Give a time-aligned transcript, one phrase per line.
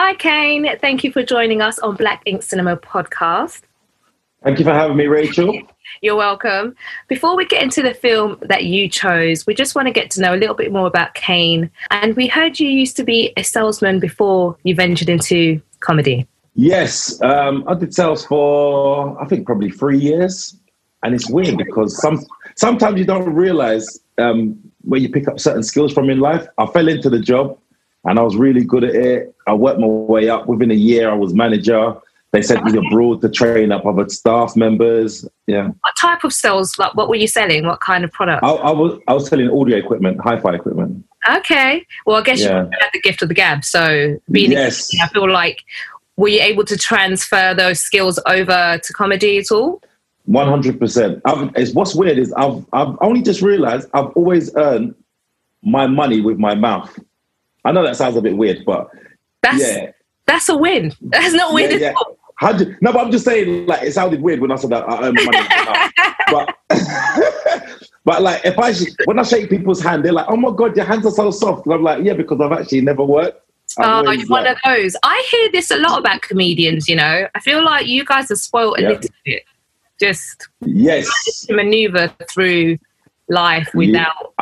[0.00, 0.78] Hi, Kane.
[0.80, 3.62] Thank you for joining us on Black Ink Cinema podcast.
[4.44, 5.60] Thank you for having me, Rachel.
[6.02, 6.76] You're welcome.
[7.08, 10.20] Before we get into the film that you chose, we just want to get to
[10.20, 11.68] know a little bit more about Kane.
[11.90, 16.28] And we heard you used to be a salesman before you ventured into comedy.
[16.54, 20.56] Yes, um, I did sales for I think probably three years,
[21.02, 22.24] and it's weird because some
[22.54, 26.46] sometimes you don't realize um, where you pick up certain skills from in life.
[26.56, 27.58] I fell into the job,
[28.08, 29.34] and I was really good at it.
[29.46, 30.46] I worked my way up.
[30.46, 31.94] Within a year, I was manager.
[32.30, 35.26] They sent me abroad to train up other staff members.
[35.46, 35.68] Yeah.
[35.80, 36.78] What type of sales?
[36.78, 37.64] Like, what were you selling?
[37.66, 38.44] What kind of product?
[38.44, 41.04] I, I was I was selling audio equipment, hi-fi equipment.
[41.30, 41.86] Okay.
[42.04, 42.64] Well, I guess Yeah.
[42.64, 43.64] you had the gift of the gab.
[43.64, 44.90] So being, Yes.
[45.00, 45.64] I feel like,
[46.16, 49.80] were you able to transfer those skills over to comedy at all?
[50.26, 51.22] One hundred percent.
[51.56, 54.94] It's what's weird is I've I've only just realised I've always earned
[55.62, 56.98] my money with my mouth.
[57.68, 58.88] I know that sounds a bit weird, but
[59.42, 59.90] That's yeah,
[60.26, 60.92] that's a win.
[61.02, 61.98] That's not weird win Yeah, at yeah.
[61.98, 62.16] all.
[62.36, 64.88] How do, no, but I'm just saying, like, it sounded weird when I said that
[64.88, 65.26] I earn money.
[65.26, 65.90] with my
[66.30, 66.54] mouth.
[66.70, 67.68] but,
[68.04, 68.72] but like, if I
[69.06, 71.66] when I shake people's hand, they're like, "Oh my god, your hands are so soft."
[71.66, 73.40] And I'm like, "Yeah, because I've actually never worked."
[73.78, 74.96] I've Oh, you're one like- of those.
[75.02, 76.88] I hear this a lot about comedians.
[76.88, 78.88] You know, I feel like you guys are spoiled a Yeah.
[78.90, 79.42] little bit.
[80.00, 81.08] Just yes,
[81.46, 82.78] to maneuver through
[83.28, 84.32] life without.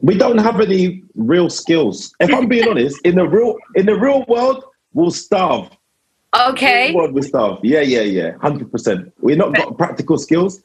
[0.00, 2.14] We don't have any real skills.
[2.20, 5.70] If I'm being honest, in the real in the real world, we'll starve.
[6.38, 6.88] Okay.
[6.88, 7.58] Real world, we starve.
[7.62, 9.12] Yeah, yeah, yeah, hundred percent.
[9.20, 10.62] We're not got practical skills.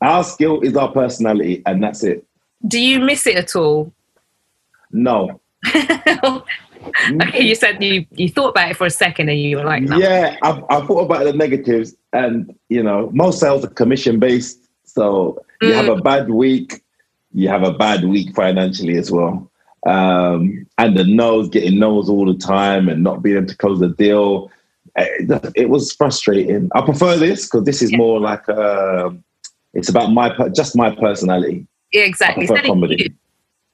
[0.00, 2.24] Our skill is our personality, and that's it.
[2.66, 3.92] Do you miss it at all?
[4.92, 5.40] No.
[6.80, 7.28] Mm.
[7.28, 9.82] okay, you said you you thought about it for a second and you were like,
[9.82, 9.98] no.
[9.98, 14.58] Yeah, I've, I've thought about the negatives, and you know, most sales are commission based.
[14.84, 15.98] So you have mm.
[15.98, 16.82] a bad week,
[17.32, 19.50] you have a bad week financially as well.
[19.86, 23.80] Um, and the no's, getting no's all the time, and not being able to close
[23.80, 24.50] the deal.
[24.96, 26.68] It, it was frustrating.
[26.74, 29.10] I prefer this because this is more like uh,
[29.74, 31.66] it's about my just my personality.
[31.92, 32.46] Yeah, exactly.
[32.46, 32.96] comedy.
[33.04, 33.14] you.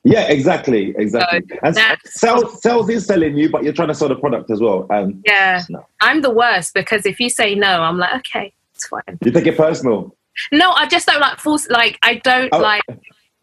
[0.05, 1.41] Yeah, exactly, exactly.
[1.51, 4.61] So and sales, sales is selling you, but you're trying to sell the product as
[4.61, 4.87] well.
[4.91, 5.85] And Yeah, No.
[6.01, 9.19] I'm the worst because if you say no, I'm like, okay, it's fine.
[9.25, 10.15] you take it personal.
[10.53, 11.69] No, I just don't like force.
[11.69, 12.59] Like I don't Oh.
[12.59, 12.83] like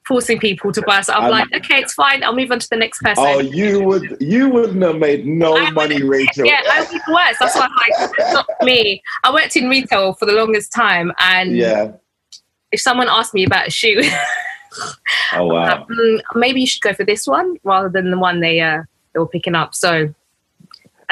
[0.06, 1.02] forcing people to buy.
[1.02, 2.24] So I'm Um, like, okay, it's fine.
[2.24, 3.24] I'll move on to the next person.
[3.26, 6.46] Oh, you would you wouldn't have made no I money, Rachel.
[6.46, 7.40] yeah, I the worst.
[7.40, 9.02] That's why I'm like, it's not me.
[9.24, 11.92] I worked in retail for the longest time, and yeah.
[12.72, 14.02] if someone asked me about a shoe,
[15.36, 15.86] Oh wow.
[15.90, 18.84] mm, maybe you should go for this one rather than the one they uh
[19.14, 19.76] they were picking up.
[19.76, 20.14] So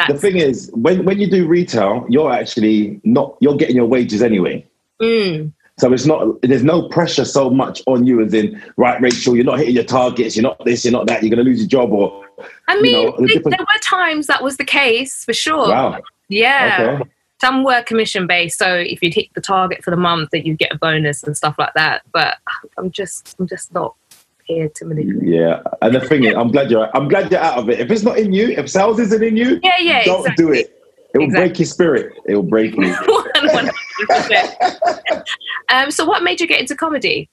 [0.08, 4.22] The thing is, when when you do retail, you're actually not you're getting your wages
[4.23, 4.66] anyway.
[5.02, 9.36] mm, So it's not there's no pressure so much on you as in right, Rachel,
[9.36, 11.68] you're not hitting your targets, you're not this, you're not that, you're gonna lose your
[11.68, 12.24] job or
[12.68, 15.70] I you know, the different- there were times that was the case for sure.
[15.70, 16.00] wow.
[16.30, 16.97] Yeah.
[17.02, 17.09] Okay.
[17.41, 20.53] Some were commission based, so if you'd hit the target for the month, that you
[20.56, 22.03] get a bonus and stuff like that.
[22.14, 22.38] But
[22.78, 23.96] I'm just, I'm just not
[24.44, 25.28] here to manipulate.
[25.28, 25.64] Yeah.
[25.81, 27.80] And the thing is, I'm glad you're I'm glad you're out of it.
[27.80, 30.46] If it's not in you, if sales isn't in you, Yeah, yeah, don't exactly.
[30.46, 30.78] do it.
[31.16, 31.47] It will Exactly.
[31.50, 32.14] break your spirit.
[32.28, 32.96] It will break you.
[34.10, 35.24] 100%.
[35.70, 37.30] um, so, what made you get into comedy?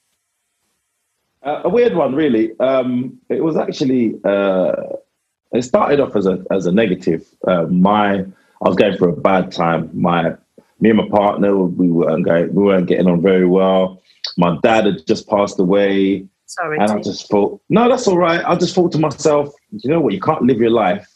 [1.42, 2.58] Uh, a weird one, really.
[2.60, 4.74] Um, it was actually uh,
[5.52, 7.26] it started off as a as a negative.
[7.46, 9.90] Uh, my I was going through a bad time.
[9.92, 10.34] My
[10.80, 14.02] me and my partner we weren't going, we weren't getting on very well.
[14.36, 16.78] My dad had just passed away, Sorry.
[16.78, 18.44] and I just thought, no, that's all right.
[18.44, 20.12] I just thought to myself, you know what?
[20.12, 21.08] You can't live your life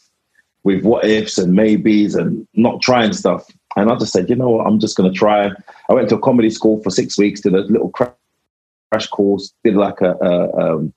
[0.63, 3.45] with what ifs and maybes and not trying stuff.
[3.75, 4.67] And I just said, you know what?
[4.67, 5.51] I'm just going to try.
[5.89, 9.75] I went to a comedy school for six weeks, did a little crash course, did
[9.75, 10.93] like a, a um,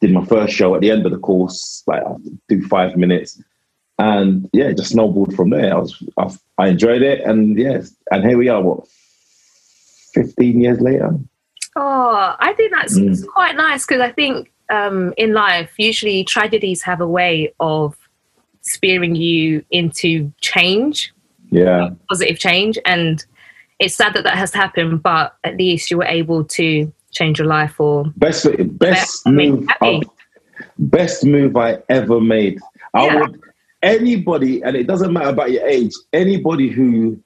[0.00, 2.14] did my first show at the end of the course, like I
[2.48, 3.42] do five minutes,
[3.98, 5.74] and yeah, just snowballed from there.
[5.74, 8.62] I was I, I enjoyed it, and yes, and here we are.
[8.62, 8.86] What,
[10.14, 11.18] fifteen years later?
[11.76, 13.26] oh, I think that's Mm.
[13.28, 17.96] quite nice because I think um, in life, usually tragedies have a way of
[18.62, 21.12] spearing you into change,
[21.50, 22.78] Yeah, positive change.
[22.84, 23.24] And
[23.78, 27.48] it's sad that that has happened, but at least you were able to change your
[27.48, 28.46] life or best
[28.78, 29.68] best That made me move.
[29.80, 30.00] I,
[30.78, 32.58] best move I ever made.
[32.94, 33.20] I Yeah.
[33.20, 33.40] would
[33.82, 35.92] anybody, and it doesn't matter about your age.
[36.12, 37.18] Anybody who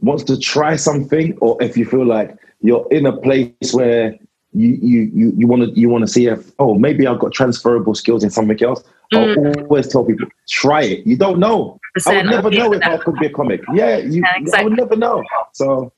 [0.00, 4.16] wants to try something, or if you feel like you're in a place where
[4.52, 7.32] you you you you want to you want to see if oh maybe I've got
[7.32, 8.82] transferable skills in something else.
[9.12, 9.56] Mm.
[9.56, 11.06] I'll always tell people try it.
[11.06, 11.78] You don't know.
[12.06, 13.60] I would never know if I could be a comic.
[13.72, 14.22] Yeah, you.
[14.22, 15.22] Yeah, I would never know.
[15.52, 15.92] So,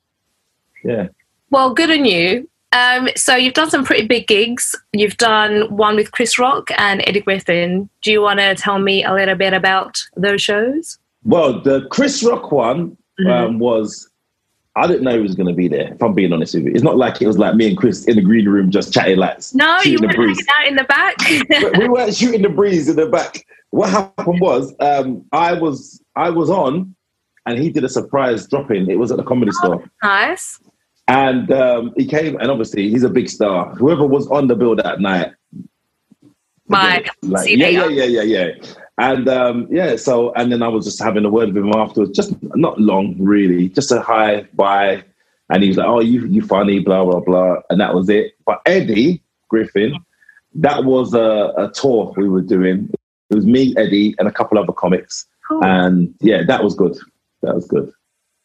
[0.85, 1.09] yeah.
[1.51, 2.49] Well, good on you.
[2.73, 4.75] Um, so you've done some pretty big gigs.
[4.93, 7.89] You've done one with Chris Rock and Eddie Griffin.
[8.03, 10.99] Do you want to tell me a little bit about those shows?
[11.25, 13.31] Well, the Chris Rock one Mhm.
[13.31, 14.08] um, was.
[14.79, 15.93] I didn't know he was going to be there.
[15.93, 18.05] If I'm being honest with you, it's not like it was like me and Chris
[18.05, 21.17] in the green room just chatting like No, you weren't hanging out in the back.
[21.29, 23.45] we we weren't shooting the breeze in the back.
[23.71, 26.95] What happened was um, I was I was on,
[27.47, 28.89] and he did a surprise drop in.
[28.89, 30.61] It was at the comedy store, nice.
[31.09, 32.37] and um, he came.
[32.41, 33.75] And obviously, he's a big star.
[33.75, 35.33] Whoever was on the bill that night,
[36.69, 37.05] Bye.
[37.23, 38.53] like yeah, yeah, yeah, yeah, yeah.
[38.99, 42.11] And um, yeah, so and then I was just having a word with him afterwards.
[42.17, 43.69] Just not long, really.
[43.69, 45.05] Just a hi, bye.
[45.51, 48.35] And he was like, "Oh, you you funny, blah blah blah," and that was it.
[48.45, 49.95] But Eddie Griffin,
[50.57, 52.91] that was a, a tour we were doing.
[53.31, 55.27] It was me, Eddie, and a couple other comics.
[55.49, 55.65] Cool.
[55.65, 56.99] And yeah, that was good.
[57.43, 57.93] That was good.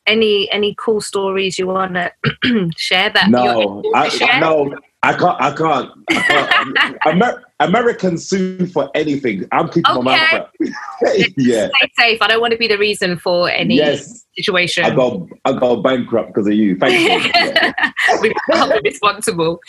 [0.06, 1.94] any any cool stories you want
[2.44, 5.42] to share that No, you're able to I, no, I can't.
[5.42, 5.92] I can't.
[6.10, 6.98] I can't.
[7.06, 9.46] Amer- Americans sue for anything.
[9.52, 10.52] I'm keeping my mouth shut.
[11.38, 11.68] yeah.
[11.76, 12.22] Stay safe.
[12.22, 14.26] I don't want to be the reason for any Yes.
[14.36, 14.86] situation.
[14.86, 15.28] I go.
[15.44, 16.78] I go bankrupt because of you.
[16.78, 17.72] Thank you.
[18.22, 19.60] We can't be responsible.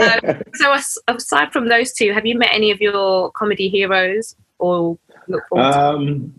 [0.00, 0.74] Um, so,
[1.08, 4.98] aside from those two, have you met any of your comedy heroes or
[5.28, 6.34] look forward to Um,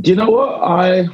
[0.00, 1.06] do you know what I?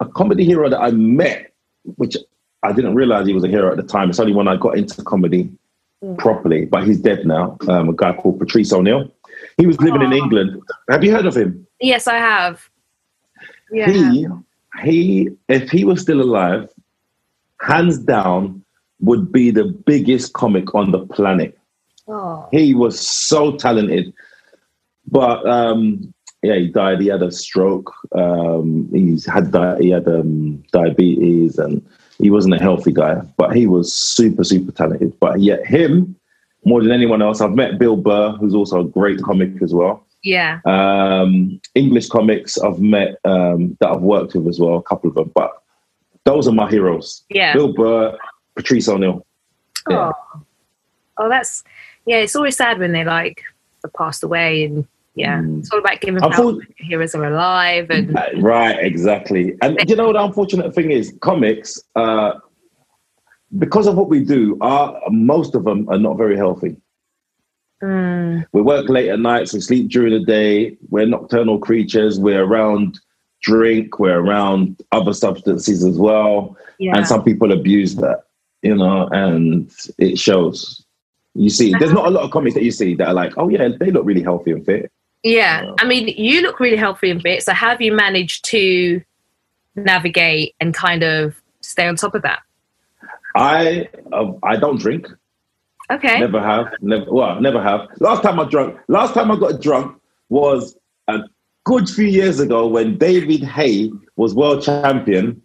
[0.00, 1.52] A comedy hero that I met,
[1.96, 2.16] which
[2.64, 4.10] I didn't realize he was a hero at the time.
[4.10, 5.50] It's only when I got into comedy
[6.02, 6.18] Mm.
[6.18, 7.56] properly, but he's dead now.
[7.68, 9.10] Um, a guy called Patrice O'Neal.
[9.56, 10.16] He was living in Oh.
[10.16, 10.60] England.
[10.90, 11.66] Have you heard of him?
[11.80, 12.68] Yes, I have.
[13.72, 13.90] Yeah.
[13.90, 14.26] He,
[14.82, 16.68] he, if he was still alive,
[17.60, 18.62] hands down,
[19.00, 21.56] would be the biggest comic on the planet.
[22.06, 22.48] Oh.
[22.52, 24.12] He was so talented,
[25.10, 26.12] but um,
[26.42, 27.00] yeah, he died.
[27.00, 27.90] He had a stroke.
[28.14, 31.80] Um, he's had di- he had um, diabetes, and
[32.18, 33.16] he wasn't a healthy guy.
[33.36, 35.18] But he was super, super talented.
[35.20, 36.16] But yet, him
[36.64, 40.04] more than anyone else, I've met Bill Burr, who's also a great comic as well.
[40.22, 40.60] Yeah.
[40.64, 45.16] Um, English comics I've met um, that I've worked with as well, a couple of
[45.16, 45.30] them.
[45.34, 45.52] But
[46.24, 47.52] those are my heroes: Yeah.
[47.52, 48.16] Bill Burr,
[48.56, 49.26] Patrice O'Neal.
[49.88, 50.12] Yeah.
[50.34, 50.42] Oh.
[51.18, 51.62] oh, that's
[52.06, 52.16] yeah.
[52.16, 53.42] It's always sad when they like
[53.98, 55.60] passed away, and yeah, Mm.
[55.60, 57.90] it's all about giving I power thought- when your heroes are alive.
[57.90, 59.56] And Right, exactly.
[59.62, 62.32] And you know the unfortunate thing is, comics, uh,
[63.58, 66.76] because of what we do, are most of them are not very healthy.
[67.82, 72.42] Mm, We work late at nights, we sleep during the day, we're nocturnal creatures, we're
[72.44, 72.98] around
[73.42, 76.56] drink, we're around other substances as well.
[76.78, 78.22] yeah, And some people abuse that,
[78.62, 80.84] you know, and it shows.
[81.34, 83.48] You see, there's not a lot of comics that you see that are like, oh
[83.50, 84.90] yeah, they look really healthy and fit.
[85.24, 85.72] Yeah.
[85.78, 87.42] I mean, you look really healthy and fit.
[87.42, 89.02] So, how have you managed to
[89.74, 92.40] navigate and kind of stay on top of that?
[93.34, 95.08] I uh, I don't drink.
[95.90, 96.20] Okay.
[96.20, 96.72] Never have.
[96.80, 97.12] Never.
[97.12, 97.88] Well, never have.
[98.00, 98.78] Last time I drunk.
[98.88, 99.98] Last time I got drunk
[100.28, 100.76] was
[101.08, 101.20] a
[101.64, 105.40] good few years ago when David Haye was world champion,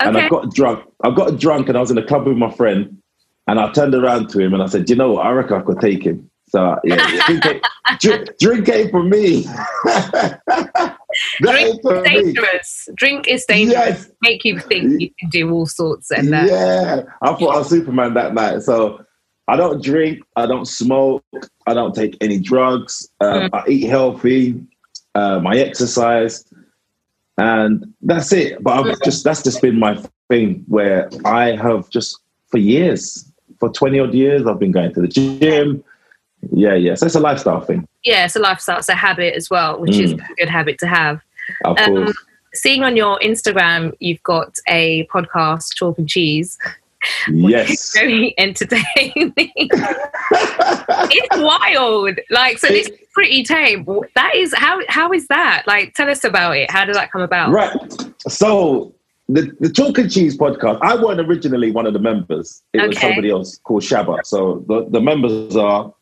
[0.00, 0.84] and I got drunk.
[1.02, 3.00] I got drunk, and I was in a club with my friend,
[3.48, 5.26] and I turned around to him and I said, "You know what?
[5.26, 7.62] I reckon I could take him." So yeah, drink, it,
[7.98, 9.42] drink, drink ain't for me.
[11.40, 12.02] Drink is me.
[12.04, 12.88] dangerous.
[12.94, 13.74] Drink is dangerous.
[13.74, 14.10] Yes.
[14.22, 16.46] Make you think you can do all sorts and that.
[16.46, 18.62] Yeah, I thought I was Superman that night.
[18.62, 19.04] So
[19.48, 21.24] I don't drink, I don't smoke,
[21.66, 23.08] I don't take any drugs.
[23.20, 24.62] Um, I eat healthy,
[25.16, 26.44] um, I exercise,
[27.36, 28.62] and that's it.
[28.62, 30.00] But I've just that's just been my
[30.30, 33.28] thing where I have just for years,
[33.58, 35.82] for twenty odd years, I've been going to the gym.
[36.52, 36.94] Yeah, yeah.
[36.94, 39.96] So it's a lifestyle thing, Yeah, it's a lifestyle, it's a habit as well, which
[39.96, 41.20] is a good habit to have.
[41.64, 42.16] of Um, course.
[42.54, 46.58] seeing on your Instagram, you've got a podcast, Chalk and Cheese.
[47.28, 47.92] Yes.
[47.94, 49.32] Very entertaining.
[49.36, 52.18] it's wild.
[52.30, 53.86] Like, so this is pretty tame.
[54.14, 55.64] That is how how is that?
[55.66, 56.70] Like, tell us about it.
[56.70, 57.52] How did that come about?
[57.52, 57.76] Right.
[58.28, 58.94] So
[59.28, 60.78] the the Chalk and Cheese podcast.
[60.82, 62.62] I wasn't originally one of the members.
[62.72, 64.24] It was somebody else called Shabba.
[64.24, 65.92] So the, the members are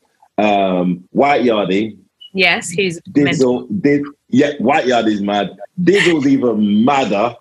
[0.42, 1.98] um, White Yardie,
[2.34, 2.98] Yes, he's.
[3.10, 3.66] Dizzle.
[3.82, 5.54] Did yeah, White Yardie's mad.
[5.82, 7.36] Dizzle's even madder.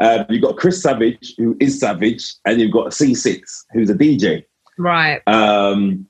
[0.00, 3.40] Um, you've got Chris Savage, who is Savage, and you've got C6,
[3.72, 4.44] who's a DJ.
[4.76, 5.22] right?
[5.26, 6.06] Um,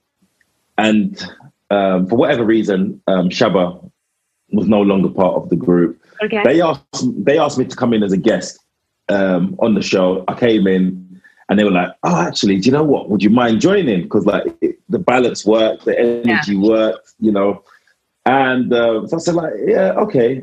[0.78, 1.22] and
[1.70, 3.88] um, for whatever reason, um, Shabba
[4.50, 6.42] was no longer part of the group Okay.
[6.44, 6.84] they asked
[7.24, 8.58] they asked me to come in as a guest
[9.08, 10.24] um, on the show.
[10.28, 11.03] I came in
[11.48, 13.10] and they were like, "Oh, actually, do you know what?
[13.10, 14.02] Would you mind joining?
[14.02, 17.62] Because like it, the balance worked, the energy worked, you know."
[18.26, 20.42] And uh, so I said, "Like, yeah, okay."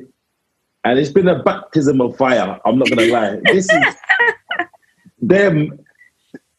[0.84, 2.60] And it's been a baptism of fire.
[2.66, 3.40] I'm not gonna lie.
[3.46, 3.96] This is
[5.22, 5.80] them.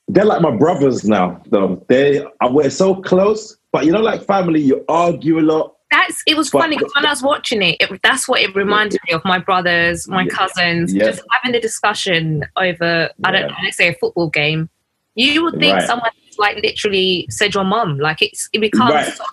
[0.08, 1.84] They're like my brothers now, though.
[1.88, 5.71] They are we're so close, but you know, like family, you argue a lot.
[5.92, 8.54] That's it was But- funny because when I was watching it, it, that's what it
[8.56, 10.28] reminded me of my brothers, my Yeah.
[10.30, 11.04] cousins, Yeah.
[11.04, 14.70] just having a discussion over I don't know, let's say a football game.
[15.14, 15.86] You would think Right.
[15.86, 19.12] someone like literally said your mum, like it's it becomes Right.
[19.12, 19.24] so,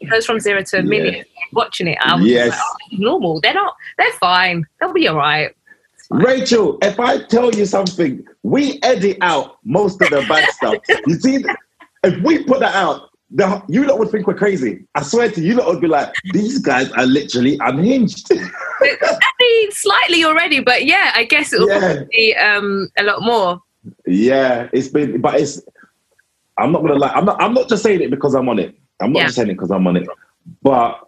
[0.00, 0.88] it goes from zero to a Yeah.
[0.88, 1.98] million watching it.
[2.00, 2.50] I was Yes.
[2.50, 3.40] like, oh, normal.
[3.40, 3.74] They're not.
[3.98, 4.64] They're fine.
[4.80, 5.50] They'll be all right.
[6.10, 10.76] Rachel, if I tell you something, we edit out most of the bad stuff.
[11.08, 11.44] You see,
[12.04, 14.84] if we put that out, the, you lot would think we're crazy.
[14.94, 18.30] I swear to you, you lot would be like, these guys are literally unhinged.
[18.32, 22.04] I mean, slightly already, but yeah, I guess it'll Yeah.
[22.12, 23.60] be um, a lot more.
[24.06, 25.60] yeah, it's been, but it's.
[26.56, 27.08] I'm not gonna lie.
[27.12, 27.42] I'm not.
[27.42, 28.78] I'm not just saying it because I'm on it.
[29.00, 29.24] I'm not Yeah.
[29.26, 30.06] just saying it because I'm on it.
[30.62, 31.00] But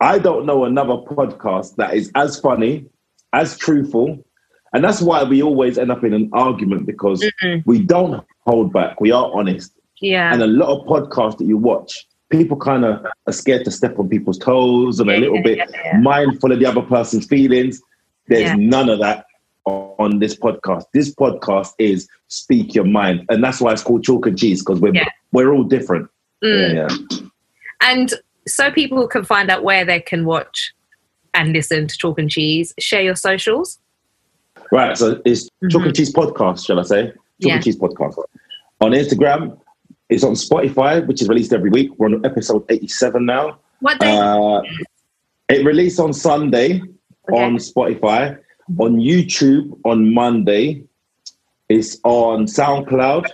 [0.00, 2.86] I don't know another podcast that is as funny,
[3.32, 4.24] as truthful,
[4.72, 7.64] and that's why we always end up in an argument because Mhm.
[7.66, 9.00] we don't hold back.
[9.00, 9.72] We are honest.
[10.00, 10.32] Yeah.
[10.32, 13.98] and a lot of podcasts that you watch, people kind of are scared to step
[13.98, 17.26] on people's toes and Yeah, a little yeah, bit yeah, mindful of the other person's
[17.26, 17.80] feelings.
[18.28, 19.26] There's none of that
[19.64, 20.84] on this podcast.
[20.92, 24.80] This podcast is speak your mind, and that's why it's called chalk and cheese because
[24.80, 24.92] we're
[25.32, 26.08] we're all different.
[26.44, 27.30] Mm.
[27.80, 28.14] And
[28.46, 30.72] so people can find out where they can watch
[31.34, 33.78] and listen to Chalk and Cheese, share your socials.
[34.72, 34.96] Right.
[34.96, 35.86] So it's chalk Mhm.
[35.86, 37.12] and cheese podcast, shall I say?
[37.42, 38.16] Chalk and cheese podcast
[38.80, 39.58] on Instagram.
[40.08, 41.90] It's on Spotify, which is released every week.
[41.98, 43.58] We're on episode 87 now.
[43.80, 44.16] What day?
[44.16, 44.62] Uh,
[45.48, 46.80] it released on Sunday
[47.28, 47.42] Okay.
[47.44, 48.38] on Spotify,
[48.78, 50.84] on YouTube on Monday.
[51.68, 53.26] It's on SoundCloud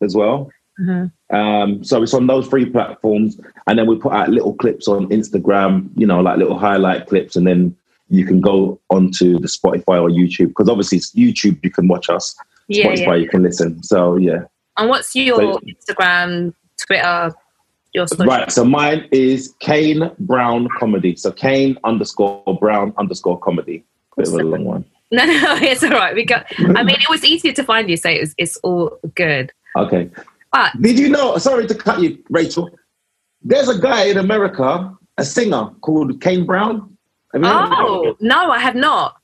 [0.00, 0.48] as well.
[0.80, 1.10] Mhm.
[1.30, 5.08] Um, so it's on those three platforms, and then we put out little clips on
[5.08, 5.88] Instagram.
[5.96, 7.74] You know, like little highlight clips, and then
[8.10, 11.58] you can go onto the Spotify or YouTube because obviously it's YouTube.
[11.64, 12.36] You can watch us.
[12.68, 13.14] Yeah, Spotify yeah.
[13.16, 13.82] you can listen.
[13.82, 14.42] So yeah.
[14.78, 16.54] And what's your So- Instagram,
[16.86, 17.32] Twitter,
[17.94, 18.26] your social?
[18.26, 18.50] Right.
[18.52, 21.16] So mine is Kane Brown Comedy.
[21.16, 23.84] So Kane underscore Brown underscore comedy.
[24.16, 24.84] Bit of a long one.
[25.12, 26.14] No, no, it's all right.
[26.14, 26.46] We got.
[26.58, 29.52] I mean, it was easier to find you, so it's, it's all good.
[29.76, 30.10] Okay.
[30.52, 31.36] But Did you know?
[31.38, 32.70] Sorry to cut you, Rachel.
[33.42, 36.96] There's a guy in America, a singer called Kane Brown.
[37.32, 37.76] Have you heard of him?
[37.78, 39.16] oh no, I have not.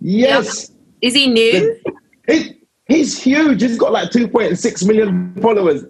[0.00, 0.70] yes.
[1.00, 1.78] Is he new?
[2.26, 3.62] He, he's huge.
[3.62, 5.84] He's got like 2.6 million followers.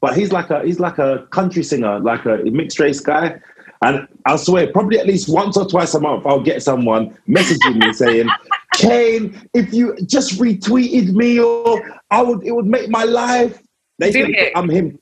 [0.00, 3.40] But he's like a he's like a country singer, like a mixed race guy.
[3.82, 7.76] And I swear, probably at least once or twice a month, I'll get someone messaging
[7.76, 8.28] me saying,
[8.74, 13.60] "Kane, if you just retweeted me, or I would, it would make my life."
[13.98, 14.52] They Do think it.
[14.54, 14.98] I'm him.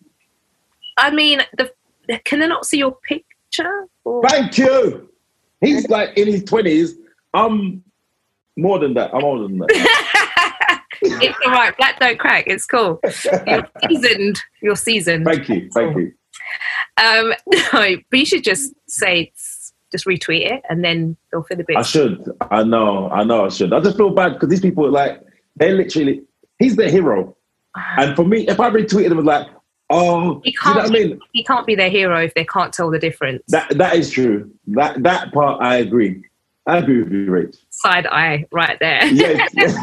[0.96, 1.70] I mean, the
[2.24, 3.86] can they not see your picture?
[4.04, 5.10] Or- Thank you.
[5.60, 6.94] He's like in his twenties.
[7.32, 7.82] I'm
[8.56, 9.14] more than that.
[9.14, 10.00] I'm older than that.
[11.02, 11.76] it's all right.
[11.76, 12.44] Black don't crack.
[12.46, 13.00] It's cool.
[13.46, 14.40] You're seasoned.
[14.62, 15.24] You're seasoned.
[15.26, 15.68] Thank you.
[15.72, 16.12] Thank you.
[16.96, 17.32] Um,
[17.72, 19.60] no, but you should just say, it's-
[19.92, 21.76] just retweet it, and then they'll fill the bit.
[21.76, 22.28] I should.
[22.50, 23.08] I know.
[23.10, 23.44] I know.
[23.44, 23.72] I should.
[23.72, 25.22] I just feel bad because these people are like
[25.54, 26.22] they literally.
[26.58, 27.36] He's the hero,
[27.76, 29.46] and for me, if I retweeted him, like,
[29.90, 30.92] oh, He you know what I can't.
[31.10, 31.20] mean?
[31.32, 33.44] He can't be their hero if they can't tell the difference.
[33.48, 34.50] That that is true.
[34.66, 36.24] That that part I agree.
[36.66, 37.56] I agree with you, Rach.
[37.84, 39.02] Side eye, right there.
[39.56, 39.76] Yes.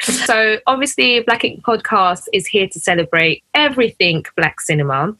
[0.00, 5.14] So obviously, Black Ink Podcast is here to celebrate everything Black cinema,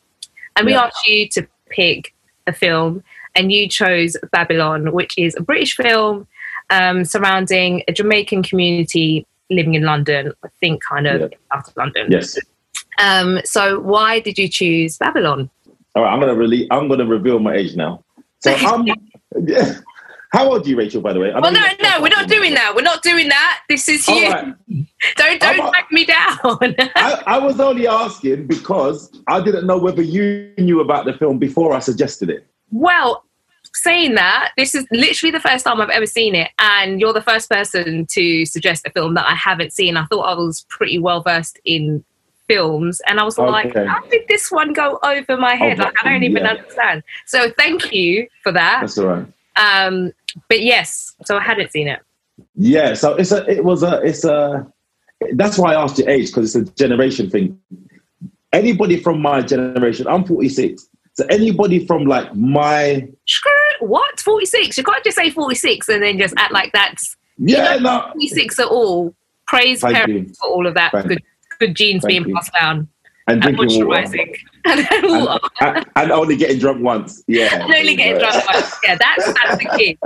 [0.56, 0.84] and we Yeah.
[0.84, 2.14] asked you to pick
[2.46, 3.02] a film,
[3.34, 6.26] and you chose Babylon, which is a British film
[6.70, 10.32] um, surrounding a Jamaican community living in London.
[10.44, 11.28] I think kind of Yeah.
[11.52, 12.10] out of London.
[12.10, 12.38] yes.
[12.98, 15.50] Um, so why did you choose Babylon?
[15.94, 16.12] All right.
[16.12, 16.66] I'm gonna really.
[16.70, 18.04] I'm gonna reveal my age now.
[18.40, 18.86] So I'm.
[19.46, 19.74] Yeah.
[20.34, 21.00] How old are you, Rachel?
[21.00, 21.30] By the way.
[21.32, 22.74] I Well, no, no, we're not doing that.
[22.74, 23.60] We're not doing that.
[23.68, 24.28] This is you.
[24.30, 24.54] right.
[25.16, 26.38] Don't don't I'm- drag me down.
[26.96, 31.38] I, I was only asking because I didn't know whether you knew about the film
[31.38, 32.46] before I suggested it.
[32.72, 33.22] Well,
[33.74, 37.22] saying that, this is literally the first time I've ever seen it, and you're the
[37.22, 39.96] first person to suggest a film that I haven't seen.
[39.96, 42.02] I thought I was pretty well versed in
[42.48, 43.84] films, and I was like, Okay.
[43.86, 45.78] how did this one go over my head?
[45.80, 46.50] Oh, like, I don't even yeah.
[46.50, 47.02] understand.
[47.26, 48.80] So, thank you for that.
[48.80, 49.26] That's all right.
[49.56, 50.12] Um,
[50.48, 52.00] but yes, so I hadn't seen it.
[52.56, 54.66] Yeah, so it's a, it was a, it's a,
[55.34, 57.58] that's why I asked your age because it's a generation thing.
[58.52, 60.86] Anybody from my generation, I'm 46.
[61.14, 63.50] So anybody from like my, Screw
[63.80, 64.18] what?
[64.20, 64.76] 46?
[64.78, 68.66] You can't just say 46 and then just act like that's yeah, no, 46 at
[68.66, 69.14] all.
[69.46, 70.34] Praise Thank parents you.
[70.40, 71.22] for all of that Thank- good
[71.60, 72.34] good genes thank being you.
[72.34, 72.88] passed down.
[73.28, 74.02] and And drinking water.
[74.02, 74.36] moisturising.
[74.66, 75.48] And water.
[75.60, 77.22] And, and, and only getting drunk once.
[77.28, 77.54] Yeah.
[77.62, 78.76] And only getting drunk once.
[78.84, 79.98] Yeah, that's that's the key.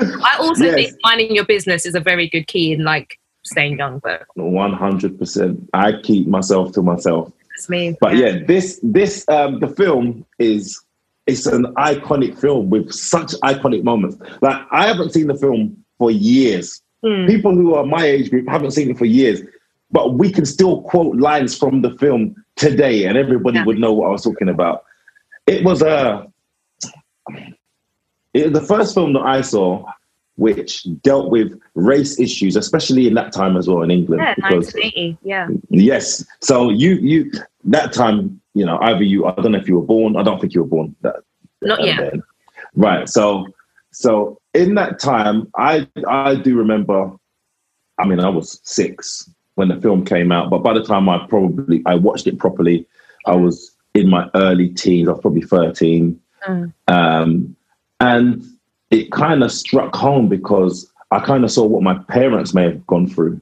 [0.00, 0.74] I also Yes.
[0.74, 5.68] think minding your business is a very good key in like staying young, but 100%.
[5.72, 7.32] I keep myself to myself.
[7.54, 7.96] that's me.
[8.00, 10.80] But yeah, this, this, um, the film is
[11.26, 14.16] it's an iconic film with such iconic moments.
[14.42, 16.82] Like I haven't seen the film for years.
[17.04, 17.26] Mm.
[17.26, 19.40] People who are my age group haven't seen it for years,
[19.90, 23.64] but we can still quote lines from the film today, and everybody Yeah.
[23.64, 24.84] would know what I was talking about.
[25.46, 26.30] It was a
[28.36, 29.84] it, the first film that I saw
[30.36, 34.20] which dealt with race issues, especially in that time as well in England.
[34.22, 35.18] Yeah, because 1980.
[35.22, 35.48] Yeah.
[35.70, 37.32] yes, so you you
[37.64, 40.16] that time, you know, either you I don't know if you were born.
[40.16, 40.94] I don't think you were born.
[41.00, 41.16] That,
[41.62, 41.98] Not yet.
[42.12, 42.22] then.
[42.74, 43.08] Right.
[43.08, 43.46] So
[43.92, 47.12] so in that time, I I do remember.
[47.98, 51.26] I mean, I was six when the film came out, but by the time I
[51.28, 52.86] probably I watched it properly,
[53.24, 55.08] I was in my early teens.
[55.08, 56.72] I was probably thirteen, Mm.
[56.88, 57.55] um,
[58.00, 58.44] and
[58.90, 62.86] it kind of struck home because I kind of saw what my parents may have
[62.86, 63.40] gone through.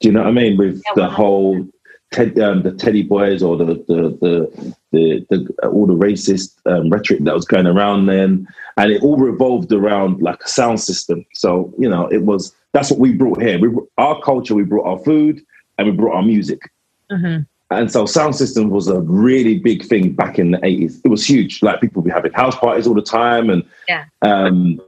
[0.00, 0.56] Do you know what I mean?
[0.56, 1.66] With Yeah, the whole
[2.10, 6.90] Ted, um, the Teddy Boys or the the the, the, the all the racist um,
[6.90, 11.24] rhetoric that was going around then, and it all revolved around like a sound system.
[11.34, 13.58] So you know, it was that's what we brought here.
[13.58, 15.40] We our culture, we brought our food,
[15.78, 16.70] and we brought our music.
[17.10, 17.46] Mhm.
[17.78, 21.00] And so sound system was a really big thing back in the 80s.
[21.04, 21.62] It was huge.
[21.62, 24.04] Like people would be having house parties all the time and Yeah.
[24.22, 24.80] um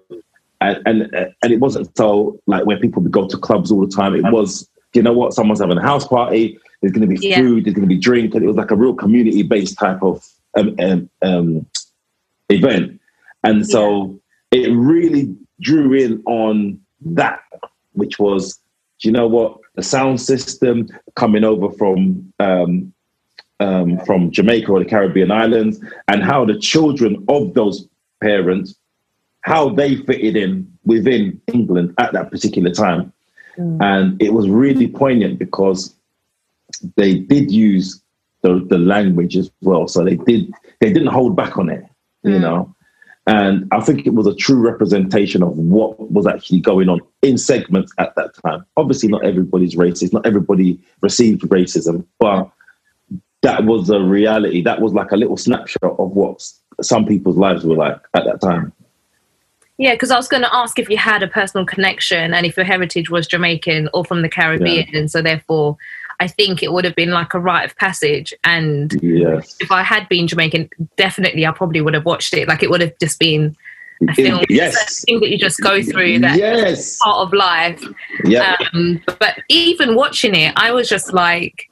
[0.60, 3.92] and and, and it wasn't so like where people would go to clubs all the
[3.94, 4.14] time.
[4.14, 7.40] It was, you know what, someone's having a house party, there's gonna be Yeah.
[7.40, 10.24] food, there's gonna be drink, and it was like a real community based type of
[10.56, 11.66] um, um, um
[12.48, 13.00] event.
[13.42, 14.18] And so
[14.50, 17.40] it really drew in on that,
[17.92, 18.58] which was,
[19.04, 22.92] you know what, the sound system coming over from um,
[23.60, 27.88] um, from Jamaica or the Caribbean islands, and how the children of those
[28.20, 28.74] parents,
[29.42, 33.12] how they fitted in within England at that particular time,
[33.56, 33.78] Mm.
[33.80, 35.94] and it was really poignant because
[36.96, 38.02] they did use
[38.42, 41.84] the, the language as well, so they did they didn't hold back on it,
[42.24, 42.40] you Mm.
[42.40, 42.73] know.
[43.26, 47.38] And I think it was a true representation of what was actually going on in
[47.38, 48.66] segments at that time.
[48.76, 52.50] Obviously, not everybody's racist, not everybody received racism, but
[53.40, 54.62] that was a reality.
[54.62, 56.46] That was like a little snapshot of what
[56.82, 58.72] some people's lives were like at that time.
[59.78, 62.56] Yeah, because I was going to ask if you had a personal connection and if
[62.56, 64.94] your heritage was Jamaican or from the Caribbean.
[64.94, 65.76] And so, therefore,
[66.20, 68.32] I think it would have been like a rite of passage.
[68.44, 69.56] And Yes.
[69.60, 72.48] if I had been Jamaican, definitely I probably would have watched it.
[72.48, 73.56] Like it would have just been
[74.08, 74.44] a film.
[74.48, 74.74] Yes.
[75.02, 76.98] a thing that you just go through that Yes.
[77.02, 77.82] part of life.
[78.24, 78.56] Yeah.
[78.72, 81.70] Um, but even watching it, I was just like,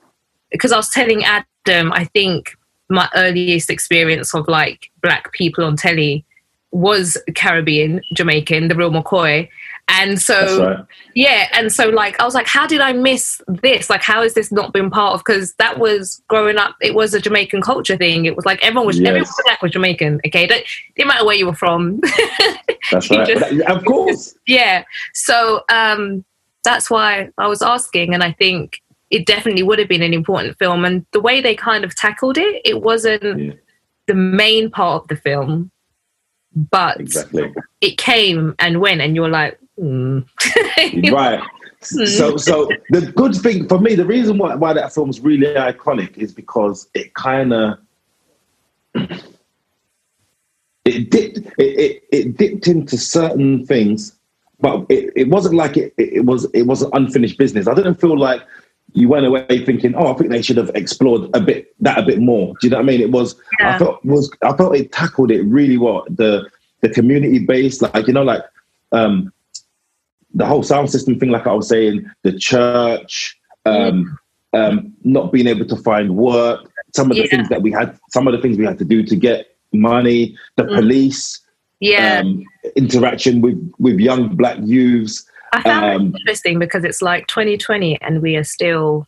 [0.51, 2.57] because I was telling Adam, I think
[2.89, 6.25] my earliest experience of like black people on telly
[6.73, 9.49] was Caribbean, Jamaican, the real McCoy.
[9.95, 10.85] And so, right.
[11.15, 13.91] yeah, and so like I was like, how did I miss this?
[13.91, 15.21] Like, how has this not been part of?
[15.21, 18.25] Because that was growing up, it was a Jamaican culture thing.
[18.25, 19.09] It was like everyone was Yes.
[19.09, 20.21] everyone black was Jamaican.
[20.27, 20.65] Okay, don't,
[20.97, 22.01] didn't matter where you were from.
[22.91, 23.27] That's right.
[23.27, 24.35] just- of course.
[24.47, 26.25] yeah so um
[26.65, 30.59] that's why i was asking and i think it definitely would have been an important
[30.59, 33.53] film and the way they kind of tackled it it wasn't Yeah.
[34.09, 35.71] the main part of the film
[36.55, 37.53] but Exactly.
[37.81, 40.18] it came and went and you're like hmm.
[41.12, 41.42] right.
[41.81, 46.16] So, so the good thing for me, the reason why, why that film's really iconic
[46.16, 47.79] is because it kind of
[50.85, 54.16] it dipped it, it, it dipped into certain things,
[54.61, 57.66] but it, it wasn't like it, it, was it was an unfinished business.
[57.66, 58.42] I didn't feel like
[58.92, 62.03] you went away thinking, oh, I think they should have explored a bit that a
[62.03, 62.55] bit more.
[62.61, 63.01] Do you know what I mean?
[63.01, 63.75] It was Yeah.
[63.75, 66.05] I felt was I felt it tackled it really well.
[66.09, 66.49] The
[66.81, 68.42] the community based, like you know, like
[68.92, 69.33] um
[70.35, 74.18] the whole sound system thing, like I was saying, the church, um,
[74.53, 77.31] um, not being able to find work, some of the Yeah.
[77.31, 80.37] things that we had, some of the things we had to do to get money,
[80.57, 80.75] the Mm.
[80.75, 81.38] police,
[81.81, 82.45] yeah um,
[82.77, 85.25] interaction with with young black youths.
[85.53, 89.05] i found um, interesting because it's like 2020 and we are still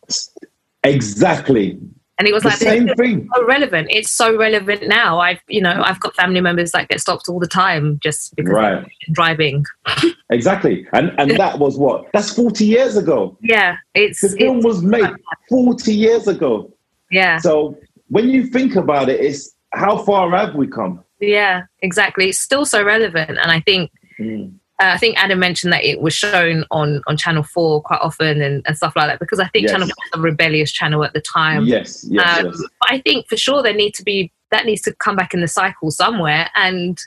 [0.82, 1.78] Exactly
[2.18, 3.28] and it was the like same thing.
[3.34, 7.00] so relevant it's so relevant now i've you know i've got family members that get
[7.00, 8.86] stopped all the time just because Right.
[9.12, 9.64] driving
[10.30, 13.36] Exactly, and and that was what that's forty years ago.
[13.42, 15.10] yeah it's, The film it's was made
[15.48, 16.72] forty years ago.
[17.10, 17.76] yeah So
[18.08, 21.02] when you think about it, it's how far have we come?
[21.20, 22.28] Yeah, exactly.
[22.28, 24.52] It's still so relevant, and I think mm.
[24.80, 28.42] Uh, I think Adam mentioned that it was shown on on Channel Four quite often
[28.42, 29.72] and, and stuff like that because I think Yes.
[29.72, 31.64] Channel Four was a rebellious channel at the time.
[31.64, 32.62] Yes, yes, um, yes.
[32.80, 35.40] But I think for sure there need to be that needs to come back in
[35.40, 36.98] the cycle somewhere, and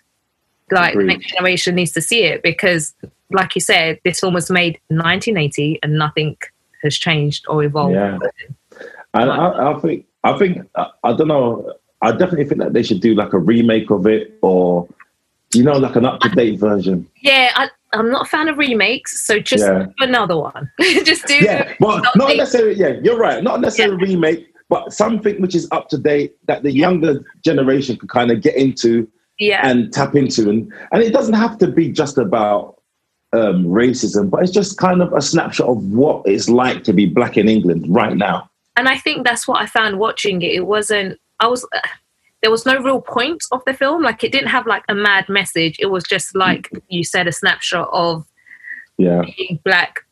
[0.71, 2.93] like the next generation needs to see it because,
[3.31, 6.37] like you said, this film was made 1980 and nothing
[6.83, 7.95] has changed or evolved.
[7.95, 8.19] Yeah.
[9.13, 12.83] And I, I think I think I, I don't know I definitely think that they
[12.83, 14.87] should do like a remake of it, or
[15.53, 17.07] you know, like an up to date version.
[17.21, 19.85] Yeah, I, I'm not a fan of remakes, so just Yeah.
[19.97, 20.69] do another one.
[21.03, 21.35] just do.
[21.35, 22.75] Yeah, well, not necessarily.
[22.75, 23.41] Yeah, you're right.
[23.43, 28.07] Not necessarily remake, but something which is up to date that the younger generation can
[28.09, 29.65] kind of get into yeah.
[29.67, 32.75] and tap into, and and it doesn't have to be just about
[33.33, 37.05] um, racism, but it's just kind of a snapshot of what it's like to be
[37.05, 38.49] black in England right now.
[38.75, 40.51] and I think that's what I found watching it.
[40.53, 41.19] It wasn't.
[41.39, 41.65] I was.
[42.47, 44.03] There was no real point of the film.
[44.03, 45.75] Like it didn't have like a mad message.
[45.79, 48.25] It was just like you said, a snapshot of
[48.97, 50.05] Yeah, being black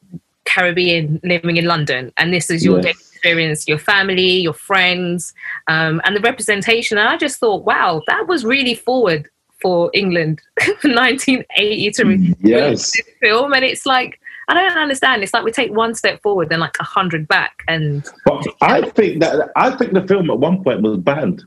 [0.43, 5.33] Caribbean living in London, and this is your experience, your family, your friends,
[5.69, 6.97] um, and the representation.
[6.97, 9.29] And I just thought, wow, that was really forward
[9.61, 10.41] for England,
[10.83, 14.19] 1980 to yes, this film, and it's like.
[14.47, 15.23] I don't understand.
[15.23, 18.87] It's like we take one step forward, then like a hundred back, and but I
[18.91, 21.43] think that I think the film at one point was banned.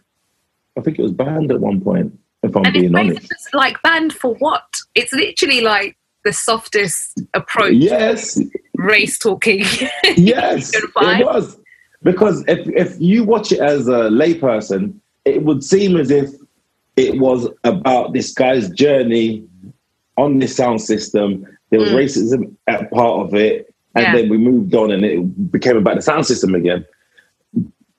[0.79, 2.17] I think it was banned at one point.
[2.45, 3.33] If I'm and being honest.
[3.53, 4.65] like banned for what?
[4.95, 8.41] It's literally like the softest approach Yes,
[8.77, 9.61] race talking.
[10.17, 11.59] yes, it was
[12.05, 16.31] because if if you watch it as a layperson, it would seem as if
[16.97, 19.45] it was about this guy's journey
[20.17, 21.45] on this sound system.
[21.71, 21.97] There was Mm.
[21.97, 24.13] racism at part of it, and Yeah.
[24.15, 26.85] then we moved on, and it became about the sound system again.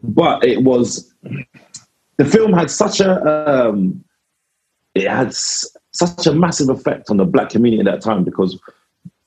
[0.02, 1.14] But it was
[2.20, 3.12] the film had such a
[3.70, 4.04] um,
[4.94, 8.60] it had s- such a massive effect on the black community at that time because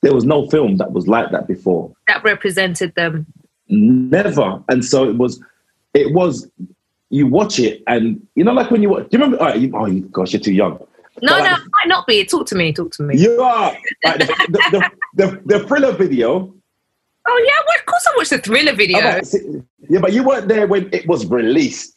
[0.01, 3.25] there was no film that was like that before that represented them.
[3.67, 5.41] never and so it was
[5.93, 6.49] it was
[7.09, 9.71] you watch it and you know like when you watch do you remember right, you,
[9.75, 10.85] oh you, gosh you're too young No,
[11.21, 12.25] But no, like- it might not be.
[12.25, 12.73] Talk to me.
[12.73, 13.17] Talk to me.
[13.17, 13.71] you are
[14.03, 14.81] like, the, the, the,
[15.19, 16.53] the, the thriller video
[17.25, 18.99] Oh yeah, well, of course I watched the thriller video.
[18.99, 19.23] about-
[19.89, 21.92] yeah but you weren't there when it was released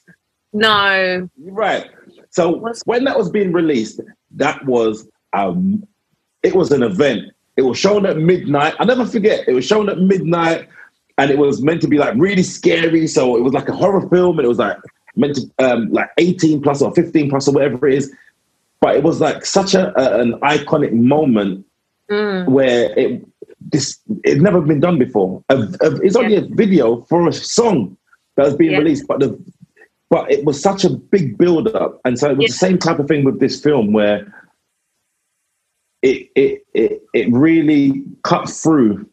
[0.59, 1.87] No, right.
[2.31, 4.01] So when that was being released
[4.33, 5.87] that was um
[6.42, 7.33] it was an event.
[7.57, 8.75] It was shown at midnight.
[8.79, 9.49] I never forget.
[9.49, 10.69] It was shown at midnight
[11.19, 13.07] and it was meant to be like really scary.
[13.07, 14.77] So it was like a horror film and it was like
[15.16, 18.12] meant to um like 18 plus or 15 plus or whatever it is.
[18.81, 21.64] But it was like such a, a an iconic moment
[22.09, 22.47] Mm.
[22.51, 23.21] where it
[23.73, 25.42] this it never been done before.
[25.49, 27.97] A, a- it's only a video for a song
[28.37, 28.79] that was being Yeah.
[28.79, 29.37] released, but the
[30.11, 32.49] but it was such a big build up, and so it was Yeah.
[32.49, 34.33] the same type of thing with this film where
[36.03, 39.07] it it it, it really cut through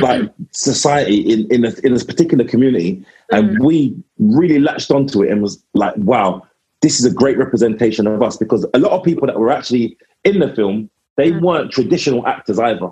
[0.00, 5.30] like society in in a, in this particular community, and we really latched onto it
[5.30, 6.42] and was like, wow,
[6.82, 9.96] this is a great representation of us because a lot of people that were actually
[10.24, 11.42] in the film they Mm.
[11.42, 12.90] weren't traditional actors either.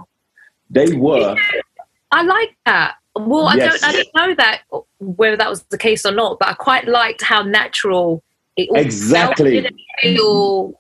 [0.71, 1.37] They were
[2.13, 2.95] I like that.
[3.15, 3.81] Well, I Yes.
[3.81, 3.91] don't.
[3.91, 4.63] I don't know that
[5.01, 8.23] whether that was the case or not, but I quite liked how natural
[8.57, 9.61] it all Exactly.
[9.63, 9.75] felt.
[10.03, 10.75] It feel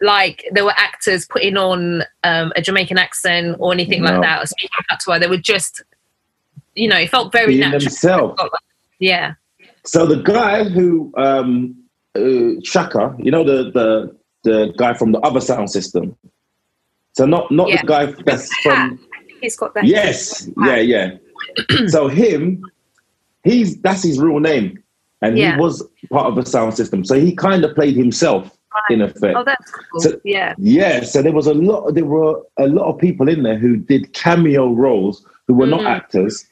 [0.00, 4.12] like there were actors putting on um, a Jamaican accent or anything No.
[4.12, 5.18] like that, or speaking patois.
[5.18, 5.82] They were just,
[6.74, 7.80] you know, it felt very being natural.
[7.80, 8.40] themselves.
[8.98, 9.34] Yeah,
[9.84, 11.76] So the guy who um,
[12.16, 16.16] uh, Shaka, you know the the the guy from the other sound system.
[17.12, 17.82] So not not Yeah.
[17.82, 18.98] the guy that's from
[19.42, 19.84] he's got that.
[19.84, 21.10] yes, yeah, yeah.
[21.88, 22.64] so him,
[23.42, 24.82] he's that's his real name,
[25.22, 25.54] and Yeah.
[25.54, 27.04] he was part of a sound system.
[27.04, 28.56] So he kind of played himself
[28.90, 29.36] in effect.
[29.36, 30.00] Oh, that's cool.
[30.00, 30.54] So- yeah.
[30.58, 31.94] Yeah, so there was a lot.
[31.94, 35.80] There were a lot of people in there who did cameo roles who were not
[35.82, 35.90] Mhm.
[35.90, 36.44] actors.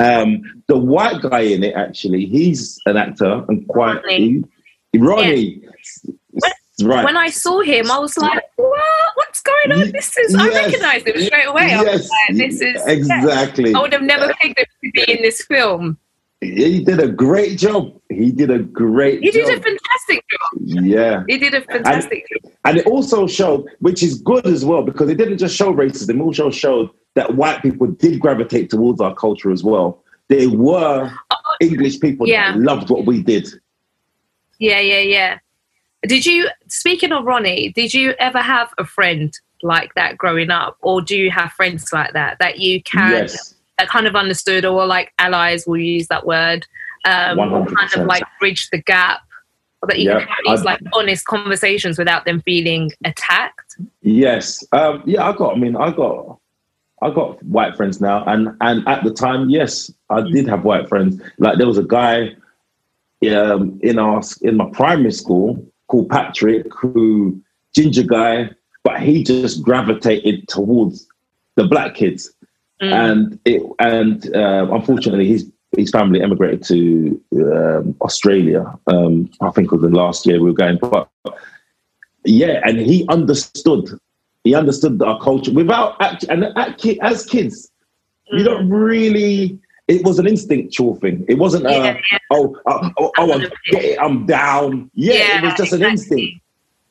[0.00, 4.44] Um, the white guy in it, actually, he's an actor and quite Ronnie.
[4.92, 5.60] he- Ronnie.
[6.82, 7.04] Right.
[7.04, 8.80] When I saw him, I was like, "What?
[9.14, 9.90] What's going on?
[9.92, 10.54] This is." I yes.
[10.66, 11.72] recognized him straight away.
[11.72, 13.74] I was like, "This is exactly.
[13.74, 15.98] I would have never picked him to be in this film.
[16.40, 18.00] He did a great job.
[18.08, 19.46] He did a great He job.
[19.46, 20.50] did a fantastic job.
[20.62, 21.24] yeah.
[21.26, 22.52] He did a fantastic job.
[22.64, 26.20] And it also showed, which is good as well, because it didn't just show racism,
[26.20, 30.04] it also showed that white people did gravitate towards our culture as well.
[30.28, 32.52] There were uh, English people Yeah.
[32.52, 33.48] that loved what we did.
[34.60, 35.38] Yeah, yeah, yeah.
[36.02, 36.48] Did you?
[36.68, 41.16] Speaking of Ronnie, did you ever have a friend like that growing up, or do
[41.16, 43.54] you have friends like that that you can yes.
[43.78, 45.66] that kind of understood, or like allies?
[45.66, 46.66] Will use that word,
[47.04, 49.22] um, kind of like bridge the gap,
[49.82, 53.76] or that you Yeah, can have these I'd- like honest conversations without them feeling attacked.
[54.02, 54.64] Yes.
[54.72, 56.38] Um, yeah, I got, I mean, I got,
[57.02, 58.24] I got white friends now.
[58.24, 61.20] And, and at the time, yes, I did have white friends.
[61.38, 62.34] Like there was a guy
[63.30, 67.40] um, in our, in my primary school called Patrick, who
[67.74, 68.50] ginger guy,
[68.84, 71.06] but he just gravitated towards
[71.56, 72.32] the black kids.
[72.80, 72.92] Mm.
[72.92, 78.72] And it, and uh, unfortunately, his his family emigrated to um, Australia.
[78.86, 81.08] Um, I think it was the last year we were going, but
[82.24, 83.98] yeah, and he understood.
[84.44, 86.44] He understood our culture without actually, and
[87.02, 87.70] as kids,
[88.32, 88.38] mm.
[88.38, 89.58] you don't really.
[89.88, 91.24] It was an instinctual thing.
[91.28, 92.18] It wasn't a, yeah, yeah.
[92.30, 93.50] oh, oh, oh, oh I'm,
[93.98, 94.90] I'm, down.
[94.94, 95.84] Yeah, yeah, it was just exactly.
[95.86, 96.40] an instinct.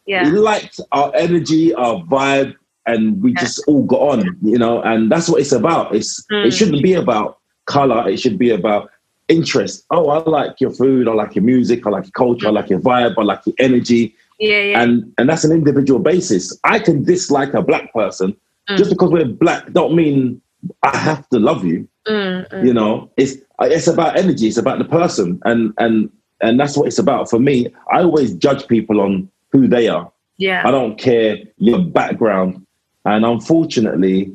[0.07, 0.25] Yeah.
[0.25, 2.55] He liked our energy, our vibe,
[2.88, 5.93] and we just all got on, you know, and that's what it's about.
[5.93, 6.45] It's mm.
[6.47, 8.89] it shouldn't be about color, it should be about
[9.27, 9.86] interest.
[9.91, 12.69] Oh, I like your food, I like your music, I like your culture, I like
[12.69, 14.15] your vibe, I like your energy.
[14.39, 14.81] Yeah, yeah.
[14.81, 16.57] And and that's an individual basis.
[16.63, 18.36] I can dislike a black person
[18.69, 18.77] mm.
[18.77, 20.41] just because we're black don't mean
[20.84, 21.88] I have to love you.
[22.08, 22.65] Mm, mm.
[22.65, 26.10] You know, it's it's about energy, it's about the person and and
[26.41, 27.67] and that's what it's about for me.
[27.91, 30.12] I always judge people on who they are.
[30.38, 30.67] Yeah.
[30.67, 32.65] I don't care your background.
[33.06, 34.34] And unfortunately,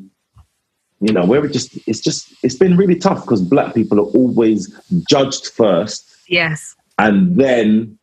[0.99, 4.09] you know, where it just it's just it's been really tough because black people are
[4.11, 4.73] always
[5.09, 6.09] judged first.
[6.27, 6.75] Yes.
[6.97, 7.97] And then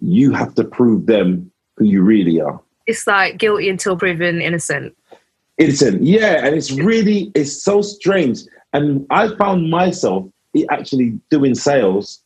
[0.00, 2.60] you have to prove them who you really are.
[2.86, 4.96] It's like guilty until proven innocent.
[5.62, 8.40] Innocent, yeah, and it's really it's so strange.
[8.72, 10.26] And I found myself
[10.70, 12.20] actually doing sales.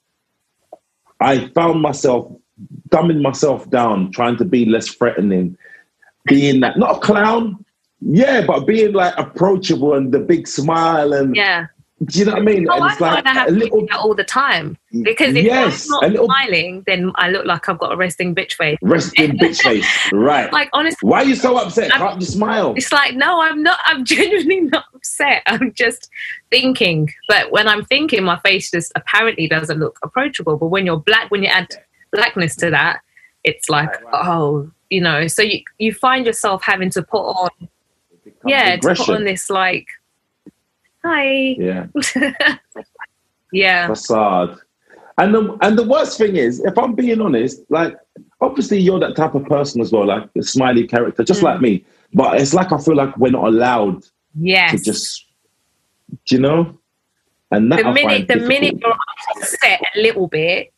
[1.20, 2.30] I found myself
[2.88, 5.56] dumbing myself down, trying to be less threatening,
[6.24, 7.64] being that not a clown,
[8.00, 11.66] yeah, but being like approachable and the big smile and yeah.
[12.04, 12.68] Do you know what I mean?
[12.68, 15.86] Oh, and it's I like I have a little, all the time because if yes,
[15.86, 18.76] I'm not little, smiling, then I look like I've got a resting bitch face.
[18.82, 20.52] Resting bitch face, right?
[20.52, 21.94] Like honestly, why are you so upset?
[21.94, 22.74] I'm, Can't you smile?
[22.76, 23.78] It's like no, I'm not.
[23.84, 25.42] I'm genuinely not upset.
[25.46, 26.10] I'm just
[26.50, 27.08] thinking.
[27.28, 30.58] But when I'm thinking, my face just apparently doesn't look approachable.
[30.58, 31.68] But when you're black, when you add
[32.12, 33.00] blackness to that,
[33.42, 34.26] it's like right, right.
[34.26, 35.28] oh, you know.
[35.28, 37.68] So you you find yourself having to put on
[38.44, 39.86] yeah, to put on this like,
[41.06, 41.56] hi.
[41.58, 42.56] Yeah.
[43.52, 43.86] yeah.
[43.86, 44.58] Facade.
[45.18, 47.96] And the and the worst thing is, if I'm being honest, like
[48.40, 51.44] obviously you're that type of person as well, like a smiley character, just mm.
[51.44, 51.84] like me.
[52.12, 54.04] But it's like I feel like we're not allowed
[54.38, 54.72] yes.
[54.72, 55.24] to just,
[56.30, 56.78] you know.
[57.50, 58.48] And that the minute the difficult.
[58.48, 58.96] minute you're
[59.36, 60.72] upset a little bit,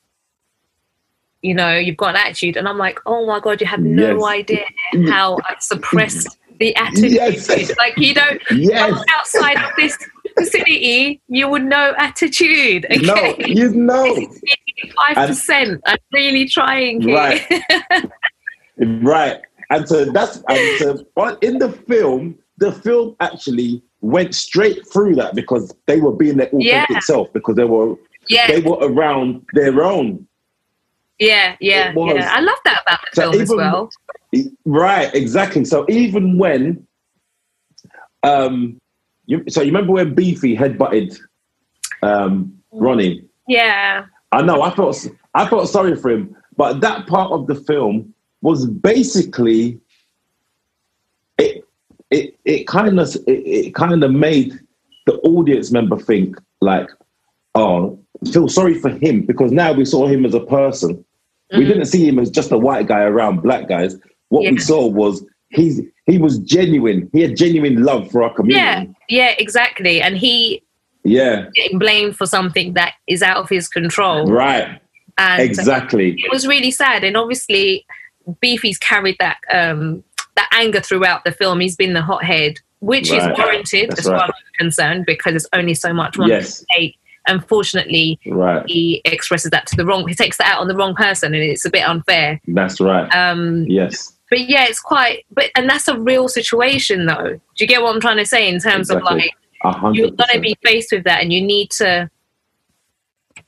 [1.42, 4.18] you know, you've got an attitude, and I'm like, oh my god, you have no
[4.18, 4.24] yes.
[4.24, 4.64] idea
[5.08, 7.12] how I suppressed the attitude.
[7.12, 7.48] Yes.
[7.78, 9.02] Like you don't yes.
[9.16, 9.98] outside of this
[10.38, 12.86] facility, you would know attitude.
[12.86, 12.98] Okay?
[12.98, 14.28] No, you know.
[14.96, 15.80] Five percent.
[15.86, 17.00] I'm really trying.
[17.00, 17.16] Here.
[17.16, 18.10] Right.
[19.02, 19.40] right.
[19.70, 25.16] And so that's and so but in the film, the film actually went straight through
[25.16, 27.00] that because they were being their authentic yeah.
[27.00, 27.96] self because they were
[28.28, 28.46] yeah.
[28.46, 30.26] they were around their own.
[31.18, 32.32] Yeah, yeah, yeah.
[32.32, 33.90] I love that about the so film even, as well.
[34.64, 35.64] Right, exactly.
[35.64, 36.86] So even when,
[38.22, 38.80] um,
[39.28, 41.16] you, so you remember when Beefy headbutted
[42.02, 43.24] um, Ronnie?
[43.46, 44.06] Yeah.
[44.32, 44.62] I know.
[44.62, 49.78] I felt I felt sorry for him, but that part of the film was basically
[51.36, 51.62] it.
[52.10, 54.58] It it kind of it, it kind of made
[55.04, 56.88] the audience member think like,
[57.54, 57.98] oh,
[58.32, 60.96] feel sorry for him because now we saw him as a person.
[60.96, 61.58] Mm-hmm.
[61.58, 63.96] We didn't see him as just a white guy around black guys.
[64.30, 64.52] What yeah.
[64.52, 67.08] we saw was he's he was genuine.
[67.12, 68.94] He had genuine love for our community.
[69.08, 70.00] Yeah, yeah, exactly.
[70.00, 70.62] And he
[71.04, 74.30] yeah getting blamed for something that is out of his control.
[74.30, 74.80] Right.
[75.16, 76.14] And exactly.
[76.18, 77.04] It was really sad.
[77.04, 77.86] And obviously
[78.40, 80.02] Beefy's carried that um
[80.36, 81.60] that anger throughout the film.
[81.60, 83.32] He's been the hothead, which right.
[83.32, 84.18] is warranted That's as right.
[84.18, 86.64] far as I'm concerned, because it's only so much one yes.
[86.74, 86.96] take.
[87.26, 88.64] Unfortunately, right.
[88.66, 90.08] he expresses that to the wrong.
[90.08, 92.40] He takes that out on the wrong person, and it's a bit unfair.
[92.46, 93.06] That's right.
[93.14, 95.24] Um, yes but yeah, it's quite.
[95.30, 97.32] But and that's a real situation, though.
[97.32, 99.32] Do you get what I'm trying to say in terms exactly.
[99.64, 102.10] of like you're going to be faced with that, and you need to.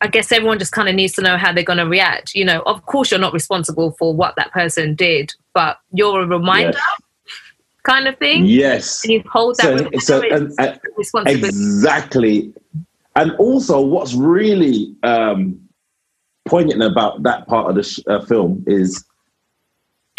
[0.01, 2.35] I guess everyone just kind of needs to know how they're going to react.
[2.35, 6.27] You know, of course, you're not responsible for what that person did, but you're a
[6.27, 6.79] reminder.
[6.79, 7.03] Yes.
[7.83, 9.03] Kind of thing, yes.
[9.05, 11.49] And you hold that so, so and, uh, responsibility.
[11.49, 12.53] Exactly,
[13.17, 15.61] and also, what's really um,
[16.45, 19.05] poignant about that part of the sh- uh, film is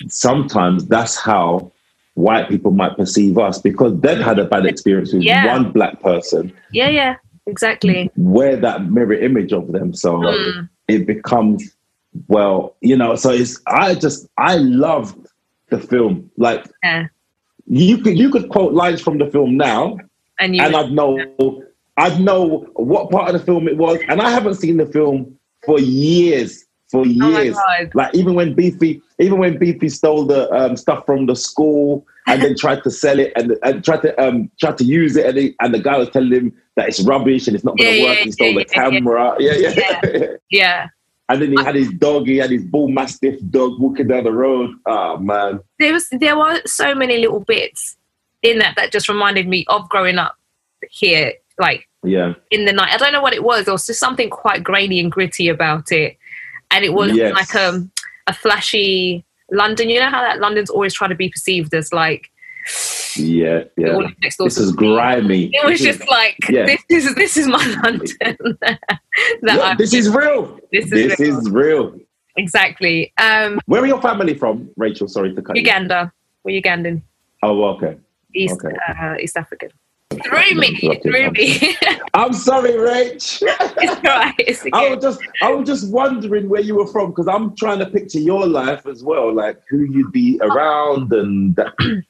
[0.10, 1.72] sometimes that's how
[2.16, 5.46] white people might perceive us because they've had a bad experience with yeah.
[5.48, 6.54] one black person.
[6.72, 8.12] Yeah, yeah, exactly.
[8.16, 9.94] Wear that mirror image of them.
[9.94, 10.70] So mm.
[10.88, 11.76] it becomes,
[12.28, 15.28] well, you know, so it's, I just, I loved
[15.70, 16.30] the film.
[16.38, 17.08] Like, yeah.
[17.68, 19.98] you could, you could quote lines from the film now,
[20.40, 21.64] and, you and I'd know,
[21.98, 24.00] I'd know what part of the film it was.
[24.10, 27.56] And I haven't seen the film for years for Oh years.
[27.56, 27.92] God.
[27.96, 32.42] like even when Beefy, even when Beefy stole the um, stuff from the school and
[32.42, 35.38] then tried to sell it and, and tried to um tried to use it and,
[35.38, 37.98] he, and the guy was telling him that it's rubbish and it's not going to
[38.00, 38.18] Yeah, work.
[38.18, 39.36] yeah, he stole yeah, the camera.
[39.40, 40.28] Yeah, yeah.
[40.50, 40.88] Yeah.
[41.30, 42.28] and then he had his dog.
[42.28, 44.72] He had his bull mastiff dog walking down the road.
[44.86, 45.60] Oh man.
[45.80, 47.98] There was there were so many little bits
[48.44, 50.36] in that that just reminded me of growing up
[50.90, 52.34] here, like Yeah.
[52.50, 52.92] in the night.
[52.94, 53.66] I don't know what it was.
[53.66, 56.18] There was just something quite grainy and gritty about it,
[56.72, 57.34] and it was Yes.
[57.34, 57.88] like a
[58.32, 59.90] a flashy London.
[59.90, 62.24] You know how that London's always trying to be perceived as like
[63.18, 63.64] Yeah.
[63.78, 63.98] Yeah.
[64.22, 65.44] Next door This is grimy.
[65.54, 66.66] It was just like yeah.
[66.66, 68.38] this is this is my London.
[68.62, 68.80] that
[69.44, 70.44] Yeah, this is real.
[70.72, 71.38] This is This real.
[71.40, 71.86] is real.
[72.38, 72.98] exactly.
[73.18, 75.08] Um, Where are your family from, Rachel?
[75.08, 75.62] Sorry to cut you.
[75.64, 76.12] Uganda.
[76.44, 77.02] We're Ugandan.
[77.44, 77.98] Oh, okay.
[78.34, 78.76] East Okay.
[78.88, 79.70] uh, East African.
[80.24, 81.00] Through me, Okay.
[81.02, 81.78] through me.
[82.14, 83.42] I'm sorry, Rach.
[83.78, 84.34] it's right.
[84.40, 87.80] It's I was just, I was just wondering where you were from because I'm trying
[87.80, 91.74] to picture your life as well, like who you'd be around and that.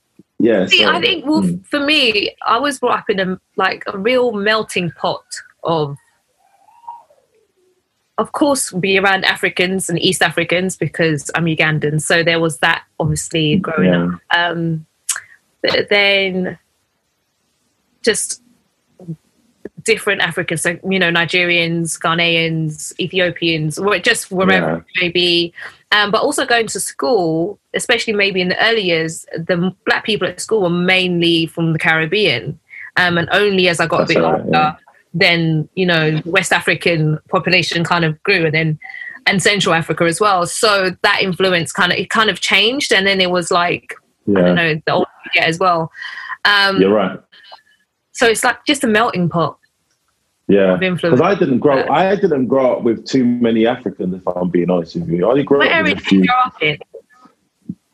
[0.44, 0.66] Yeah.
[0.66, 3.84] See, so- I think well, mm, for me, I was brought up in a like
[3.86, 5.24] a real melting pot
[5.64, 5.96] of,
[8.18, 12.02] of course, be around Africans and East Africans because I'm Ugandan.
[12.02, 14.08] So there was that obviously growing Yeah.
[14.16, 14.20] up.
[14.36, 14.86] Um,
[15.62, 16.58] but then
[18.04, 18.42] just
[19.84, 24.78] different Africans, so you know, Nigerians, Ghanaians, Ethiopians, or just wherever Yeah.
[24.78, 25.54] it may be.
[25.92, 30.28] Um, but also going to school, especially maybe in the early years, the black people
[30.28, 32.58] at school were mainly from the Caribbean.
[32.98, 34.76] Um, and only as I got That's a bit right, older, yeah.
[35.14, 38.80] then you know, the West African population kind of grew, and then
[39.26, 40.46] and Central Africa as well.
[40.46, 43.96] So that influence kind of it kind of changed, and then it was like
[44.30, 45.92] I don't yeah, know the older you get as well.
[46.46, 47.20] Um, you're right.
[48.12, 49.58] So it's like just a melting pot
[50.47, 50.76] Yeah.
[50.78, 51.88] Because I didn't grow.
[51.89, 54.13] I didn't grow up with too many Africans.
[54.15, 56.26] If I'm being honest with you, I only grew what up with a few.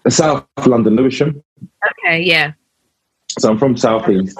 [0.10, 1.44] South London, Lewisham.
[2.06, 2.54] Okay, yeah.
[3.40, 4.40] So I'm from Southeast,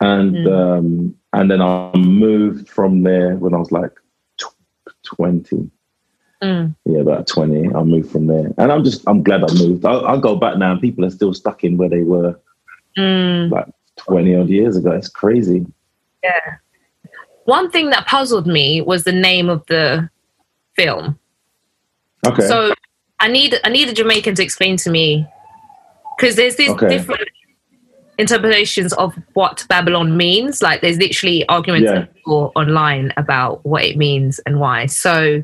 [0.00, 0.52] and Mm.
[0.52, 3.92] um, and then I moved from there when I was like
[4.38, 4.56] tw-
[5.04, 5.70] twenty.
[6.42, 6.74] Mm.
[6.86, 7.68] Yeah, about twenty.
[7.72, 9.84] I moved from there, and I'm just I'm glad I moved.
[9.84, 12.40] I, I go back now, and people are still stuck in where they were
[12.98, 13.66] Mm, like
[13.96, 14.92] twenty odd years ago.
[14.92, 15.66] It's crazy.
[16.22, 16.56] yeah.
[17.44, 20.10] One thing that puzzled me was the name of the
[20.74, 21.16] film.
[22.26, 22.46] Okay.
[22.46, 22.72] So
[23.20, 25.24] I need I need a Jamaican to explain to me
[26.18, 26.88] because there's these Okay.
[26.88, 27.28] different
[28.18, 30.60] interpretations of what Babylon means.
[30.62, 32.06] Like there's literally arguments Yeah.
[32.26, 34.86] online about what it means and why.
[34.86, 35.42] So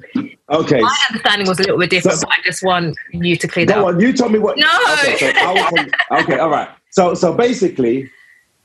[0.51, 0.81] okay.
[0.81, 3.67] my understanding was a little bit different, So- but I just want you to clear
[3.67, 3.95] that Go up.
[3.95, 4.01] on.
[4.01, 4.57] You tell me what.
[4.59, 4.67] No.
[5.05, 5.33] Okay.
[5.35, 6.38] So was okay.
[6.38, 6.69] All right.
[6.91, 8.11] So so basically,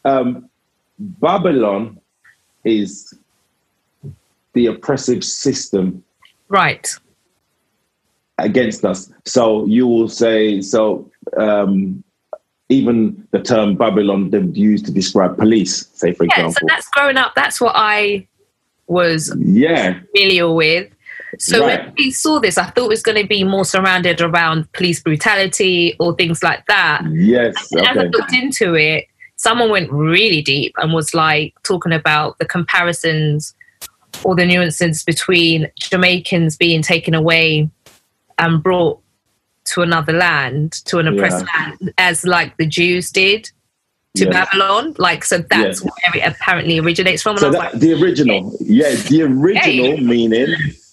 [0.08, 0.50] um,
[1.00, 2.00] Babylon
[2.64, 3.14] is
[4.54, 6.04] the oppressive system
[6.50, 6.88] Right.
[8.38, 9.12] against us.
[9.26, 12.04] So you will say, so um,
[12.70, 17.18] even the term Babylon they used to describe police, say for Yeah, so that's growing
[17.18, 17.34] up.
[17.36, 18.28] That's what I
[18.88, 20.92] was yeah, familiar with.
[21.40, 21.86] So Right.
[21.86, 25.02] when we saw this, I thought it was going to be more surrounded around police
[25.02, 27.04] brutality or things like that.
[27.12, 28.08] yes, As I okay.
[28.14, 29.06] looked into it,
[29.38, 33.56] someone went really deep and was like talking about the comparisons
[34.24, 37.70] or the nuances between Jamaicans being taken away
[38.40, 39.00] and brought
[39.66, 43.50] to another land, to an oppressed land, as like the Jews did
[44.16, 44.34] to Yes.
[44.34, 44.96] Babylon.
[44.98, 45.84] Like, so that's Yes.
[45.84, 47.32] where it apparently originates from.
[47.32, 50.02] And So that, like, the original, yeah, the original Hey.
[50.02, 50.48] meaning,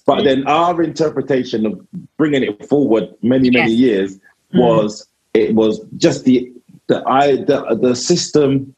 [0.07, 1.81] but then our interpretation of
[2.19, 3.79] bringing it forward many many Yes.
[3.81, 4.19] years
[4.53, 4.61] Mm.
[4.61, 6.53] was it was just the
[6.87, 8.75] the I the the system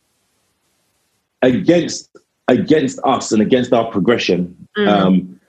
[1.43, 2.11] against
[2.49, 4.89] against us and against our progression, Mm.
[4.89, 5.41] um,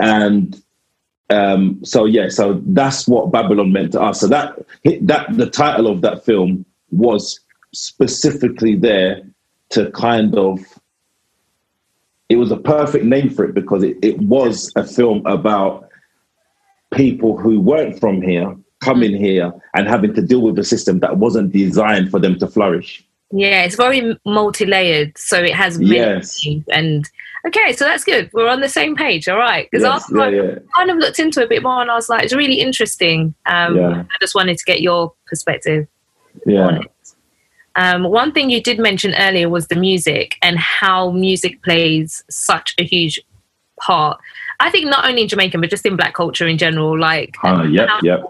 [0.00, 0.62] and
[1.28, 4.20] um, so yeah, so that's what Babylon meant to us.
[4.20, 4.58] So that
[5.02, 7.38] that the title of that film was
[7.72, 9.22] specifically there
[9.70, 10.58] to kind of
[12.28, 15.88] it was a perfect name for it because it, it was a film about
[16.92, 21.18] people who weren't from here coming here and having to deal with a system that
[21.18, 23.04] wasn't designed for them to flourish.
[23.32, 26.42] Yeah, it's very multi-layered, so it has many Yes.
[26.42, 26.64] things.
[26.72, 27.08] And
[27.46, 28.28] okay, so that's good.
[28.32, 29.68] We're on the same page, all right?
[29.70, 30.58] Because Yes, after yeah, I yeah.
[30.74, 33.34] kind of looked into it a bit more, and I was like, it's really interesting.
[33.46, 34.00] Um, Yeah.
[34.02, 35.86] I just wanted to get your perspective
[36.46, 36.80] on Yeah.
[36.80, 36.86] it.
[37.76, 42.74] Um, one thing you did mention earlier was the music and how music plays such
[42.78, 43.20] a huge
[43.80, 44.18] part.
[44.58, 46.98] I think not only in Jamaican, but just in Black culture in general.
[46.98, 48.22] Like Uh, yep, how yep.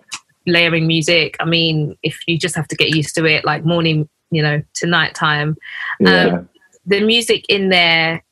[0.52, 1.36] Layering music.
[1.40, 4.62] I mean, if you just have to get used to it, like morning, you know,
[4.74, 6.42] to nighttime um, Yeah.
[6.86, 8.22] the music in there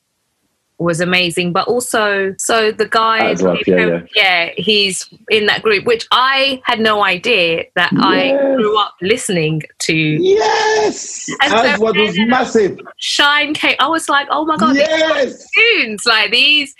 [0.79, 1.51] was amazing.
[1.51, 4.01] But also, so the guy, well, yeah, yeah.
[4.15, 9.61] yeah, he's in that group, which I had no idea that I grew up listening
[9.79, 9.93] to.
[9.93, 12.79] Yes, And so Aswad was massive.
[12.97, 13.75] Shine came.
[13.79, 16.73] I was like, oh my god, these Yes, tunes like these.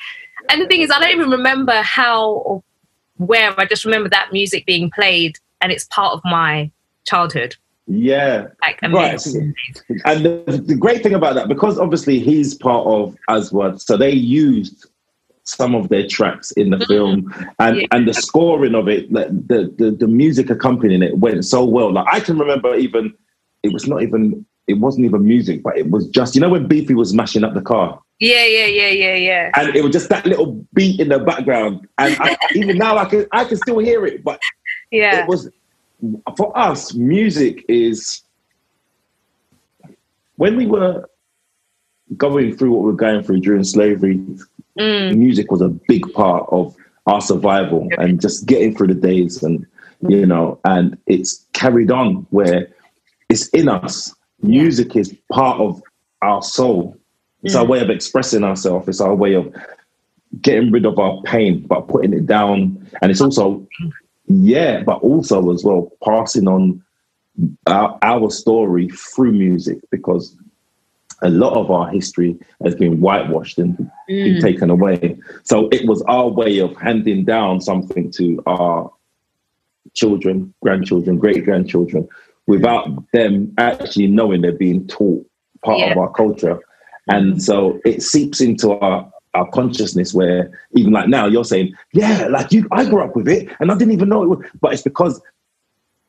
[0.50, 2.64] And the thing is, I don't even remember how or
[3.20, 3.54] where.
[3.60, 6.72] I just remember that music being played, and it's part of my
[7.06, 7.56] childhood.
[7.88, 8.48] yeah.
[8.62, 9.26] Like Right.
[10.06, 14.12] And the, the great thing about that, because obviously he's part of Aswad, so they
[14.12, 14.86] used
[15.44, 16.88] some of their tracks in the mm.
[16.88, 17.88] film, and Yeah.
[17.92, 21.92] and the scoring of it, the, the the the music accompanying it went so well.
[21.92, 23.14] Like I can remember even
[23.64, 26.68] it was not even it wasn't even music, but it was just you know when
[26.68, 29.52] Beefy was mashing up the car, Yeah, yeah, yeah, yeah, yeah.
[29.56, 33.06] and it was just that little beat in the background, and I, even now I
[33.06, 34.42] can I can still hear it, but
[34.92, 35.22] Yeah.
[35.22, 35.50] it was
[36.38, 38.22] for us music is
[40.38, 41.10] when we were
[42.16, 44.20] going through what we were going through during slavery
[44.80, 46.74] Mm, music was a big part of
[47.06, 49.66] our survival and just getting through the days and
[50.08, 52.68] you know and it's carried on where
[53.30, 54.16] it's in us.
[54.42, 55.82] Music is part of
[56.22, 56.96] our soul
[57.44, 57.70] it's our Mm.
[57.70, 59.54] way of expressing ourselves it's our way of
[60.42, 63.66] getting rid of our pain but putting it down and it's also
[64.28, 66.82] yeah but also as well passing on
[67.68, 70.36] our, our story through music because
[71.22, 73.78] a lot of our history has been whitewashed and
[74.08, 74.42] been mm.
[74.42, 75.18] taken away.
[75.44, 78.92] So it was our way of handing down something to our
[79.94, 82.08] children, grandchildren, great grandchildren,
[82.48, 85.26] without them actually knowing they're being taught
[85.64, 86.60] part of our culture.
[87.10, 92.28] And so it seeps into our our consciousness where even like now you're saying, yeah,
[92.30, 94.74] like you I grew up with it and I didn't even know it was but
[94.74, 95.22] it's because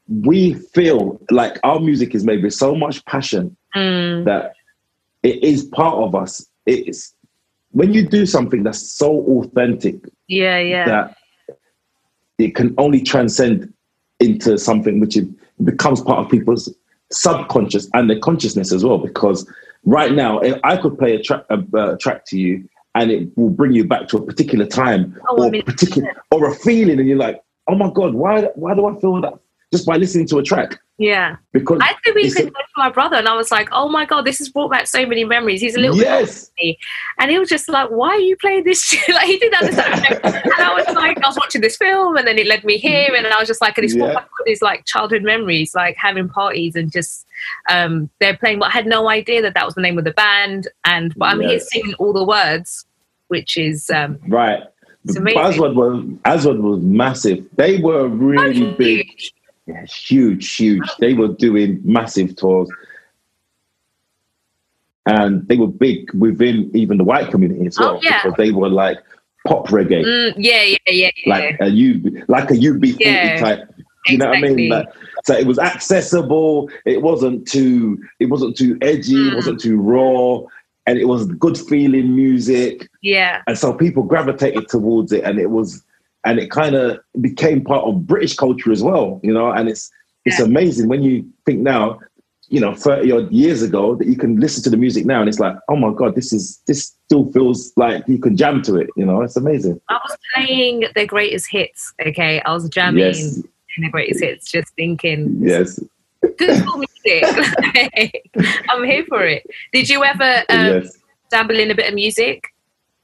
[0.08, 4.24] we feel like our music is made with so much passion Mm.
[4.24, 4.54] that
[5.22, 6.44] it is part of us.
[6.66, 7.14] It's
[7.70, 9.96] when you do something that's so authentic
[10.26, 10.84] Yeah, yeah.
[10.86, 11.16] that
[12.38, 13.72] it can only transcend
[14.18, 15.28] into something which it
[15.64, 16.74] becomes part of people's
[17.12, 18.98] subconscious and their consciousness as well.
[18.98, 19.46] Because
[19.84, 23.28] right now, if I could play a track, a, uh, track to you, and it
[23.36, 26.54] will bring you back to a particular time Oh, I or mean, particular or a
[26.54, 28.42] feeling, and you're like, "Oh my god, why?
[28.54, 29.34] Why do I feel that?"
[29.72, 31.36] Just by listening to a track, yeah.
[31.52, 34.04] because I think we even a- for my brother, and I was like, "Oh my
[34.04, 36.50] god, this has brought back so many memories." He's a little bit yes,
[37.20, 40.20] And he was just like, "Why are you playing this shit?" like he didn't understand.
[40.24, 43.14] and I was like, I was watching this film, and then it led me here,
[43.14, 45.96] and I was just like, and it's brought back all these like childhood memories, like
[45.96, 47.24] having parties and just
[47.68, 48.58] um, they're playing.
[48.58, 51.26] But I had no idea that that was the name of the band, and but
[51.26, 52.86] I'm here singing all the words,
[53.28, 54.62] which is um, right.
[55.04, 55.40] It's But amazing.
[55.40, 57.44] Aswad was Aswad was massive.
[57.56, 59.06] They were really big.
[59.06, 59.34] huge.
[59.66, 60.88] Yeah, huge, huge.
[60.98, 62.68] They were doing massive tours.
[65.06, 67.96] And they were big within even the white community as well.
[67.96, 68.22] Oh, yeah.
[68.22, 68.98] Because they were like
[69.46, 70.04] pop reggae.
[70.04, 71.34] Mm, yeah, yeah, yeah, yeah.
[71.34, 73.74] Like a U like a UB40 Yeah, type.
[74.06, 74.68] You know what I mean?
[74.70, 74.86] Like,
[75.24, 79.36] so it was accessible, it wasn't too it wasn't too edgy, it Mm.
[79.36, 80.40] wasn't too raw,
[80.86, 85.50] and it was good feeling music yeah, and so people gravitated towards it and it
[85.50, 85.84] was
[86.24, 89.90] and it kind of became part of british culture as well you know and it's
[90.24, 90.46] it's Yeah.
[90.46, 91.98] amazing when you think now
[92.48, 95.28] you know 30 odd years ago that you can listen to the music now and
[95.28, 98.76] it's like oh my god this is this still feels like you can jam to
[98.76, 101.92] it you know it's amazing I was playing their greatest hits.
[102.06, 103.40] Okay, I was jamming yes
[103.78, 105.80] their greatest hits, just thinking, yes
[106.38, 108.22] good music.
[108.68, 109.46] I'm here for it.
[109.72, 110.98] Did you ever um, yes
[111.30, 112.44] dabble in a bit of music?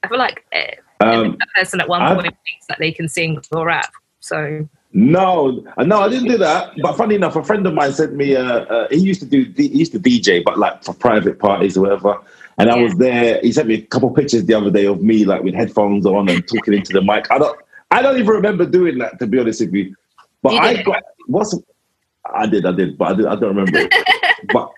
[0.02, 3.08] I feel like uh, um a person at one I've- point thinks that they can
[3.08, 3.90] sing or rap.
[4.20, 6.72] So No, uh, no, I didn't do that.
[6.82, 8.34] But funny enough, a friend of mine sent me.
[8.34, 9.52] Uh, uh, he used to do.
[9.56, 12.18] He used to DJ, but like for private parties or whatever.
[12.58, 13.38] And I was there.
[13.42, 16.28] He sent me a couple pictures the other day of me like with headphones on
[16.30, 17.30] and talking into the mic.
[17.30, 17.58] I don't.
[17.90, 19.94] I don't even remember doing that to be honest with you.
[20.46, 20.86] But You I did?
[20.86, 21.58] got what's.
[22.32, 22.64] I did.
[22.66, 22.96] I did.
[22.96, 23.88] But I, did, I don't remember.
[24.52, 24.70] but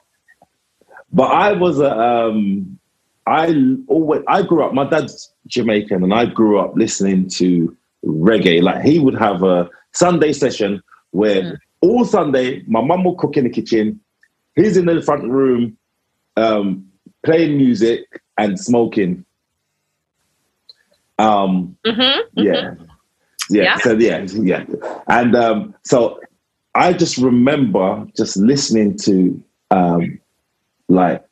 [1.12, 1.94] but I was a.
[1.94, 2.78] Um,
[3.26, 3.54] I
[3.86, 4.22] always.
[4.28, 4.72] I grew up.
[4.72, 8.62] My dad's Jamaican, and I grew up listening to reggae.
[8.62, 11.58] Like he would have a Sunday session where Mm.
[11.82, 14.00] all Sunday my mum will cook in the kitchen.
[14.56, 15.76] He's in the front room,
[16.38, 16.86] um,
[17.26, 18.06] playing music
[18.38, 19.26] and smoking.
[21.18, 22.74] Um, mhm, yeah.
[23.50, 23.76] Yeah, Yeah.
[23.78, 24.64] So yeah, yeah,
[25.08, 26.20] and um, so
[26.74, 30.18] I just remember just listening to um,
[30.88, 31.24] like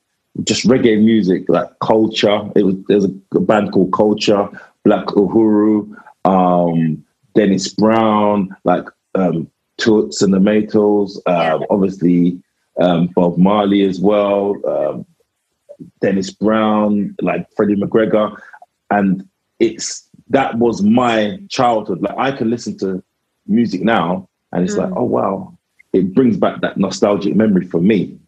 [0.45, 2.51] just reggae music, like Culture.
[2.55, 4.49] It was there's a band called Culture,
[4.85, 5.95] Black Uhuru,
[6.25, 7.05] um,
[7.35, 12.43] Dennis Brown, like um, Toots and the Maytals, uh, obviously
[12.81, 15.07] um, Bob Marley as well, um,
[16.01, 18.37] Dennis Brown, like Freddie McGregor.
[18.91, 19.27] and
[19.59, 22.03] it's that was my childhood.
[22.03, 23.03] Like I can listen to
[23.47, 24.97] music now, and it's like, Mm.
[24.99, 25.59] oh wow,
[25.93, 28.19] it brings back that nostalgic memory for me.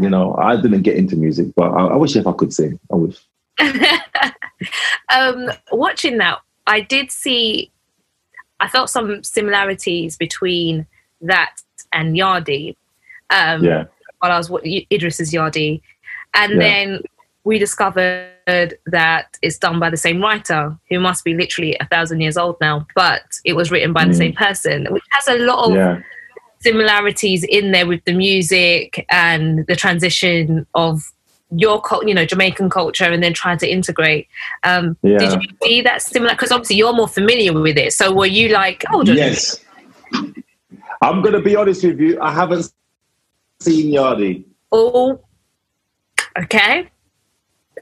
[0.00, 2.78] You know, I didn't get into music, but I, I wish if I could sing.
[2.90, 3.18] I wish.
[5.14, 7.70] um, watching that, I did see.
[8.60, 10.86] I felt some similarities between
[11.20, 11.56] that
[11.92, 12.76] and Yardie.
[13.30, 13.84] Um, Yeah,
[14.20, 15.80] While I was wa- Idris's Yardie,
[16.34, 16.58] and Yeah.
[16.58, 17.00] then
[17.44, 22.20] we discovered that it's done by the same writer, who must be literally a thousand
[22.20, 24.16] years old now, but it was written by the Mm.
[24.18, 26.00] same person, which has a lot of yeah,
[26.60, 31.02] similarities in there with the music and the transition of
[31.54, 34.28] your you know Jamaican culture and then trying to integrate.
[34.64, 35.18] Um, Yeah.
[35.18, 36.32] Did you see that similar?
[36.32, 37.92] Because obviously you're more familiar with it.
[37.92, 39.58] So were you like, oh, yes.
[41.02, 42.18] I'm gonna be honest with you.
[42.20, 42.72] I haven't
[43.60, 44.44] seen Yardie.
[44.70, 45.20] oh,
[46.38, 46.88] okay,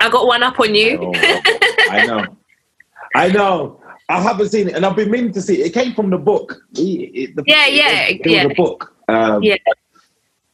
[0.01, 0.99] I got one up on you.
[1.01, 1.13] Oh,
[1.91, 2.37] I know.
[3.15, 3.81] I know.
[4.09, 5.67] I haven't seen it, and I've been meaning to see it.
[5.67, 6.61] It came from the book.
[6.75, 8.43] It- it- the- Yeah, yeah, It, yeah.
[8.45, 8.93] a book.
[9.09, 9.57] Um, Yeah.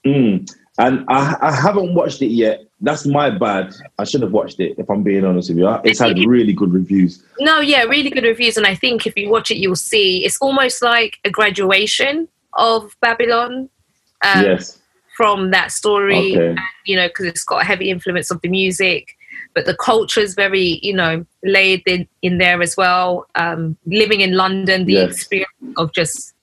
[0.04, 0.50] mm.
[0.78, 2.64] and I, I haven't watched it yet.
[2.82, 3.74] That's my bad.
[3.98, 4.74] I should have watched it.
[4.78, 7.22] If I'm being honest with you, it's had really good reviews.
[7.40, 10.36] No, yeah, really good reviews, and I think if you watch it, you'll see it's
[10.38, 13.70] almost like a graduation of Babylon.
[14.22, 14.78] Um, yes.
[15.16, 16.48] from that story, Okay.
[16.48, 19.15] and, you know, because it's got a heavy influence of the music,
[19.56, 23.26] but the culture is very, you know, laid in, in there as well.
[23.36, 25.12] Um, living in London, the Yes.
[25.12, 25.48] experience
[25.78, 26.34] of just,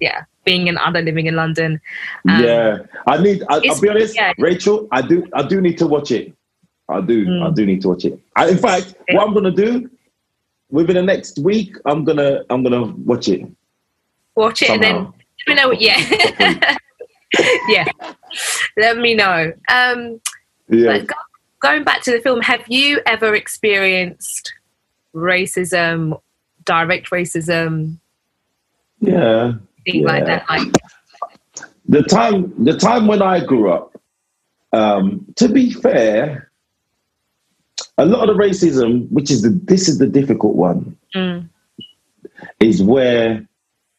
[0.00, 1.80] yeah, being an other living in London.
[2.28, 2.78] Um, yeah.
[3.06, 3.44] I need.
[3.48, 4.32] I, i'll be honest, yeah.
[4.38, 4.88] Rachel.
[4.90, 5.24] I do.
[5.34, 6.34] I do need to watch it.
[6.88, 7.26] I do.
[7.26, 7.46] Mm.
[7.46, 8.18] I do need to watch it.
[8.34, 9.88] I, in fact, what I'm gonna do
[10.68, 12.42] within the next week, I'm gonna.
[12.50, 13.46] I'm gonna watch it.
[14.34, 15.14] Watch it and then Somehow.
[15.46, 15.70] let me know.
[15.72, 16.76] Yeah.
[17.68, 17.84] yeah.
[18.76, 19.52] Let me know.
[19.70, 20.20] Um,
[20.68, 21.04] Yeah.
[21.60, 24.52] Going back to the film, have you ever experienced
[25.14, 26.20] racism,
[26.64, 27.98] direct racism,
[29.00, 29.54] Yeah.
[29.84, 30.48] things like that?
[30.48, 30.72] Like,
[31.88, 34.00] the time the time when I grew up,
[34.72, 36.50] um, to be fair,
[37.96, 41.48] a lot of the racism, which is the this is the difficult one, mm,
[42.60, 43.48] is where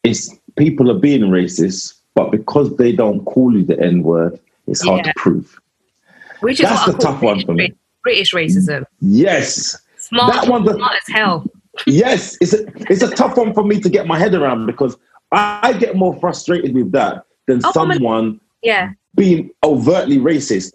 [0.04, 4.82] it's people are being racist, but because they don't call you the N word, it's
[4.82, 5.12] hard Yeah.
[5.12, 5.60] to prove.
[6.40, 7.74] Which is That's the tough one British, for me.
[8.02, 8.84] British racism.
[9.00, 11.44] Yes, Smart, That one's a- smart as hell.
[11.86, 14.96] yes, it's a it's a tough one for me to get my head around because
[15.32, 20.72] I, I get more frustrated with that than Oh, someone Yeah, being overtly racist.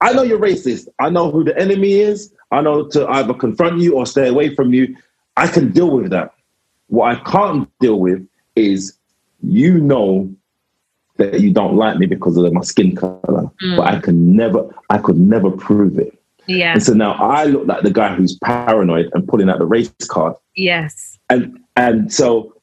[0.00, 0.88] I know you're racist.
[0.98, 2.32] I know who the enemy is.
[2.50, 4.94] I know to either confront you or stay away from you.
[5.36, 6.34] I can deal with that.
[6.88, 8.98] What I can't deal with is
[9.42, 10.30] you know
[11.16, 13.20] that you don't like me because of my skin color,
[13.62, 13.76] Mm.
[13.76, 16.18] but I can never, I could never prove it.
[16.46, 19.66] yeah, And so now I look like the guy who's paranoid and pulling out the
[19.66, 20.34] race card.
[20.56, 21.18] yes.
[21.30, 22.54] And and so,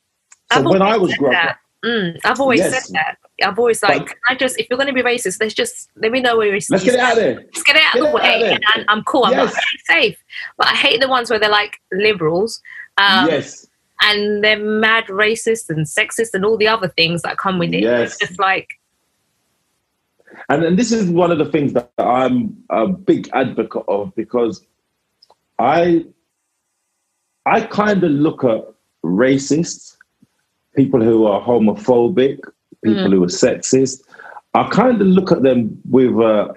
[0.53, 1.57] so when I was growing up.
[1.83, 2.85] Mm, I've always Yes.
[2.87, 3.17] said that.
[3.43, 5.89] I've always like, But- can I just if you're going to be racist, let's just
[5.95, 6.59] let me know where you're.
[6.69, 7.35] let's get it out there.
[7.41, 8.51] Let's get it out Get of the way, there.
[8.53, 9.25] and I'm, I'm cool.
[9.25, 9.53] I'm Yes.
[9.55, 9.63] not
[9.95, 10.17] safe.
[10.57, 12.61] But I hate the ones where they're like liberals.
[12.97, 13.65] Um, yes,
[14.03, 17.81] and they're mad racist and sexist and all the other things that come with it.
[17.83, 18.11] Yes.
[18.13, 18.67] It's just like,
[20.49, 24.65] And and this is one of the things that I'm a big advocate of because
[25.59, 26.05] I
[27.45, 28.65] I kind of look at
[29.03, 29.97] racists,
[30.75, 32.39] people who are homophobic,
[32.83, 33.13] people Mm.
[33.13, 34.03] who are sexist.
[34.53, 36.53] I kind of look at them with uh,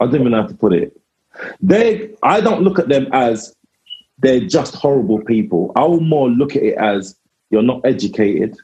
[0.00, 0.98] I don't even know how to put it.
[1.60, 3.54] They I don't look at them as
[4.18, 5.72] they're just horrible people.
[5.76, 7.16] I will more look at it as
[7.50, 8.56] you're not educated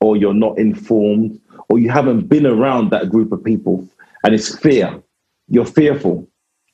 [0.00, 3.88] or you're not informed or you haven't been around that group of people
[4.24, 5.02] and it's fear.
[5.48, 6.28] You're fearful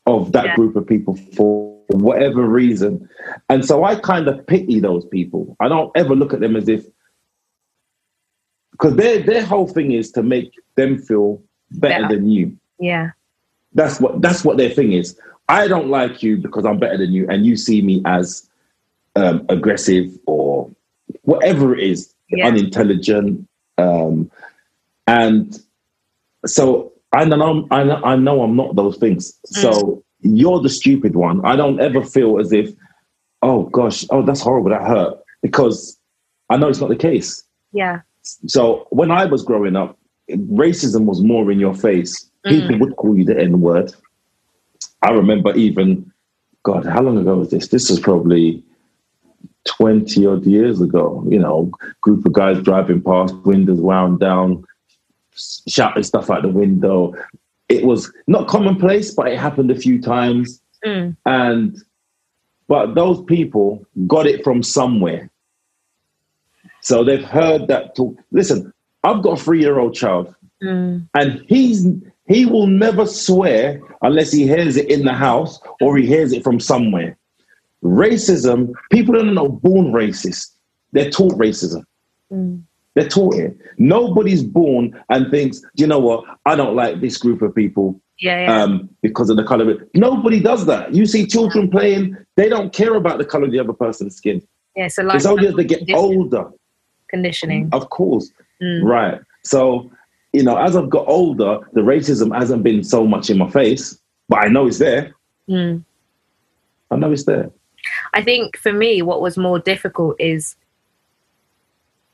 [0.06, 0.56] of that Yeah.
[0.56, 3.08] group of people for whatever reason.
[3.48, 5.56] And so I kind of pity those people.
[5.60, 6.84] I don't ever look at them as if
[8.72, 11.42] because their their whole thing is to make them feel
[11.72, 12.16] better Better.
[12.16, 12.56] than you.
[12.78, 13.10] yeah,
[13.74, 15.18] That's what that's what their thing is.
[15.52, 18.48] I don't like you because I'm better than you, and you see me as
[19.16, 20.70] um, aggressive or
[21.22, 22.46] whatever it is, Yeah.
[22.48, 23.46] unintelligent.
[23.76, 24.30] Um,
[25.06, 25.60] and
[26.46, 29.38] so I know I know I know I'm not those things.
[29.44, 31.44] So you're the stupid one.
[31.44, 32.70] I don't ever feel as if,
[33.42, 35.98] oh gosh, oh that's horrible, that hurt, because
[36.48, 37.44] I know it's not the case.
[37.72, 38.00] yeah,
[38.46, 39.98] So when I was growing up,
[40.30, 42.30] racism was more in your face.
[42.48, 42.80] People Mm.
[42.80, 43.92] would call you the N word.
[45.02, 46.10] I remember even,
[46.62, 47.68] God, how long ago was this?
[47.68, 48.62] This was probably
[49.64, 51.24] 20 odd years ago.
[51.28, 54.64] You know, group of guys driving past, windows wound down,
[55.34, 57.14] shouting stuff out the window.
[57.68, 60.60] It was not commonplace, but it happened a few times.
[60.84, 61.16] Mm.
[61.26, 61.76] And
[62.68, 65.30] but those people got it from somewhere.
[66.80, 68.16] So they've heard that talk.
[68.30, 68.72] Listen,
[69.04, 71.08] I've got a three-year-old child, Mm.
[71.14, 71.86] and he's
[72.32, 76.42] he will never swear unless he hears it in the house or he hears it
[76.42, 77.16] from somewhere.
[77.82, 80.52] Racism, people are not born racist.
[80.92, 81.84] They're taught racism.
[82.32, 82.62] Mm.
[82.94, 83.56] They're taught it.
[83.78, 86.24] Nobody's born and thinks, "Do you know what?
[86.46, 88.62] I don't like this group of people Yeah, yeah.
[88.62, 89.88] um, because of the color of it.
[89.94, 90.94] Nobody does that.
[90.94, 94.42] You see children playing, they don't care about the color of the other person's skin.
[94.76, 96.44] yeah, so It's only as they get older,
[97.08, 97.68] conditioning.
[97.72, 98.30] of course.
[98.62, 98.84] Mm.
[98.84, 99.20] Right.
[99.44, 99.90] So,
[100.32, 103.98] you know, as I've got older, the racism hasn't been so much in my face,
[104.28, 105.14] but I know it's there.
[105.48, 105.84] Mm.
[106.90, 107.50] I know it's there.
[108.14, 110.56] I think for me, what was more difficult is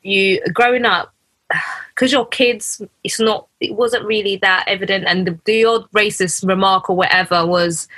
[0.03, 1.13] you growing up
[1.95, 2.81] because your kids.
[3.05, 3.47] It's not.
[3.61, 7.89] It wasn't really that evident, and the, the odd racist remark or whatever was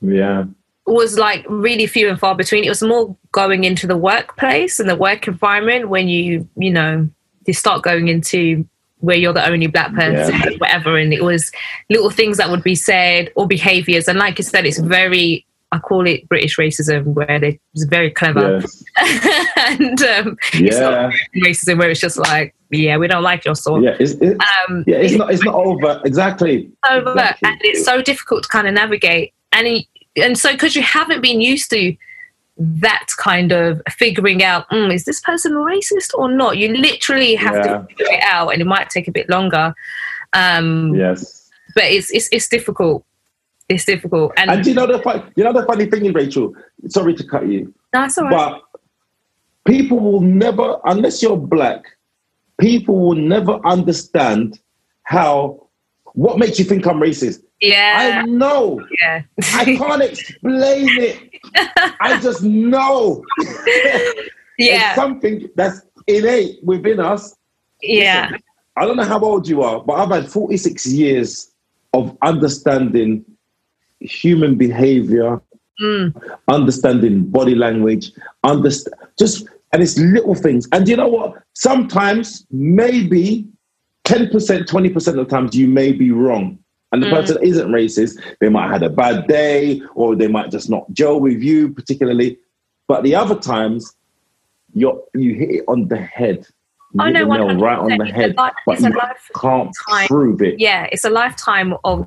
[0.00, 0.44] Yeah.
[0.86, 2.64] was like really few and far between.
[2.64, 7.08] It was more going into the workplace and the work environment when you you know
[7.46, 8.66] you start going into
[9.00, 10.50] where you're the only black person, Yeah.
[10.58, 11.50] whatever, and it was
[11.88, 14.08] little things that would be said or behaviors.
[14.08, 18.10] And like I said, it's very I call it British racism, where they- it's very
[18.10, 18.84] clever, Yes.
[19.56, 23.84] and um, it's not racism where it's just like, yeah, we don't like your sort.
[23.84, 23.96] Yeah.
[24.00, 24.36] It's, it,
[24.68, 24.96] Um, yeah.
[24.96, 25.32] It's not.
[25.32, 26.00] It's not over.
[26.04, 26.68] Exactly.
[26.90, 27.48] over Exactly.
[27.50, 29.86] and it's so difficult to kind of navigate and it,
[30.16, 31.94] and so because you haven't been used to
[32.62, 37.54] that kind of figuring out mm, is this person racist or not you literally have
[37.56, 37.62] Yeah.
[37.78, 39.74] to figure it out and it might take a bit longer
[40.34, 41.50] um Yes.
[41.74, 43.04] but it's, it's it's difficult
[43.70, 44.98] it's difficult and, And you know the
[45.36, 46.52] you know the funny thing, Rachel.
[46.88, 47.72] Sorry to cut you.
[47.92, 48.62] that's all right But
[49.64, 51.82] people will never, unless you're black,
[52.58, 54.58] people will never understand
[55.04, 55.68] how
[56.14, 57.42] what makes you think I'm racist.
[57.60, 58.84] Yeah I know.
[59.00, 59.22] yeah
[59.54, 61.30] I can't explain it.
[62.00, 63.24] I just know.
[64.58, 67.36] yeah It's something that's innate within us.
[67.82, 68.30] yeah
[68.76, 71.50] I don't know how old you are, but I've had 46 years
[71.92, 73.24] of understanding
[74.00, 75.40] human behavior,
[75.82, 78.12] mm, understanding body language,
[78.44, 80.66] understand just and it's little things.
[80.72, 81.42] And you know what?
[81.54, 83.46] Sometimes maybe
[84.04, 86.58] 10%, 20% of the times you may be wrong.
[86.92, 87.10] And the Mm.
[87.14, 88.20] person isn't racist.
[88.40, 91.70] They might have had a bad day or they might just not gel with you
[91.70, 92.38] particularly.
[92.88, 93.94] But the other times
[94.74, 96.46] you're you hit it on the head.
[96.92, 98.36] You Oh, no, the nail right on the head.
[98.36, 98.92] life- but a you
[99.40, 100.08] can't time.
[100.08, 100.58] prove it.
[100.58, 102.04] yeah it's a lifetime of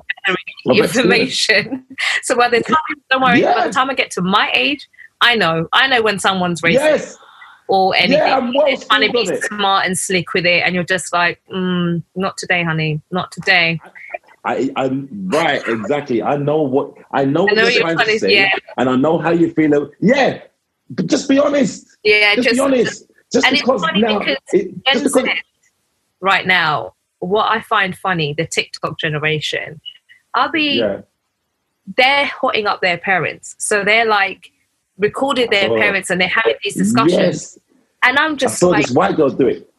[0.68, 1.84] information
[2.22, 2.76] so by the time
[3.10, 4.86] don't worry by the time i get to my age
[5.22, 7.18] i know i know when someone's racist Yes.
[7.68, 9.44] or anything Yeah, well they're trying to be schooled on it.
[9.44, 13.80] smart and slick with it and you're just like mm, not today honey not today
[14.46, 16.22] I, I'm right, exactly.
[16.22, 18.50] I know what I know what know you're you're trying to say, yeah.
[18.76, 19.90] and I know how you feel.
[20.00, 20.42] Yeah,
[20.90, 21.86] but just be honest.
[22.04, 23.04] yeah Just, just be honest.
[23.32, 25.38] Just and it's because funny now, because it, Gen just Z because,
[26.20, 29.80] right now what i find funny the tiktok generation
[30.34, 31.00] i'll be yeah,
[31.96, 34.50] they're hotting up their parents so they're like
[34.98, 35.76] recorded their Oh.
[35.76, 37.12] parents and they're having these discussions
[37.56, 37.58] yes.
[38.02, 39.70] and i'm I just saw like this white girl do it.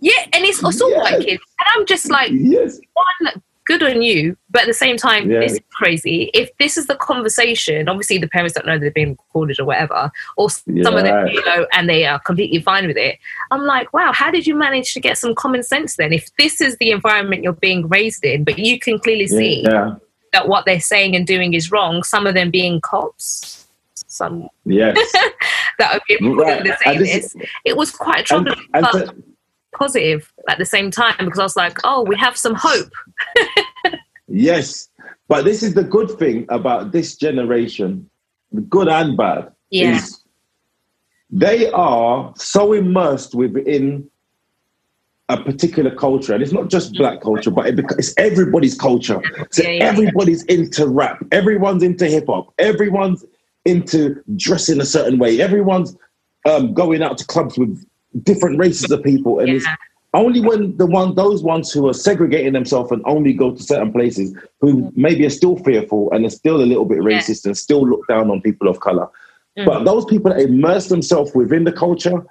[0.00, 1.02] yeah and it's also Yes.
[1.02, 4.96] white kids and i'm just like Yes, one good on you but at the same
[4.96, 5.40] time Yeah.
[5.40, 9.10] this is crazy if this is the conversation obviously the parents don't know they're being
[9.10, 12.96] recorded or whatever or some of them you know and they are completely fine with
[12.96, 13.18] it
[13.50, 16.60] i'm like wow how did you manage to get some common sense then if this
[16.60, 19.94] is the environment you're being raised in but you can clearly see yeah,
[20.32, 23.66] that what they're saying and doing is wrong some of them being cops
[24.06, 24.96] some yes.
[25.78, 26.64] that would be right.
[26.66, 29.14] And saying this- this it was quite troubling and but to-
[29.74, 32.90] positive at the same time because i was like oh we have some hope
[34.28, 34.88] yes,
[35.28, 38.08] but this is the good thing about this generation,
[38.68, 39.52] good and bad.
[39.70, 39.96] Yeah.
[39.96, 40.20] is
[41.30, 44.08] they are so immersed within
[45.28, 49.20] a particular culture, and it's not just black culture, but it, beca- it's everybody's culture.
[49.50, 49.84] So Yeah, yeah.
[49.84, 53.24] everybody's into rap, everyone's into hip hop, everyone's
[53.64, 55.96] into dressing a certain way, everyone's
[56.48, 57.84] um, going out to clubs with
[58.22, 59.66] different races of people, and it's
[60.14, 63.92] only when the one those ones who are segregating themselves and only go to certain
[63.92, 67.18] places who maybe are still fearful and are still a little bit Yeah.
[67.18, 69.08] racist and still look down on people of color.
[69.58, 69.66] Mm.
[69.66, 72.24] But those people that immerse themselves within the culture,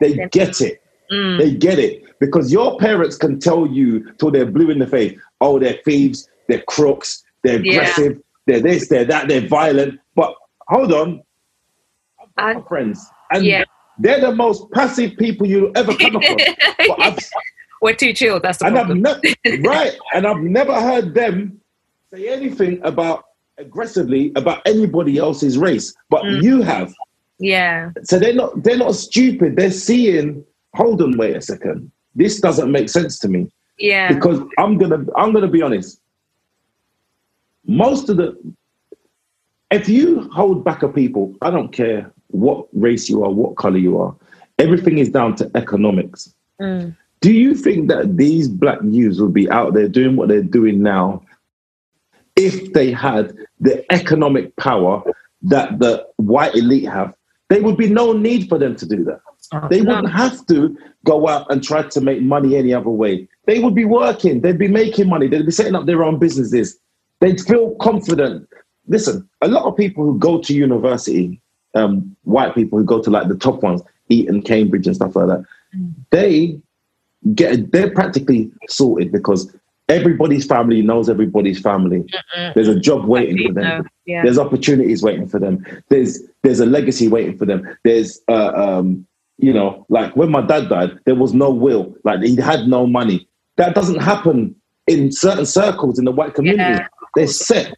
[0.00, 0.26] they Yeah.
[0.28, 0.82] get it.
[1.12, 1.38] Mm.
[1.38, 5.16] They get it because your parents can tell you till they're blue in the face,
[5.40, 7.72] oh, they're thieves, they're crooks, they're Yeah.
[7.72, 10.00] aggressive, they're this, they're that, they're violent.
[10.16, 10.34] But
[10.68, 11.22] hold on,
[12.36, 13.64] I- my friends, and Yeah.
[14.00, 16.40] They're the most passive people you'll ever come across.
[16.98, 17.18] I've,
[17.82, 18.42] We're too chilled.
[18.42, 19.02] That's the and I've problem.
[19.02, 21.60] never right, and I've never heard them
[22.12, 23.24] say anything about
[23.58, 26.42] aggressively about anybody else's race, but Mm.
[26.42, 26.92] you have.
[27.38, 27.90] Yeah.
[28.04, 29.56] So they're not they're not stupid.
[29.56, 30.44] They're seeing.
[30.74, 31.90] Hold on, wait a second.
[32.14, 34.12] This doesn't make sense to me Yeah.
[34.12, 36.00] because I'm gonna I'm gonna be honest.
[37.66, 38.36] Most of the
[39.70, 43.78] if you hold back a people, I don't care what race you are, what color
[43.78, 44.14] you are,
[44.58, 46.34] everything is down to economics.
[46.60, 46.96] Mm.
[47.20, 50.82] Do you think that these black youths would be out there doing what they're doing
[50.82, 51.22] now
[52.36, 55.02] if they had the economic power
[55.42, 57.14] that the white elite have?
[57.50, 59.20] There would be no need for them to do that.
[59.68, 63.28] They wouldn't have to go out and try to make money any other way.
[63.46, 66.78] They would be working, they'd be making money, they'd be setting up their own businesses.
[67.20, 68.48] They'd feel confident.
[68.86, 71.42] Listen, a lot of people who go to university,
[71.74, 75.28] um, white people who go to like the top ones, Eton, Cambridge, and stuff like
[75.28, 75.44] that,
[76.10, 76.60] they
[77.34, 79.54] get they're practically sorted because
[79.88, 82.00] everybody's family knows everybody's family.
[82.00, 82.54] Mm-mm.
[82.54, 83.88] There's a job waiting for them.
[84.06, 84.22] Yeah.
[84.22, 85.64] There's opportunities waiting for them.
[85.88, 87.76] There's there's a legacy waiting for them.
[87.84, 89.06] There's uh, um,
[89.38, 91.94] you know, like when my dad died, there was no will.
[92.04, 93.28] Like he had no money.
[93.56, 94.54] That doesn't happen
[94.86, 96.62] in certain circles in the white community.
[96.62, 97.74] Yeah, They're set.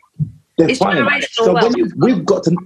[0.59, 1.23] They're It's fine.
[1.31, 2.57] So when you, we've got to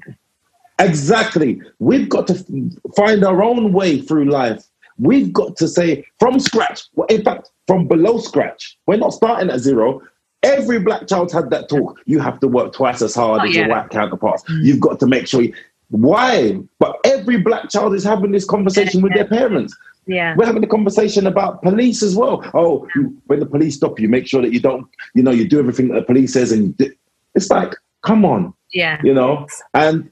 [0.79, 4.65] exactly, we've got to find our own way through life.
[4.99, 6.85] We've got to say from scratch.
[6.95, 8.79] Well, in fact, from below scratch.
[8.87, 10.01] We're not starting at zero.
[10.43, 11.99] Every black child had that talk.
[12.07, 14.45] You have to work twice as hard Oh, as your white counterparts.
[14.45, 14.65] Mm.
[14.65, 15.43] You've got to make sure.
[15.43, 15.53] You,
[15.91, 16.59] why?
[16.79, 19.77] But every black child is having this conversation with their parents.
[20.07, 20.35] Yeah.
[20.37, 22.49] We're having a conversation about police as well.
[22.55, 25.49] Oh, you, when the police stop you, make sure that you don't, you know, you
[25.49, 26.95] do everything that the police says, and you do,
[27.35, 29.01] it's like, come on, Yeah.
[29.03, 29.47] you know.
[29.75, 30.11] And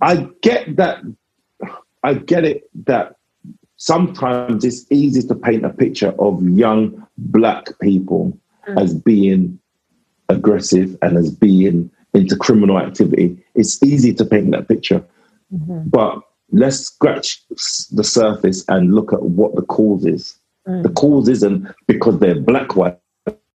[0.00, 1.02] I get that.
[2.02, 3.16] I get it that
[3.76, 8.38] sometimes it's easy to paint a picture of young black people
[8.68, 8.82] Mm.
[8.82, 9.58] as being
[10.28, 13.38] aggressive and as being into criminal activity.
[13.54, 15.04] It's easy to paint that picture,
[15.54, 15.88] Mhm.
[15.90, 16.20] but
[16.50, 17.44] let's scratch
[17.92, 20.36] the surface and look at what the cause is.
[20.66, 20.82] Mm.
[20.82, 22.98] The cause isn't because they're black white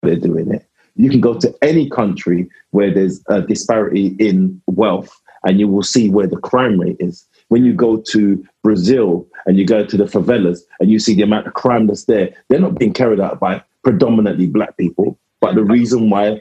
[0.04, 0.66] they're doing it.
[0.96, 5.10] You can go to any country where there's a disparity in wealth
[5.48, 7.26] and you will see where the crime rate is.
[7.48, 11.22] When you go to Brazil and you go to the favelas and you see the
[11.24, 15.18] amount of crime that's there, they're not being carried out by predominantly black people.
[15.40, 16.38] But the reason why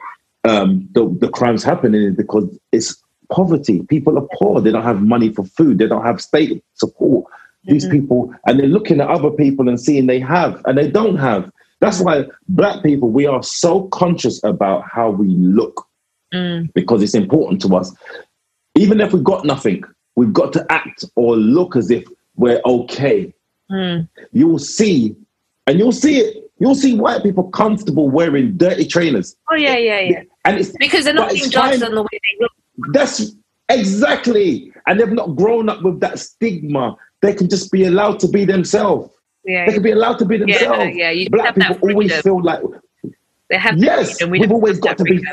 [0.48, 3.00] um, the, the crime's happening is because it's
[3.30, 3.82] poverty.
[3.88, 4.61] People are poor.
[4.61, 5.78] They don't have money for food.
[5.78, 7.26] They don't have state support.
[7.64, 7.90] These Mhm.
[7.90, 11.50] people, and they're looking at other people and seeing they have and they don't have.
[11.80, 15.86] That's why black people, we are so conscious about how we look
[16.34, 16.72] Mm.
[16.74, 17.94] because it's important to us.
[18.77, 19.83] Even if we've got nothing,
[20.16, 22.05] we've got to act or look as if
[22.37, 23.33] we're okay.
[23.70, 24.09] Mm.
[24.33, 25.16] You'll see,
[25.66, 26.51] and you'll see it.
[26.59, 30.22] You'll see white people comfortable wearing dirty trainers, Oh yeah, yeah, yeah.
[30.47, 32.53] and it's Because they're not being judged on the way they look.
[32.93, 33.33] that's
[33.68, 36.97] exactly, and they've not grown up with that stigma.
[37.22, 39.11] They can just be allowed to be themselves.
[39.45, 39.66] Yeah.
[39.66, 40.97] They can be allowed to be themselves.
[40.97, 42.61] yeah, you Black people always feel like
[43.49, 44.30] They have yes, freedom.
[44.30, 45.24] We we've always got to be.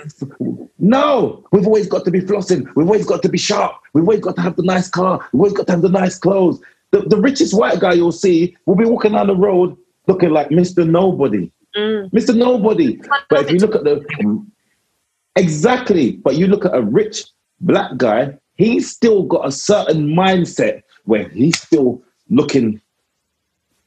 [0.77, 2.67] No, we've always got to be flossing.
[2.75, 3.75] We've always got to be sharp.
[3.93, 5.27] We've always got to have the nice car.
[5.31, 6.59] We've always got to have the nice clothes.
[6.91, 9.75] The, the richest white guy you'll see will be walking down the road
[10.07, 10.87] looking like Mr.
[10.87, 11.51] Nobody.
[11.75, 12.11] Mm.
[12.11, 12.35] Mr.
[12.35, 13.01] Nobody.
[13.29, 14.45] But if you look at the
[15.35, 17.23] exactly, but you look at a rich
[17.61, 22.79] black guy, he's still got a certain mindset where he's still looking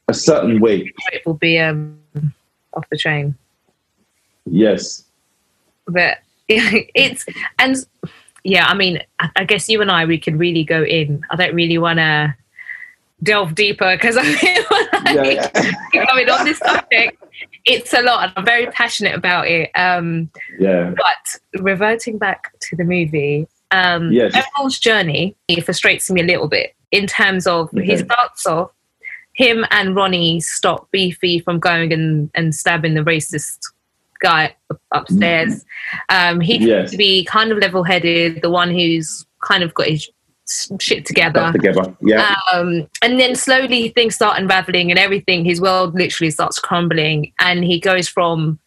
[0.09, 0.91] a certain way.
[1.13, 1.99] It will be um,
[2.73, 3.35] off the chain.
[4.51, 5.03] Yes.
[5.87, 6.17] but
[6.49, 7.25] it's
[7.59, 7.75] and
[8.43, 11.53] yeah i mean I- guess you and i we could really go in i don't
[11.55, 12.35] really want to
[13.23, 14.37] delve deeper because i mean,
[14.93, 15.13] I
[15.93, 16.05] Yeah.
[16.05, 17.21] going on this subject
[17.65, 20.29] it's a lot i'm very passionate about it um
[20.59, 20.93] Yeah.
[20.95, 24.33] but reverting back to the movie um Yes.
[24.35, 25.35] Errol's journey
[25.65, 27.97] frustrates me a little bit in terms of he Okay.
[27.97, 28.71] starts off
[29.33, 33.59] him and ronnie stop beefy from going and, and stabbing the racist
[34.19, 34.55] guy
[34.91, 35.65] upstairs
[36.09, 36.91] um he Yes.
[36.91, 40.09] to be kind of level-headed the one who's kind of got his
[40.79, 41.97] shit together Stuff together.
[42.01, 42.35] Yeah.
[42.53, 47.65] um, and then slowly things start unraveling and everything his world literally starts crumbling and
[47.65, 48.57] he goes from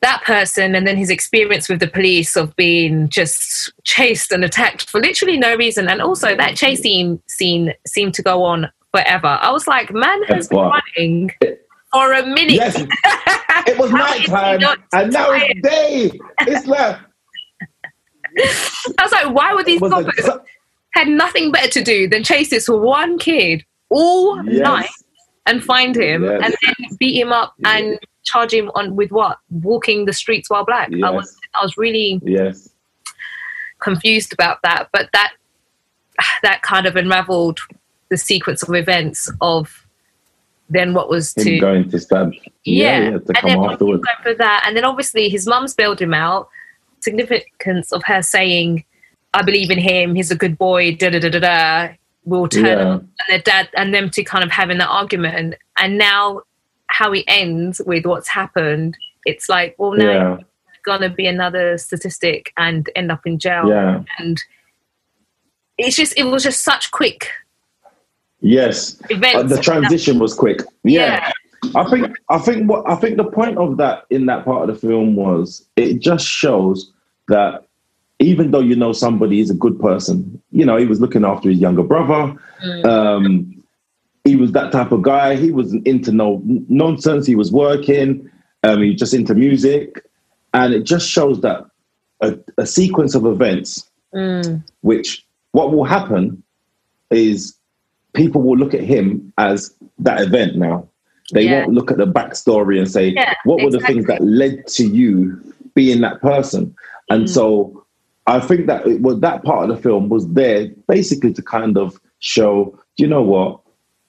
[0.00, 4.88] that person and then his experience with the police of being just chased and attacked
[4.88, 9.50] for literally no reason and also that chasing scene seemed to go on forever i
[9.50, 11.30] was like man has been running
[11.92, 12.76] for a minute Yes.
[13.66, 16.10] It was How is he nighttime, and now it's day.
[16.42, 16.98] It's like
[18.98, 20.40] i was like why would these coppers a,
[20.90, 24.90] had nothing better to do than chase this one kid all yes, night
[25.46, 26.42] and find him Yes.
[26.44, 27.72] and then beat him up Yes.
[27.80, 31.76] and charge him on with what walking the streets while black i was i was
[31.76, 32.68] really yes,
[33.80, 34.88] confused about that.
[34.92, 35.32] But that
[36.42, 37.60] that kind of unraveled
[38.10, 39.86] the sequence of events of
[40.70, 42.32] then what was Him to going to stab.
[42.64, 44.02] yeah, yeah, to and come then afterwards.
[44.04, 46.48] going for that, and then obviously his mum's bailed him out.
[47.00, 48.84] Significance of her saying,
[49.34, 50.14] "I believe in him.
[50.14, 51.88] He's a good boy." Da da da da da.
[52.24, 52.92] Will turn Yeah.
[52.98, 56.42] and their dad and them two kind of having that argument, and now
[56.88, 58.96] how he ends with what's happened.
[59.24, 60.36] It's like, well, now Yeah,
[60.84, 64.42] gonna be another statistic and end up in jail, yeah, and
[65.78, 67.30] it's just it was just such quick
[68.40, 69.00] yes.
[69.10, 70.60] Uh, the transition was quick.
[70.84, 71.32] Yeah.
[71.64, 71.72] Yeah.
[71.74, 74.74] I think I think what I think the point of that in that part of
[74.74, 76.92] the film was it just shows
[77.26, 77.66] that
[78.20, 81.50] even though you know somebody is a good person, you know, he was looking after
[81.50, 82.36] his younger brother.
[82.64, 82.84] Mm.
[82.86, 83.64] Um,
[84.24, 85.36] he was that type of guy.
[85.36, 87.26] He wasn't into no nonsense.
[87.26, 88.30] He was working.
[88.62, 90.04] Um, he was just into music,
[90.54, 91.64] and it just shows that
[92.20, 94.64] a, a sequence of events Mm.
[94.80, 96.42] which what will happen
[97.10, 97.54] is
[98.14, 100.88] people will look at him as that event now.
[101.32, 101.60] They Yeah.
[101.60, 104.86] won't look at the backstory and say, Yeah, what were the things that led to
[104.86, 105.38] you
[105.74, 106.74] being that person?
[107.10, 107.28] And Mm.
[107.28, 107.84] so
[108.26, 111.78] I think that it was that part of the film was there basically to kind
[111.78, 113.60] of show, you know what?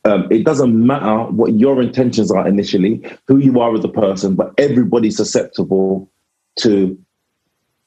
[0.05, 4.35] Um, it doesn't matter what your intentions are initially, who you are as a person,
[4.35, 6.09] but everybody's susceptible
[6.59, 6.97] to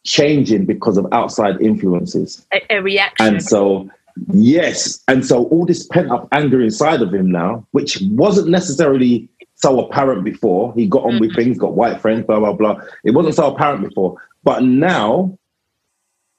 [0.04, 2.44] changing because of outside influences.
[2.52, 3.26] a, a reaction.
[3.26, 3.88] And so,
[4.32, 5.02] yes.
[5.08, 9.80] And so, all this pent up anger inside of him now, which wasn't necessarily so
[9.80, 11.40] apparent before, he got on with mm-hmm.
[11.40, 12.80] things, got white friends, blah, blah, blah.
[13.04, 14.16] It wasn't so apparent before.
[14.42, 15.38] But now,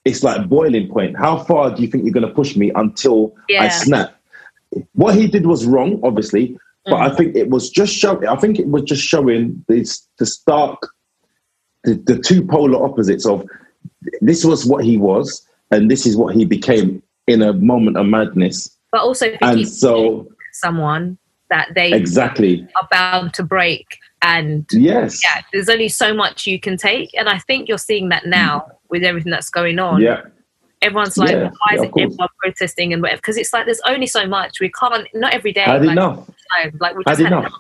[0.06, 1.18] it's like boiling point.
[1.18, 4.20] How far do you think you're going to push me until I snap?
[4.94, 7.16] What he did was wrong, obviously, but I mm-hmm.
[7.16, 8.28] think it was just showing.
[8.28, 10.90] I think it was just showing this the stark,
[11.84, 13.46] the, the two polar opposites of
[14.22, 18.06] this was what he was, and this is what he became in a moment of
[18.06, 18.70] madness.
[18.92, 21.18] but also And so, someone
[21.50, 26.60] that they exactly, are bound to break and yes, yeah there's only so much you
[26.60, 27.10] can take.
[27.18, 30.02] And i think you're seeing that now with everything that's going on.
[30.02, 30.22] Yeah,
[30.82, 33.18] everyone's like Yeah, why yeah, is everyone protesting and whatever?
[33.18, 34.60] Because it's like there's only so much.
[34.60, 37.46] We can't not every day had like, enough, time, like we just had enough.
[37.48, 37.60] enough.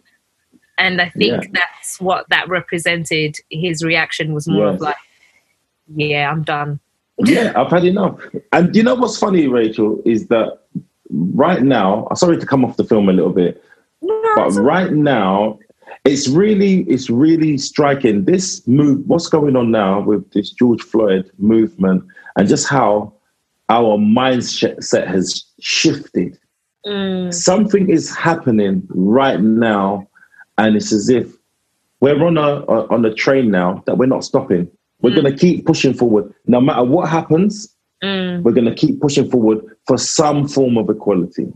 [0.77, 1.49] and i think Yeah.
[1.53, 4.95] that's what that represented his reaction was more of like
[5.95, 6.79] yeah i'm done
[7.25, 8.19] yeah, I've had enough.
[8.51, 10.59] And you know what's funny, Rachel, is that
[11.09, 13.63] right now, I'm sorry to come off the film a little bit,
[14.01, 15.59] no, but right right now
[16.05, 18.25] it's really it's really striking.
[18.25, 22.03] This move what's going on now with this george floyd movement
[22.35, 23.13] and just how
[23.69, 26.37] our mindset has shifted.
[26.85, 30.07] Mm, something is happening right now
[30.57, 31.33] and it's as if
[32.01, 34.69] we're on a on a train now that we're not stopping
[35.03, 35.21] we're Mm.
[35.21, 39.29] going to keep pushing forward no matter what happens mm, we're going to keep pushing
[39.29, 41.47] forward for some form of equality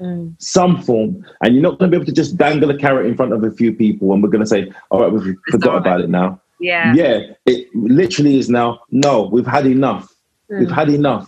[0.00, 0.34] mm.
[0.38, 3.16] some form, and you're not going to be able to just dangle a carrot in
[3.16, 6.00] front of a few people and we're going to say, all right, we've forgot about
[6.00, 6.40] it now.
[6.60, 10.04] yeah Yeah, it literally is now, no, we've had enough.
[10.48, 10.74] We've Mm.
[10.80, 11.26] had enough.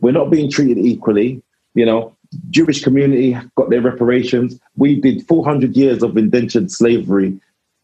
[0.00, 1.42] We're not being treated equally.
[1.74, 2.00] You know,
[2.50, 4.58] Jewish community got their reparations.
[4.76, 7.30] We did 400 years of indentured slavery,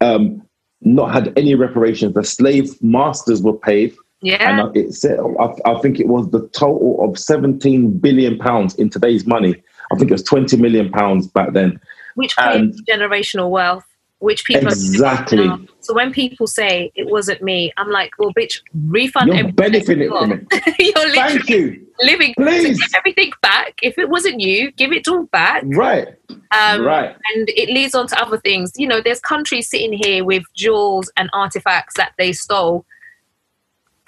[0.01, 0.43] um,
[0.83, 2.15] not had any reparations.
[2.15, 3.95] The slave masters were paid.
[4.23, 8.39] yeah And it said, uh, I, I think it was the total of 17 billion
[8.39, 9.55] pounds in today's money.
[9.93, 11.81] I think it was 20 million pounds back then.
[12.15, 13.85] which and- creates generational wealth,
[14.21, 15.47] which people Exactly.
[15.49, 15.59] now.
[15.81, 19.55] So when people say it wasn't me, I'm like, well, bitch, refund You're everything.
[19.57, 20.47] benefiting from it.
[20.79, 21.87] You're Thank you.
[22.03, 22.81] living Please.
[22.95, 23.79] everything back.
[23.83, 25.63] If it wasn't you, give it all back.
[25.67, 26.09] Right.
[26.53, 27.17] Um, right.
[27.35, 28.73] And it leads on to other things.
[28.77, 32.85] You know, there's countries sitting here with jewels and artifacts that they stole.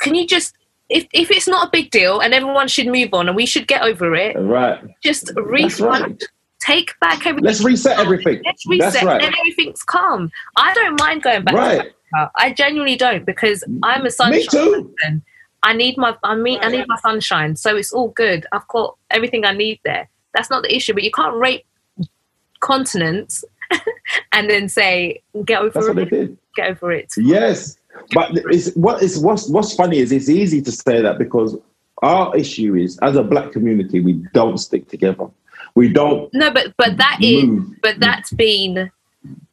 [0.01, 0.55] Can you just,
[0.91, 3.67] if, if it's not a big deal and everyone should move on and we should
[3.67, 4.79] get over it, Right.
[5.03, 6.23] just refund.
[6.63, 7.45] Take back everything.
[7.45, 8.41] Let's reset everything.
[8.45, 9.23] Let's reset That's right.
[9.23, 10.31] and everything's calm.
[10.57, 11.55] I don't mind going back.
[11.55, 11.93] Right.
[12.37, 14.95] I genuinely don't because I'm a sunshine Me too.
[15.01, 15.23] person.
[15.63, 17.57] I need my I mean I need my sunshine.
[17.57, 18.47] So it's all good.
[18.53, 20.09] I've got everything I need there.
[20.35, 20.93] That's not the issue.
[20.93, 21.65] But you can't rape
[22.61, 23.45] continents
[24.33, 26.37] and then say get over That's it.
[26.55, 27.13] Get over it.
[27.17, 27.79] Yes.
[28.15, 31.57] But it's, what is what's what's funny is it's easy to say that because
[32.03, 35.29] our issue is as a black community we don't stick together.
[35.75, 37.77] We don't No, but but that is move.
[37.83, 38.91] but that's been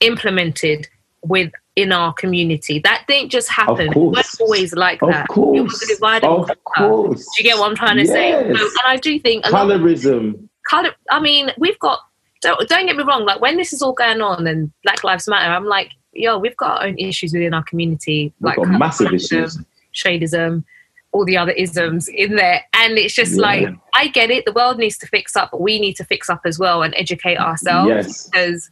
[0.01, 0.87] implemented
[1.23, 2.79] with in our community.
[2.79, 3.87] That didn't just happen.
[3.87, 4.15] It course.
[4.17, 5.25] wasn't always like Of that.
[5.25, 5.71] It course.
[5.71, 7.25] was a divide Of course.
[7.37, 8.29] Do you get what I'm trying to say?
[8.31, 8.57] Yes.
[8.59, 10.47] So, and I do think Colorism.
[10.67, 10.91] color.
[11.09, 11.99] I mean, we've got.
[12.41, 13.25] Don't, don't get me wrong.
[13.25, 16.55] Like when this is all going on and Black Lives Matter, I'm like, yo, we've
[16.55, 19.57] got our own issues within our community, We've like got massive issues.
[19.93, 20.63] shadism,
[21.11, 22.63] all the other isms in there.
[22.73, 23.41] And it's just Yeah.
[23.41, 24.45] like, I get it.
[24.45, 26.93] The world needs to fix up, but we need to fix up as well and
[26.95, 27.89] educate ourselves.
[27.89, 28.29] Yes.
[28.29, 28.69] Because,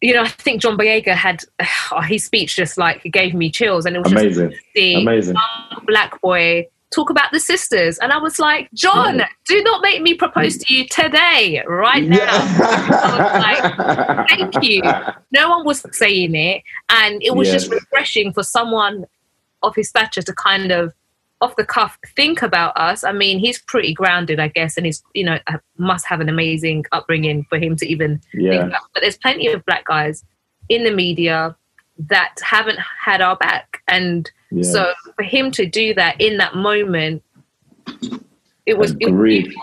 [0.00, 1.44] you know, I think John Boyega had
[1.92, 3.86] oh, his speech just like gave me chills.
[3.86, 4.50] And it was Amazing.
[4.50, 5.36] just see Amazing.
[5.86, 7.98] black boy talk about the sisters.
[7.98, 9.28] And I was like, John, Yeah.
[9.46, 12.16] do not make me propose to you today, right now.
[12.18, 14.24] Yeah.
[14.28, 14.82] Thank you.
[15.32, 16.62] No one was saying it.
[16.90, 19.04] And it was just refreshing for someone
[19.72, 20.92] his stature to kind of
[21.40, 23.04] off the cuff think about us.
[23.04, 25.38] I mean, he's pretty grounded, I guess, and he's, you know,
[25.78, 28.66] must have an amazing upbringing for him to even think Yeah.
[28.66, 28.82] about.
[28.94, 30.24] But there's plenty of black guys
[30.68, 31.54] in the media
[32.08, 33.82] that haven't had our back.
[33.88, 34.62] And Yeah.
[34.62, 37.22] so for him to do that in that moment,
[38.66, 39.54] it was, it was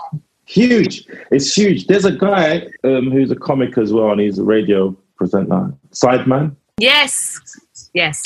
[0.44, 1.06] Huge.
[1.30, 1.86] It's huge.
[1.86, 5.72] There's a guy um, who's a comic as well, and he's a radio presenter.
[5.92, 6.54] Sideman.
[6.78, 7.40] yes,
[7.94, 8.22] yes.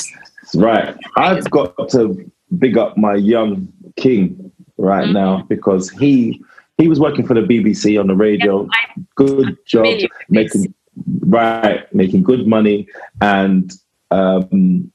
[0.54, 0.96] Right.
[1.16, 5.12] I've got to big up my young king right Mhm.
[5.12, 6.40] now because he
[6.78, 8.68] he was working for the BBC on the radio.
[9.14, 9.86] Good job
[10.28, 10.74] making
[11.20, 12.86] right, making good money
[13.20, 13.72] and
[14.10, 14.90] um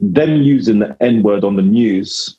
[0.00, 2.36] them using the N word on the news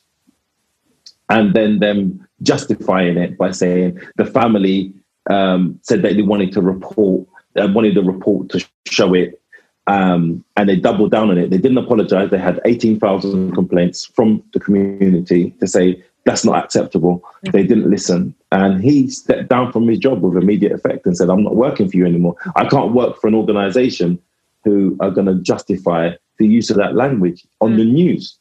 [1.30, 4.92] and then them justifying it by saying the family
[5.30, 9.40] um, said that they wanted to report, uh, wanted the report to show it,
[9.86, 11.50] um, and they doubled down on it.
[11.50, 12.30] They didn't apologize.
[12.30, 17.22] They had 18,000 complaints from the community to say that's not acceptable.
[17.42, 18.34] They didn't listen.
[18.50, 21.90] And he stepped down from his job with immediate effect and said, I'm not working
[21.90, 22.36] for you anymore.
[22.56, 24.18] I can't work for an organization
[24.64, 28.38] who are going to justify the use of that language on the news.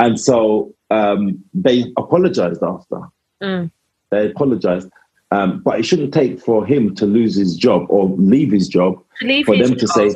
[0.00, 3.02] And so um, they apologized after.
[3.40, 3.70] Mm.
[4.10, 4.90] They apologized.
[5.30, 9.02] Um, but it shouldn't take for him to lose his job or leave his job
[9.22, 9.94] leave for them to job.
[9.94, 10.14] say,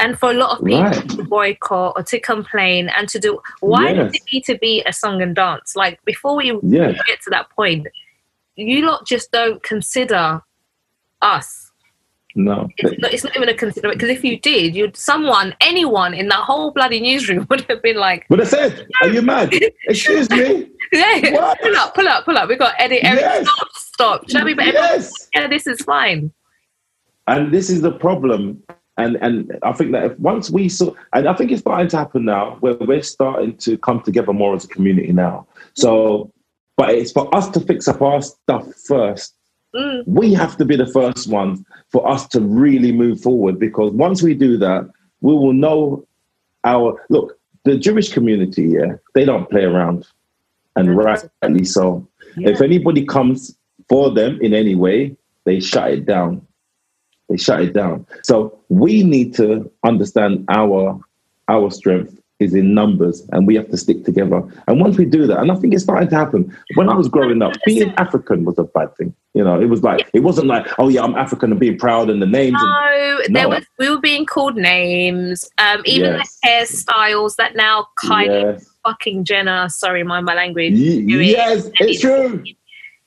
[0.00, 1.08] and for a lot of people Right.
[1.10, 4.92] to boycott or to complain and to do why does it need to be a
[4.92, 6.92] song and dance like before we Yeah.
[7.06, 7.86] get to that point
[8.56, 10.42] you lot just don't consider
[11.22, 11.70] us
[12.36, 12.68] no.
[12.78, 16.28] it's not, it's not even a consideration because if you did you'd someone anyone in
[16.28, 19.52] that whole bloody newsroom would have been like But I said, are you mad?
[19.88, 20.70] Excuse me?
[20.92, 21.60] yeah What?
[21.60, 23.46] pull up pull up pull up we got edit Eric Yes.
[23.48, 25.28] stop stop show me but everyone- Yes.
[25.34, 26.32] yeah this is fine
[27.26, 28.62] And this is the problem.
[28.96, 31.96] And and I think that if once we saw, and I think it's starting to
[31.96, 35.46] happen now, where we're starting to come together more as a community now.
[35.74, 36.32] So,
[36.76, 39.34] but it's for us to fix up our stuff first.
[39.74, 40.06] Mm.
[40.06, 44.22] We have to be the first ones for us to really move forward because once
[44.22, 46.06] we do that, we will know
[46.64, 47.38] our look.
[47.64, 50.06] The Jewish community, yeah, they don't play around,
[50.76, 52.08] and rightly so.
[52.36, 53.56] If anybody comes
[53.88, 56.46] for them in any way, they shut it down.
[57.30, 58.06] They shut it down.
[58.24, 61.00] So we need to understand our
[61.48, 64.42] our strength is in numbers, and we have to stick together.
[64.66, 66.56] And once we do that, and I think it's starting to happen.
[66.74, 69.14] When I was growing up, being African was a bad thing.
[69.34, 72.10] You know, it was like it wasn't like, oh yeah, I'm African and being proud
[72.10, 72.56] and the names.
[72.58, 75.48] And, No, there was we were being called names.
[75.58, 76.38] Um, even Yes.
[76.42, 82.00] the hairstyles that now Kylie yes, fucking Jenner, sorry, mind my language, doing yes, it's
[82.00, 82.42] true.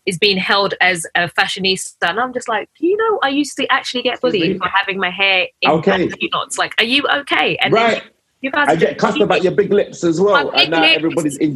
[0.06, 3.72] Is being held as a fashionista, and I'm just like, you know, I used to
[3.72, 6.10] actually get bullied for having my hair in Okay.
[6.34, 6.58] knots.
[6.58, 7.56] Like, are you okay?
[7.58, 8.04] And then Right.
[8.42, 10.96] you guys I get cussed about your big lips as well, My and now lips.
[10.98, 11.56] everybody's in.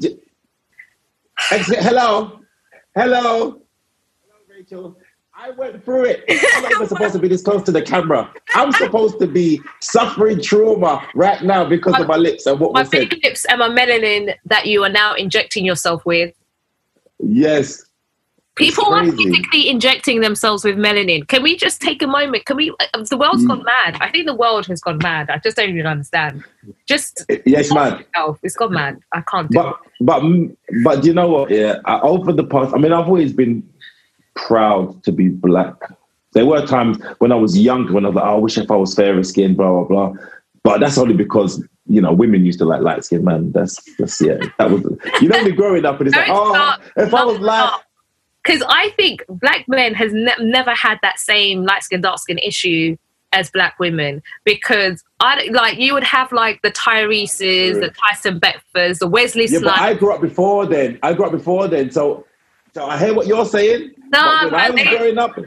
[1.51, 1.79] Exit.
[1.79, 2.39] Hello,
[2.95, 3.21] hello,
[3.51, 3.61] hello,
[4.49, 4.97] Rachel.
[5.39, 6.23] I went through it.
[6.55, 8.33] I'm not even supposed to be this close to the camera.
[8.55, 12.79] I'm supposed to be suffering trauma right now because of my lips and what my
[12.81, 13.09] was said.
[13.09, 16.33] big lips and my melanin that you are now injecting yourself with.
[17.19, 17.83] Yes,
[18.57, 21.27] People are physically injecting themselves with melanin.
[21.27, 22.45] Can we just take a moment?
[22.45, 22.71] Can we?
[22.71, 23.49] uh, The world's Mm.
[23.49, 23.97] gone mad.
[24.01, 25.29] I think the world has gone mad.
[25.29, 26.43] I just don't even understand.
[26.87, 28.03] Just yes, man.
[28.43, 28.97] it's gone mad.
[29.13, 30.23] I can't do But but
[30.83, 31.49] but you know what?
[31.51, 33.63] Yeah, I, over the past, I mean, I've always been
[34.35, 35.75] proud to be black.
[36.33, 38.69] There were times when I was younger when I was like, oh, I wish if
[38.71, 40.13] I was fairer skinned, blah blah blah.
[40.63, 43.51] But that's only because you know women used to like light skinned man.
[43.51, 44.37] That's that's yeah.
[44.59, 44.83] That was
[45.21, 46.81] you know me growing up and it's like, Don't oh, start.
[46.97, 47.79] if I was light,
[48.47, 52.37] because I think black men has ne- never had that same light skin dark skin
[52.37, 52.95] issue
[53.33, 58.99] as black women because I like you would have like the Tyreses, the Tyson Beckfords,
[58.99, 59.59] the Wesley yeah.
[59.61, 59.79] But.
[59.79, 60.97] I grew up before then.
[61.03, 62.25] I grew up before then, so
[62.73, 63.91] so I hear what you're saying.
[64.09, 65.37] No, when I was they- growing up,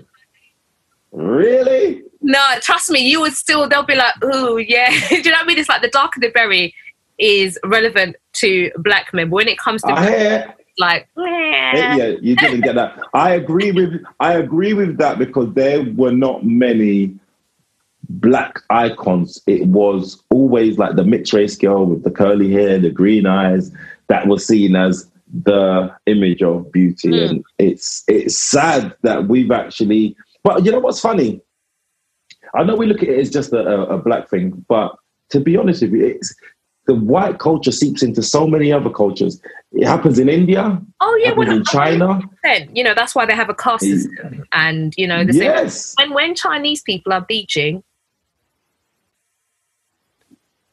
[1.12, 2.02] really.
[2.22, 3.66] No, trust me, you would still.
[3.66, 5.58] They'll be like, "Ooh, yeah." Do you know what I mean?
[5.58, 6.74] It's like the darker the berry
[7.18, 12.16] is relevant to black men, but when it comes to I hear like, Yeah, yeah,
[12.20, 12.98] you didn't get that.
[13.14, 17.14] I agree with I agree with that because there were not many
[18.08, 22.90] black icons, it was always like the mixed race girl with the curly hair, the
[22.90, 23.70] green eyes,
[24.08, 25.08] that was seen as
[25.44, 27.10] the image of beauty.
[27.10, 27.28] Mm.
[27.28, 31.40] And it's it's sad that we've actually but you know what's funny?
[32.54, 34.96] I know we look at it as just a, a black thing, but
[35.30, 36.34] to be honest with you, it's
[36.86, 39.40] the white culture seeps into so many other cultures.
[39.72, 40.80] It happens in India.
[41.00, 42.20] Oh yeah, well, in China.
[42.72, 45.94] You know that's why they have a caste system, and you know the yes.
[45.98, 46.10] same.
[46.10, 47.84] When when Chinese people are beaching,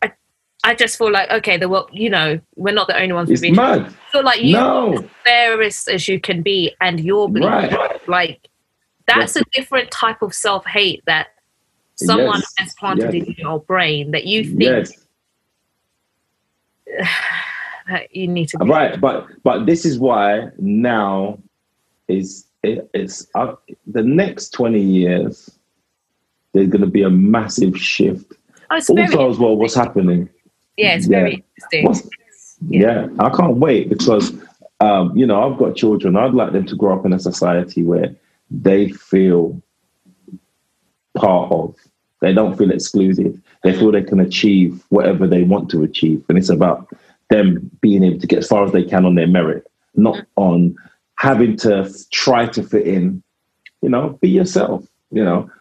[0.01, 0.13] I
[0.63, 1.89] I just feel like okay, the world.
[1.91, 3.29] you know, we're not the only ones.
[3.29, 3.81] It's mad.
[3.85, 4.93] I feel like you no.
[4.93, 8.07] as fairest as you can be, and you're right.
[8.07, 8.47] like
[9.05, 9.43] that's yes.
[9.43, 11.27] a different type of self hate that
[11.95, 12.53] someone yes.
[12.57, 13.27] has planted yes.
[13.27, 15.06] in your brain that you think yes.
[18.11, 18.69] you need to be.
[18.69, 21.37] right but but this is why now
[22.07, 23.53] is it, it's uh,
[23.85, 25.49] the next 20 years
[26.53, 28.33] there's going to be a massive shift
[28.71, 30.29] oh, also as well what's happening
[30.75, 31.19] yeah it's yeah.
[31.19, 32.09] very interesting
[32.67, 33.07] yeah.
[33.07, 33.07] yeah.
[33.19, 34.33] i can't wait because
[34.79, 37.83] um, you know i've got children i'd like them to grow up in a society
[37.83, 38.15] where
[38.49, 39.61] they feel
[41.15, 41.75] part of
[42.22, 43.41] they don't feel excluded.
[43.63, 46.24] They feel they can achieve whatever they want to achieve.
[46.30, 46.89] And it's about
[47.30, 50.76] them being able to get as far as they can on their merit, not on
[51.15, 53.22] having to try to fit in.
[53.82, 54.88] You know, be yourself.
[55.11, 55.51] You know,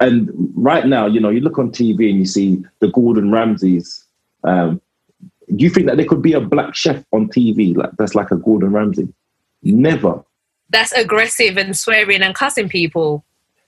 [0.00, 4.04] and right now, you know, you look on TV and you see the Gordon Ramsays.
[4.44, 4.80] Um,
[5.48, 8.30] do you think that there could be a black chef on TV like that's like
[8.30, 9.08] a Gordon Ramsay?
[9.62, 10.24] Never.
[10.70, 13.24] That's aggressive and swearing and cussing people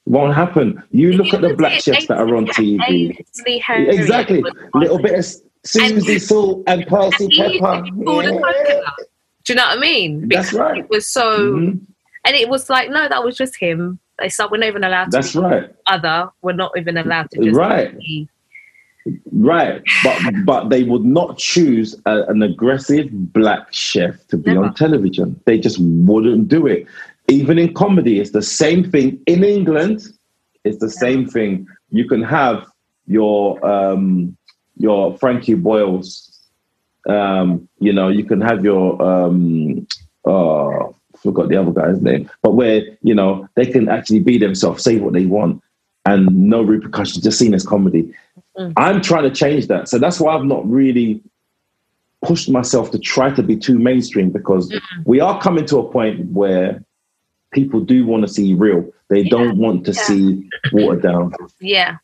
[0.07, 0.82] won't happen.
[0.90, 3.18] You look at the black chefs that are on TV.
[3.46, 4.42] Exactly.
[4.74, 5.26] Little bit of
[5.64, 7.84] Susie salt and Percy pepper.
[7.84, 8.80] Yeah.
[9.44, 10.28] Do you know what I mean?
[10.28, 10.78] Because That's right.
[10.78, 11.78] It was so, mm-hmm.
[12.24, 14.00] and it was like, no, that was just him.
[14.18, 15.11] They said we're not even allowed to.
[15.11, 15.70] That's right.
[15.86, 17.50] Other, we're not even allowed to.
[17.50, 17.96] Right.
[17.98, 18.28] Be.
[19.30, 24.66] Right, but but they would not choose a, an aggressive black chef to be Never.
[24.66, 25.40] on television.
[25.44, 26.86] They just wouldn't do it.
[27.29, 29.20] Even in comedy, it's the same thing.
[29.27, 30.07] In England,
[30.64, 31.66] it's the same thing.
[31.91, 32.66] You can have
[33.07, 34.37] your um,
[34.77, 36.33] your Frankie Boyles.
[37.09, 39.87] Um, you know, you can have your um,
[40.24, 44.83] oh, forgot the other guy's name, but where you know they can actually be themselves,
[44.83, 45.62] say what they want,
[46.05, 48.12] and no repercussions, just seen as comedy.
[48.57, 48.72] Mm.
[48.77, 51.22] I'm trying to change that, so that's why I've not really
[52.24, 54.81] pushed myself to try to be too mainstream because mm.
[55.05, 56.83] we are coming to a point where
[57.57, 58.88] people do want to see real.
[59.09, 59.30] They yeah.
[59.30, 60.02] don't want to yeah.
[60.02, 61.32] see watered down.
[61.59, 61.96] Yeah.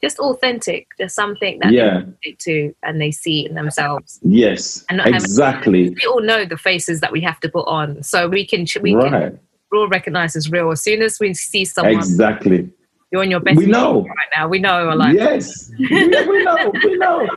[0.00, 2.04] Just authentic, just something that yeah.
[2.24, 4.18] they to and they see in themselves.
[4.22, 5.82] Yes, and exactly.
[5.82, 8.64] Having, we all know the faces that we have to put on, so we can
[8.80, 9.10] we right.
[9.10, 9.40] can
[9.74, 11.96] all recognize as real as soon as we see someone.
[11.96, 12.70] Exactly.
[13.12, 13.58] You're on your best.
[13.58, 14.48] We know right now.
[14.48, 14.88] We know.
[14.96, 16.72] Like yes, we know.
[16.82, 17.28] We know.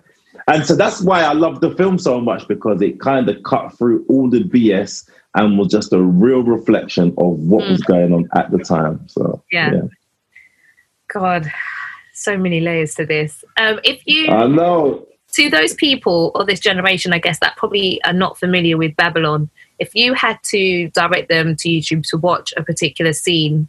[0.47, 3.77] And so that's why I love the film so much because it kind of cut
[3.77, 5.05] through all the BS
[5.35, 7.71] and was just a real reflection of what mm.
[7.71, 9.07] was going on at the time.
[9.07, 9.71] So yeah.
[9.73, 9.81] yeah.
[11.13, 11.51] God,
[12.13, 13.43] so many layers to this.
[13.57, 15.07] Um, if you, I know.
[15.33, 19.49] To those people or this generation, I guess that probably are not familiar with Babylon.
[19.79, 23.67] If you had to direct them to YouTube to watch a particular scene,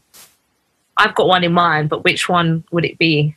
[0.98, 3.34] I've got one in mind, but which one would it be?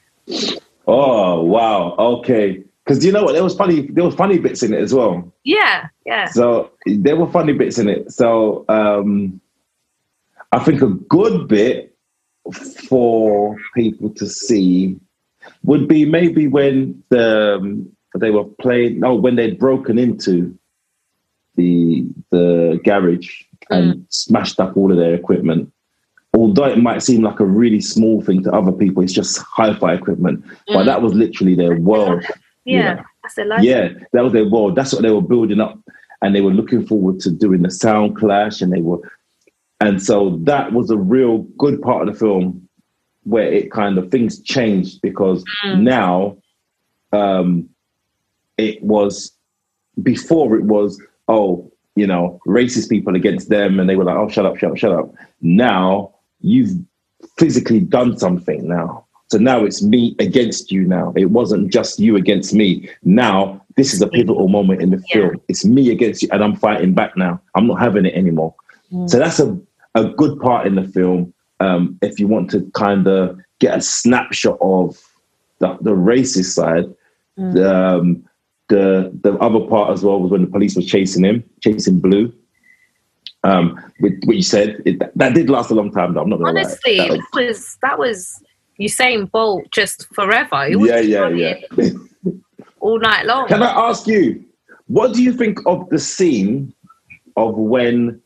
[0.86, 1.96] Oh wow!
[1.98, 3.34] Okay, because you know what?
[3.34, 3.82] There was funny.
[3.82, 5.34] There was funny bits in it as well.
[5.44, 6.28] Yeah, yeah.
[6.28, 8.12] So there were funny bits in it.
[8.14, 9.42] So um,
[10.54, 11.94] I think a good bit
[12.88, 14.98] for people to see
[15.64, 19.02] would be maybe when the um, they were playing.
[19.02, 20.58] No, when they'd broken into
[21.56, 24.06] the the garage and mm.
[24.10, 25.74] smashed up all of their equipment.
[26.34, 29.94] Although it might seem like a really small thing to other people, it's just hi-fi
[29.94, 30.45] equipment.
[30.45, 30.76] Mm.
[30.76, 32.24] But that was literally their world.
[32.68, 33.64] Yeah, that's their life.
[33.64, 34.76] Yeah, that was their world.
[34.76, 35.80] That's what they were building up,
[36.22, 38.99] and they were looking forward to doing the sound clash, and they were,
[39.80, 42.68] and so that was a real good part of the film
[43.23, 45.81] where it kind of things changed because mm.
[45.81, 46.38] now,
[47.11, 47.69] um,
[48.57, 49.31] it was
[50.03, 54.27] before it was oh you know racist people against them, and they were like oh
[54.27, 55.14] shut up shut up shut up.
[55.41, 56.77] Now you've
[57.38, 61.14] physically done something now so now it's me against you now.
[61.16, 62.90] It wasn't just you against me.
[63.04, 65.16] Now this is a pivotal moment in the yeah.
[65.16, 65.41] film.
[65.48, 67.41] It's me against you and I'm fighting back now.
[67.56, 68.56] I'm not having it anymore.
[68.91, 69.10] Mm.
[69.10, 69.58] So that's a,
[69.95, 71.34] a good part in the film.
[71.60, 74.98] Um, if you want to kind of get a snapshot of
[75.60, 76.86] the, the racist side,
[77.38, 77.54] mm.
[77.54, 78.24] the, um,
[78.70, 82.34] the the other part as well was when the police was chasing him, chasing Blue.
[83.44, 86.14] Um, with what you said, it, that did last a long time.
[86.14, 87.08] Though I'm not honestly, lie.
[87.08, 88.44] That was, that was
[88.80, 90.68] Usain Bolt just forever.
[90.68, 91.28] Yeah, just yeah,
[91.78, 91.91] yeah.
[92.80, 93.48] all night long.
[93.48, 94.44] Can I ask you,
[94.88, 96.74] what do you think of the scene
[97.36, 98.22] of when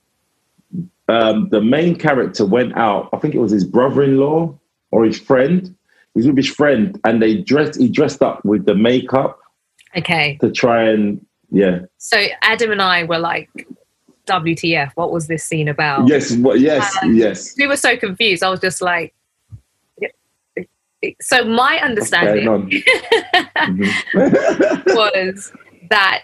[1.08, 3.10] um, the main character went out?
[3.14, 4.58] I think it was his brother-in-law
[4.92, 5.76] or his friend.
[6.14, 7.80] He was with his friend, and they dressed.
[7.80, 9.40] He dressed up with the makeup
[9.96, 13.50] Okay, to try and yeah, so Adam and I were like,
[14.26, 14.92] "WTF?
[14.96, 17.56] What was this scene about?" yes, what, yes, Um, yes.
[17.58, 18.42] we were so confused.
[18.42, 19.14] I was just like,
[21.22, 22.46] so my understanding
[24.88, 25.52] was
[25.90, 26.24] that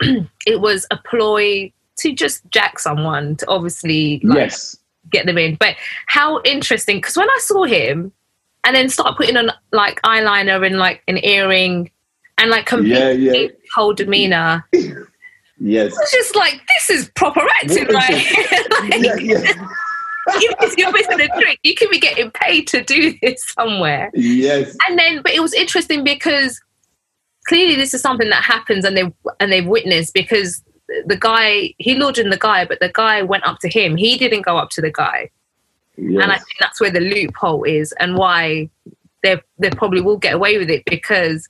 [0.46, 4.76] it was a ploy to just jack someone to obviously like, yes,
[5.10, 5.56] get them in.
[5.56, 5.76] But
[6.06, 6.98] how interesting!
[6.98, 8.12] Because when I saw him,
[8.64, 11.90] and then start putting on like eyeliner and like an earring,
[12.38, 13.48] and like completely Yeah, yeah.
[13.74, 15.92] whole demeanor, yes.
[15.98, 18.24] it's just like this is proper acting, right?
[18.80, 19.68] like, Yeah, yeah.
[20.76, 24.10] You're missing a trick, you could be getting paid to do this somewhere.
[24.14, 24.76] Yes.
[24.88, 26.60] and then but it was interesting because
[27.48, 30.62] clearly this is something that happens and they and they've witnessed because
[31.06, 34.16] the guy he lured in the guy but the guy went up to him he
[34.18, 35.28] didn't go up to the guy
[35.96, 36.22] yes.
[36.22, 38.68] and i think that's where the loophole is and why
[39.22, 41.48] they they probably will get away with it because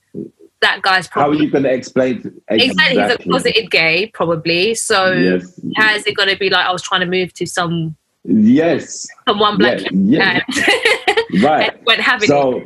[0.61, 1.37] that guy's probably.
[1.37, 2.21] How are you going to explain?
[2.21, 5.59] to- exactly he's a closeted gay probably so Yes.
[5.75, 9.07] how is it going to be like i was trying to move to some Yes.
[9.27, 10.39] And one black Yeah,
[11.31, 11.43] yeah.
[11.43, 11.99] Right.
[11.99, 12.63] having it So,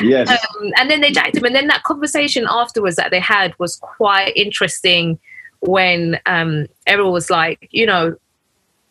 [0.00, 0.30] yes.
[0.30, 3.76] um, and then they jacked him and then that conversation afterwards that they had was
[3.76, 5.18] quite interesting
[5.60, 8.14] when um Errol was like you know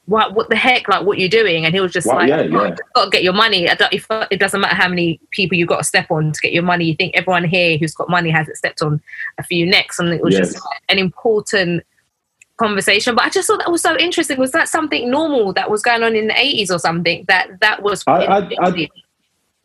[0.06, 2.38] what what the heck like what you doing and he was just Well, like yeah,
[2.38, 2.70] "Oh, yeah.
[2.70, 5.58] you got to get your money I don't, if, it doesn't matter how many people
[5.58, 8.10] you got to step on to get your money you think everyone here who's got
[8.10, 9.02] money hasn't stepped on
[9.38, 11.84] a few necks and it was just like, an important
[12.58, 15.82] conversation but I just thought that was so interesting was that something normal that was
[15.82, 18.90] going on in the 80s or something that that was I- I- I-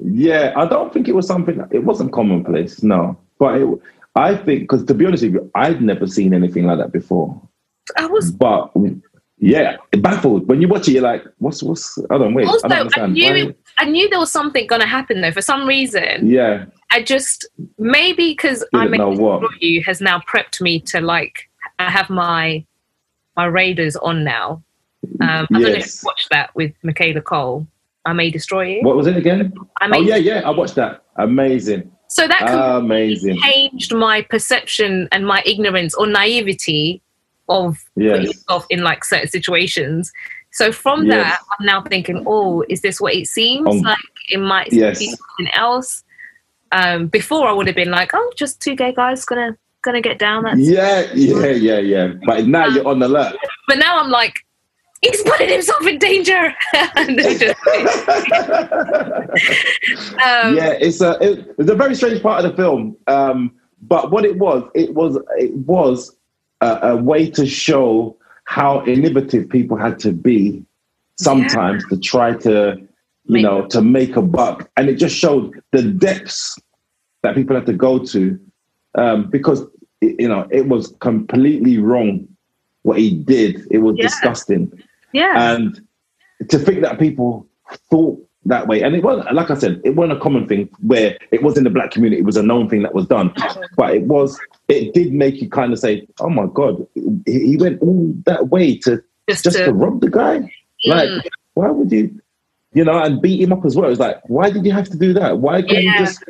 [0.01, 1.60] Yeah, I don't think it was something.
[1.73, 3.19] It wasn't commonplace, no.
[3.39, 3.69] But it,
[4.15, 7.40] I think because to be honest with you, I'd never seen anything like that before.
[7.97, 8.70] I was But
[9.39, 10.93] yeah, baffled when you watch it.
[10.93, 11.97] You're like, what's what's?
[12.10, 12.47] Hold on, wait.
[12.47, 15.43] also I don't I knew I knew there was something going to happen though for
[15.43, 17.47] some reason Yeah, I just
[17.78, 19.43] maybe because I know what.
[19.60, 21.48] you has now prepped me to like
[21.78, 22.65] I have my
[23.39, 24.60] my Raiders on now.
[25.20, 26.02] Um, I don't know if Yes.
[26.02, 27.66] you watched that with Michaela Coel.
[28.05, 28.82] I may destroy you.
[28.82, 29.52] what was it again?
[29.81, 30.40] I may Oh yeah, yeah.
[30.44, 31.05] I watched that.
[31.16, 32.43] Amazing, so that
[32.77, 33.39] amazing.
[33.40, 37.01] changed my perception and my ignorance or naivety
[37.48, 40.12] of putting Yes, yourself in like certain situations.
[40.52, 41.15] So from Yes.
[41.15, 43.98] that, I'm now thinking, oh, is this what it seems Um, like?
[44.31, 44.98] It might yes.
[44.98, 46.02] be something else.
[46.73, 50.18] Um, before I would have been like, oh, just two gay guys gonna gonna get
[50.18, 50.44] down.
[50.44, 52.09] That's yeah, yeah, yeah, yeah.
[52.26, 53.36] But now you're on the alert.
[53.66, 54.40] But now I'm like,
[55.02, 56.55] he's putting himself in danger.
[56.96, 57.59] And they just-
[60.24, 62.96] um, yeah, it's a it, it's a very strange part of the film.
[63.06, 63.52] Um,
[63.82, 66.14] but what it was, it was it was
[66.60, 70.64] a, a way to show how innovative people had to be
[71.20, 72.86] sometimes to try to you
[73.34, 76.59] Make- know to make a buck, and it just showed the depths
[77.22, 78.38] that people had to go to
[78.99, 79.61] um, because
[80.01, 82.27] it, you know it was completely wrong
[82.83, 83.66] what he did.
[83.70, 84.07] It was Yeah.
[84.09, 84.62] disgusting
[85.12, 85.81] yeah, and
[86.51, 87.47] to think that people
[87.91, 91.19] thought that way and it wasn't like i said it wasn't a common thing where
[91.33, 93.31] it was in the black community it was a known thing that was done
[93.77, 94.39] but it was
[94.69, 96.87] it did make you kind of say oh my god
[97.27, 100.37] he he went all that way to just, just to to, rob the guy
[100.87, 101.27] like Mm.
[101.55, 102.05] why would you
[102.73, 104.97] you know and beat him up as well it's like why did you have to
[104.97, 105.99] do that why couldn't Yeah.
[106.01, 106.23] you just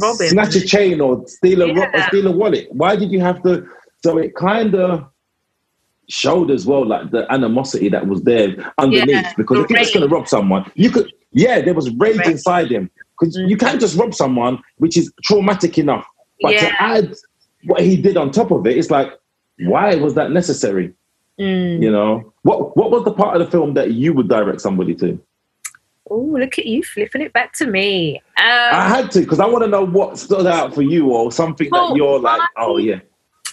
[0.00, 0.28] rob him.
[0.28, 2.68] snatch a chain or steal a ro- or steal a wallet.
[2.72, 3.66] Why did you have to?
[4.04, 5.04] So it kind of
[6.08, 9.08] showed as well, like the animosity that was there underneath.
[9.08, 11.12] Yeah, because the if you're just going to rob someone, you could.
[11.32, 12.26] Yeah, there was rage Rage.
[12.28, 16.06] inside him because you can't just rob someone, which is traumatic enough.
[16.42, 16.68] But Yeah.
[16.68, 17.14] to add
[17.64, 19.12] what he did on top of it, it's like,
[19.60, 20.92] why was that necessary?
[21.40, 21.82] Mm.
[21.82, 24.94] You know, what what was the part of the film that you would direct somebody
[24.96, 25.18] to?
[26.10, 28.16] Oh, look at you flipping it back to me.
[28.36, 31.30] Um, I had to because I want to know what stood out for you or
[31.30, 33.00] something Well, that you're like, I- oh yeah,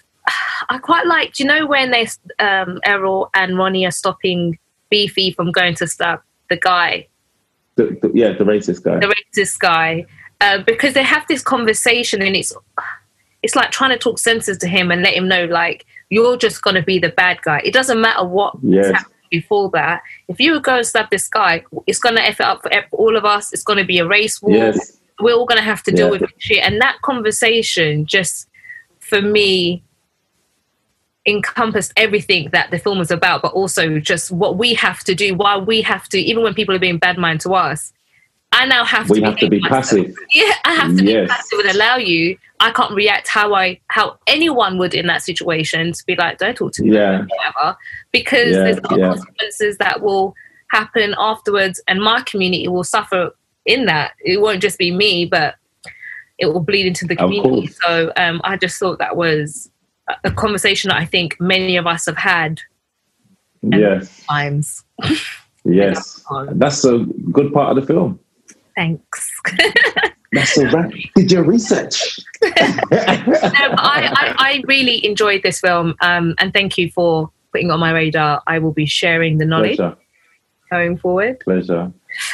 [0.70, 2.08] I quite liked, you know, when they,
[2.40, 4.58] um, Errol and Ronnie are stopping
[4.90, 7.08] Beefy from going to stab the guy,
[7.76, 9.00] the, the- yeah, the racist guy.
[9.00, 10.06] the racist guy,
[10.42, 12.52] uh, because they have this conversation and it's,
[13.44, 16.64] it's like trying to talk senses to him and let him know, like, you're just
[16.64, 17.62] going to be the bad guy.
[17.64, 19.04] It doesn't matter what Yes.
[19.30, 20.02] Before that.
[20.28, 23.16] If you go and stab this guy, it's going to F it up for all
[23.16, 23.54] of us.
[23.54, 24.56] It's going to be a race war.
[24.56, 24.98] Yes.
[25.22, 26.12] We're all going to have to deal Yeah.
[26.12, 26.64] with this shit.
[26.64, 28.48] And that conversation just,
[29.00, 29.84] for me,
[31.26, 35.36] encompassed everything that the film was about, but also just what we have to do,
[35.36, 37.94] why we have to, even when people are being bad mind to us,
[38.52, 39.14] I now have to.
[39.14, 40.14] We be have to be passive.
[40.34, 41.24] Yeah, I have to Yes.
[41.24, 42.38] be passive and allow you.
[42.60, 46.56] I can't react how I how anyone would in that situation to be like, don't
[46.56, 47.26] talk to me, Yeah.
[47.26, 47.78] whatever,
[48.12, 49.10] because Yeah, there's other yeah.
[49.10, 50.36] consequences that will
[50.72, 53.32] happen afterwards, and my community will suffer
[53.66, 54.12] in that.
[54.22, 55.56] It won't just be me, but
[56.38, 57.68] it will bleed into the community.
[57.68, 59.70] So um, I just thought that was
[60.10, 62.62] a- a conversation that I think many of us have had
[63.62, 64.24] Yes.
[64.26, 64.84] times.
[65.66, 66.24] Yes.
[66.54, 67.00] That's a
[67.34, 68.18] good part of the film.
[68.80, 69.30] Thanks.
[70.32, 70.90] That's a wrap.
[71.16, 72.18] Did your research?
[72.44, 77.72] no, I, I, I really enjoyed this film, um, and thank you for putting it
[77.72, 78.42] on my radar.
[78.48, 79.98] I will be sharing the knowledge Pleasure.
[80.72, 81.42] going forward.
[81.42, 81.92] Pleasure.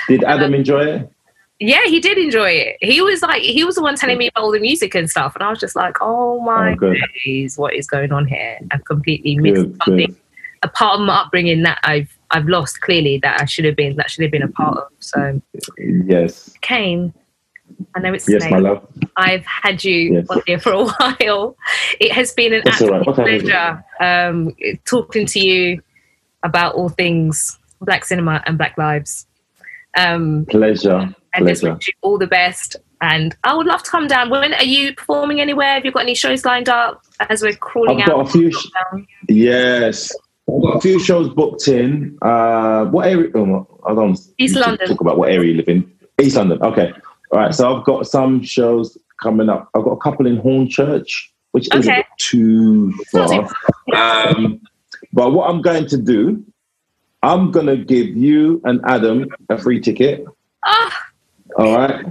[0.07, 1.11] Did Adam enjoy it?
[1.59, 2.77] Yeah, he did enjoy it.
[2.81, 5.33] He was like, he was the one telling me about all the music and stuff,
[5.35, 6.93] and I was just like, oh my Oh,
[7.25, 8.59] days, what is going on here?
[8.69, 10.07] I've completely missed Good, something.
[10.07, 10.15] good.
[10.61, 13.95] A part of my upbringing that I've I've lost clearly that I should have been
[13.95, 14.87] that should have been a part of.
[14.99, 15.41] So
[15.77, 16.53] Yes.
[16.61, 17.13] Kane,
[17.95, 18.51] I know it's Yes, late.
[18.51, 18.85] my love.
[19.17, 20.27] I've had you Yes.
[20.29, 21.55] on here for a while.
[21.99, 23.45] It has been an That's absolute What time is it?
[23.49, 24.55] pleasure um,
[24.85, 25.81] talking to you
[26.43, 29.27] about all things Black cinema and Black lives.
[29.97, 31.13] Um, Pleasure.
[31.33, 31.75] and just Pleasure.
[31.75, 32.75] wish you all the best.
[33.01, 34.29] And I would love to come down.
[34.29, 35.75] When are you performing anywhere?
[35.75, 38.15] Have you got any shows lined up as we're crawling I've out?
[38.15, 38.51] got a few.
[38.51, 38.67] Sh-
[39.29, 40.11] yes.
[40.47, 42.17] I've got a few shows booked in.
[42.21, 43.29] Uh, what area?
[43.35, 44.87] Oh, I don't East London.
[44.87, 45.91] Talk about what area you live in.
[46.21, 46.61] East London.
[46.61, 46.93] Okay.
[47.31, 47.53] All right.
[47.53, 49.69] So I've got some shows coming up.
[49.73, 51.11] I've got a couple in Hornchurch,
[51.51, 53.49] which isn't too far.
[53.95, 54.61] Um,
[55.13, 56.43] but what I'm going to do,
[57.23, 60.25] I'm going to give you and Adam a free ticket.
[60.63, 61.07] Ah,
[61.57, 62.05] All right.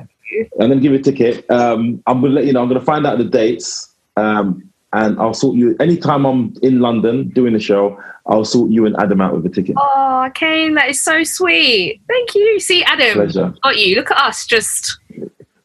[0.59, 1.48] And then give you a ticket.
[1.51, 2.62] Um, I'm gonna let you know.
[2.62, 5.77] I'm gonna find out the dates, um, and I'll sort you.
[5.81, 9.49] Anytime I'm in London doing the show, I'll sort you and Adam out with a
[9.49, 9.75] ticket.
[9.77, 12.01] oh, Kane, that is so sweet.
[12.09, 12.61] Thank you.
[12.61, 13.53] See, Adam, Pleasure.
[13.62, 13.97] got you.
[13.97, 14.99] Look at us, just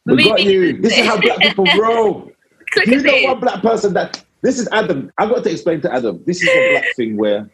[0.04, 0.80] We got you.
[0.82, 2.30] This is how black people roll.
[2.76, 3.24] You know this.
[3.24, 5.12] one black person that this is Adam.
[5.16, 6.22] I've got to explain to Adam.
[6.26, 7.48] This is a black thing where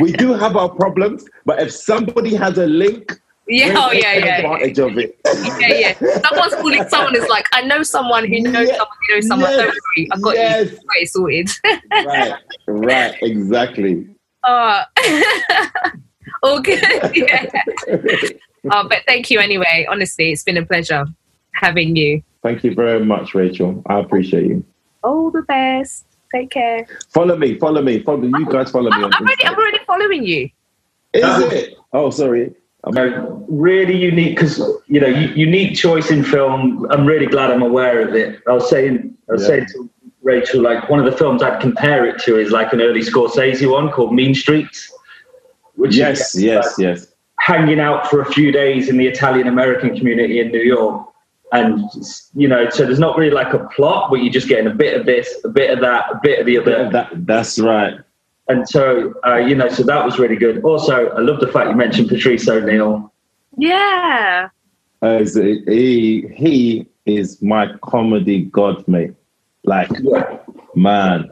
[0.00, 3.20] we do have our problems, but if somebody has a link,
[3.50, 4.36] Yeah, oh yeah, yeah, yeah.
[4.36, 5.18] advantage of it.
[5.58, 6.20] yeah, yeah.
[6.20, 9.50] Someone's calling someone is like, I know someone who knows Yeah, someone who knows someone.
[9.50, 10.70] yes, Don't worry, I've got yes.
[10.70, 10.76] you.
[10.76, 11.50] Got it sorted.
[12.06, 12.34] right,
[12.68, 14.06] right, exactly.
[14.44, 14.82] Oh,
[16.44, 16.80] all good.
[17.14, 17.46] Yeah.
[18.70, 19.86] Oh, but thank you anyway.
[19.90, 21.06] Honestly, it's been a pleasure
[21.52, 22.22] having you.
[22.42, 23.82] Thank you very much, Rachel.
[23.86, 24.64] I appreciate you.
[25.02, 26.04] All the best.
[26.32, 26.86] Take care.
[27.08, 28.70] Follow me, follow me, follow you guys.
[28.70, 30.48] Follow me I'm already, I'm already following you.
[31.12, 31.74] Is it?
[31.92, 32.54] Oh, sorry.
[32.86, 36.86] Really unique because you know unique choice in film.
[36.90, 38.40] I'm really glad I'm aware of it.
[38.48, 39.48] I was saying, I was Yeah.
[39.48, 39.90] saying to
[40.22, 43.70] Rachel, like one of the films I'd compare it to is like an early Scorsese
[43.70, 44.90] one called Mean Streets,
[45.74, 47.06] which Yes, is yes, yes.
[47.38, 51.06] hanging out for a few days in the Italian American community in New York.
[51.52, 51.84] And
[52.34, 54.98] you know, so there's not really like a plot, but you're just getting a bit
[54.98, 56.88] of this, a bit of that, a bit of the other.
[56.90, 57.94] That, that's right.
[58.50, 60.64] And so, uh, you know, so that was really good.
[60.64, 63.12] Also, I love the fact you mentioned Patrice O'Neal.
[63.56, 64.48] Yeah.
[65.02, 69.14] As he he is my comedy god, mate.
[69.64, 70.38] Like Yeah.
[70.74, 71.30] man,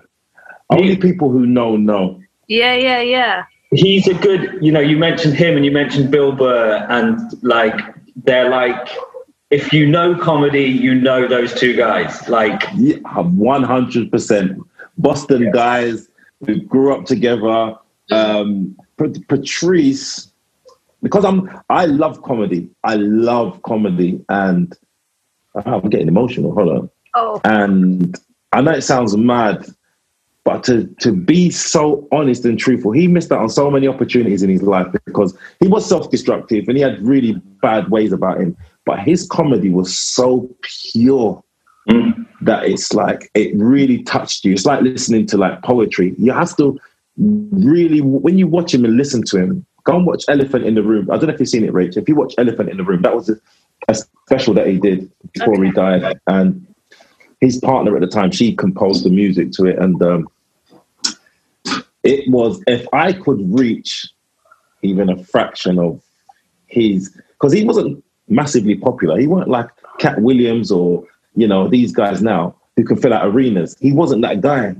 [0.70, 2.20] only people who know know.
[2.46, 3.44] Yeah, yeah, yeah.
[3.72, 7.78] he's a good you know you mentioned him and you mentioned bill burr and like
[8.24, 8.88] they're like
[9.50, 12.62] if you know comedy you know those two guys like
[13.52, 14.58] One hundred percent.
[14.96, 16.07] Boston guys
[16.46, 17.74] who grew up together.
[18.10, 20.32] Um, Pat- Patrice,
[21.02, 22.70] because I'm I love comedy.
[22.84, 24.74] I love comedy, and
[25.54, 26.54] oh, I'm getting emotional.
[26.54, 26.90] Hold on.
[27.14, 28.16] Oh, And
[28.52, 29.66] I know it sounds mad,
[30.44, 34.42] but to, to be so honest and truthful, he missed out on so many opportunities
[34.42, 38.40] in his life because he was self destructive and he had really bad ways about
[38.40, 38.56] him.
[38.86, 41.42] But his comedy was so pure
[41.88, 42.26] Mm.
[42.42, 44.52] that it's like, it really touched you.
[44.52, 46.14] It's like listening to like poetry.
[46.18, 46.78] You have to
[47.16, 50.82] really, when you watch him and listen to him, go and watch Elephant in the
[50.82, 51.10] Room.
[51.10, 52.02] I don't know if you've seen it, Rachel.
[52.02, 53.40] If you watch Elephant in the Room, that was a,
[53.88, 56.20] a special that he did before he died.
[56.26, 56.66] And
[57.40, 60.28] his partner at the time, she composed the music to it, and um,
[62.02, 64.08] it was if I could reach
[64.82, 66.02] even a fraction of
[66.66, 69.18] his, because he wasn't massively popular.
[69.18, 71.04] He weren't like Katt Williams or
[71.38, 73.76] you know these guys now who can fill out arenas.
[73.80, 74.76] He wasn't that guy,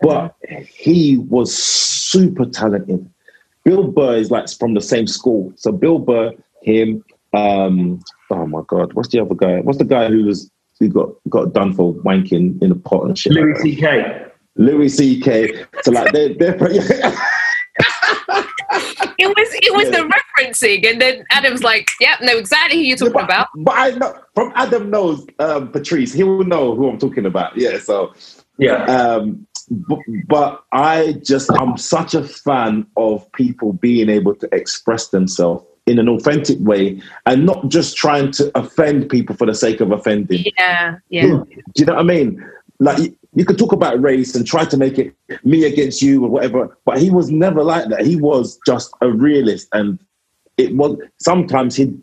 [0.00, 0.34] but
[0.66, 3.08] he was super talented.
[3.64, 6.32] Bill Burr is like from the same school, so Bill Burr,
[6.62, 9.60] him, um, oh my god, what's the other guy?
[9.60, 10.50] What's the guy who was
[10.80, 13.32] who got got done for wanking in a pot and shit?
[13.32, 14.24] louis ck
[14.56, 15.64] Louis C.K.
[15.82, 16.56] So like they're they're
[19.18, 20.02] it was it was Yeah.
[20.02, 23.74] the referencing, and then Adam's like, "Yep, know exactly who you're talking but, about." But
[23.76, 26.12] I know from Adam knows um, Patrice.
[26.12, 27.56] He will know who I'm talking about.
[27.56, 27.78] Yeah.
[27.78, 28.12] So
[28.58, 28.84] Yeah.
[28.84, 35.08] um, but, but I just I'm such a fan of people being able to express
[35.08, 39.80] themselves in an authentic way and not just trying to offend people for the sake
[39.80, 40.44] of offending.
[40.58, 41.22] Yeah, yeah.
[41.26, 41.46] Do
[41.76, 42.44] you know what I mean?
[42.84, 46.24] Like you, you could talk about race and try to make it me against you
[46.24, 48.06] or whatever, but he was never like that.
[48.06, 49.98] He was just a realist, and
[50.56, 52.00] it was sometimes he'd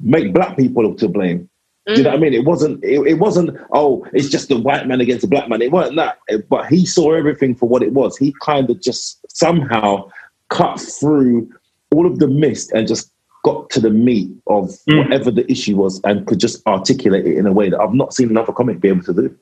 [0.00, 1.48] make black people to blame.
[1.86, 2.34] Do you know what I mean?
[2.34, 2.84] It wasn't.
[2.84, 3.56] It, it wasn't.
[3.72, 5.62] Oh, it's just the white man against the black man.
[5.62, 6.18] It wasn't that.
[6.50, 8.18] But he saw everything for what it was.
[8.18, 10.10] He kind of just somehow
[10.50, 11.50] cut through
[11.94, 13.10] all of the mist and just
[13.42, 14.98] got to the meat of Mm.
[14.98, 18.12] whatever the issue was and could just articulate it in a way that I've not
[18.12, 19.34] seen another comic be able to do.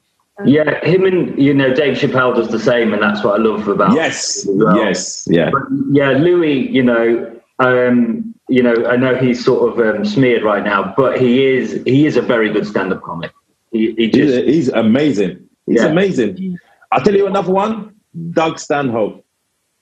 [0.45, 3.67] Yeah, him and you know Dave Chappelle does the same, and that's what I love
[3.69, 3.95] about.
[3.95, 4.77] Yes, well.
[4.77, 5.51] yes, yeah.
[5.51, 10.43] But yeah, Louis, you know, um, you know, I know he's sort of um, smeared
[10.43, 13.33] right now, but he is he is a very good stand-up comic.
[13.73, 15.49] He, he He's, just he's amazing.
[15.67, 15.87] He's Yeah.
[15.87, 16.59] amazing.
[16.93, 17.95] I'll tell you another one.
[18.33, 19.25] Doug Stanhope.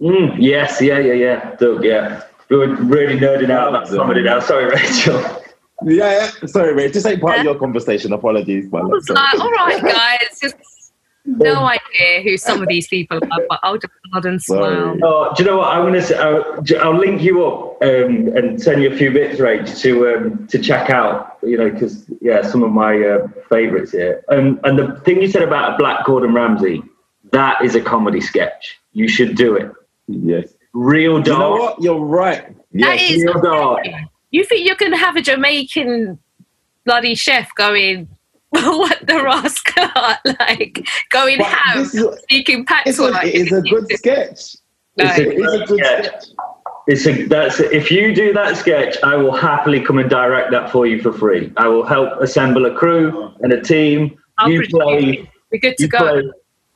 [0.01, 2.23] Mm, yes, yeah, yeah, yeah, Doug, yeah.
[2.49, 4.39] We were really nerding out about comedy now.
[4.41, 5.21] Sorry, Rachel.
[5.83, 6.47] Yeah, yeah.
[6.47, 6.89] Sorry, Ray.
[6.89, 8.13] This ain't part of your conversation.
[8.13, 8.67] Apologies.
[8.73, 10.57] I was like, "All right, guys, just
[11.27, 15.35] no idea who some of these people are, but I'll just nod and smile." Oh,
[15.35, 15.69] do you know what?
[15.69, 16.01] I'm gonna.
[16.01, 20.09] say- I'll, I'll link you up um, and send you a few bits, Rach, to
[20.15, 21.39] um, to check out.
[21.43, 24.25] You know, because yeah, some of my uh, favourites here.
[24.29, 26.83] Um, and the thing you said about Black Gordon Ramsay,
[27.33, 28.79] that is a comedy sketch.
[28.93, 29.71] You should do it.
[30.07, 30.55] Yes.
[30.73, 31.83] Real Do You know what?
[31.83, 32.47] You're right.
[32.75, 33.11] That Yes.
[33.11, 33.85] is real dark.
[34.35, 36.19] You think you're going to have a Jamaican
[36.85, 38.09] bloody chef going,
[38.51, 39.85] what the rascal?
[40.41, 43.17] like, going But ham, this is- speaking It's patois.
[43.23, 44.57] a, it is a good sketch.
[44.97, 45.05] No.
[45.07, 46.05] It's a It is a good sketch.
[46.07, 46.25] sketch.
[46.89, 50.71] It's a, that's if you do that sketch, I will happily come and direct that
[50.73, 51.53] for you for free.
[51.57, 54.19] I will help assemble a crew and a team.
[54.39, 54.99] I'll you play.
[55.21, 55.29] it.
[55.53, 55.99] We're good to go.
[55.99, 56.23] play.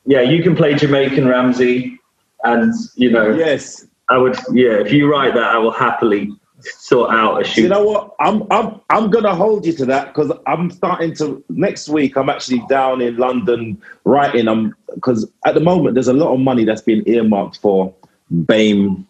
[0.05, 1.99] Yeah, you can play Jamaican Ramsay,
[2.45, 3.85] and you know, Yes.
[4.09, 4.35] I would.
[4.53, 6.31] Yeah, if you write that, I will happily
[6.61, 7.63] sort out a shoot.
[7.63, 8.15] You know what?
[8.19, 12.17] I'm I'm I'm gonna hold you to that because I'm starting to next week.
[12.17, 14.47] I'm actually down in London writing.
[14.47, 17.93] I'm because at the moment there's a lot of money that's been earmarked for
[18.33, 19.05] BAME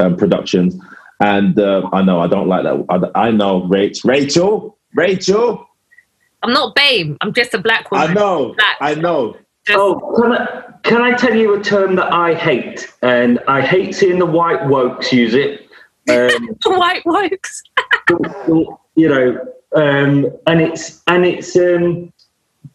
[0.00, 0.76] um, productions,
[1.20, 2.84] and uh, I know I don't like that.
[3.14, 5.66] I, I know, Rach, Rachel, Rachel.
[6.42, 7.16] I'm not BAME.
[7.20, 8.10] I'm just a black woman.
[8.10, 8.76] I know, Black.
[8.80, 9.36] I know.
[9.66, 12.92] Just, Oh, can I, can I tell you a term that I hate?
[13.02, 15.67] And I hate seeing the white wokes use it.
[16.08, 17.62] Um, white wokes.
[18.96, 19.38] you know,
[19.74, 22.12] um, and it's and it's um,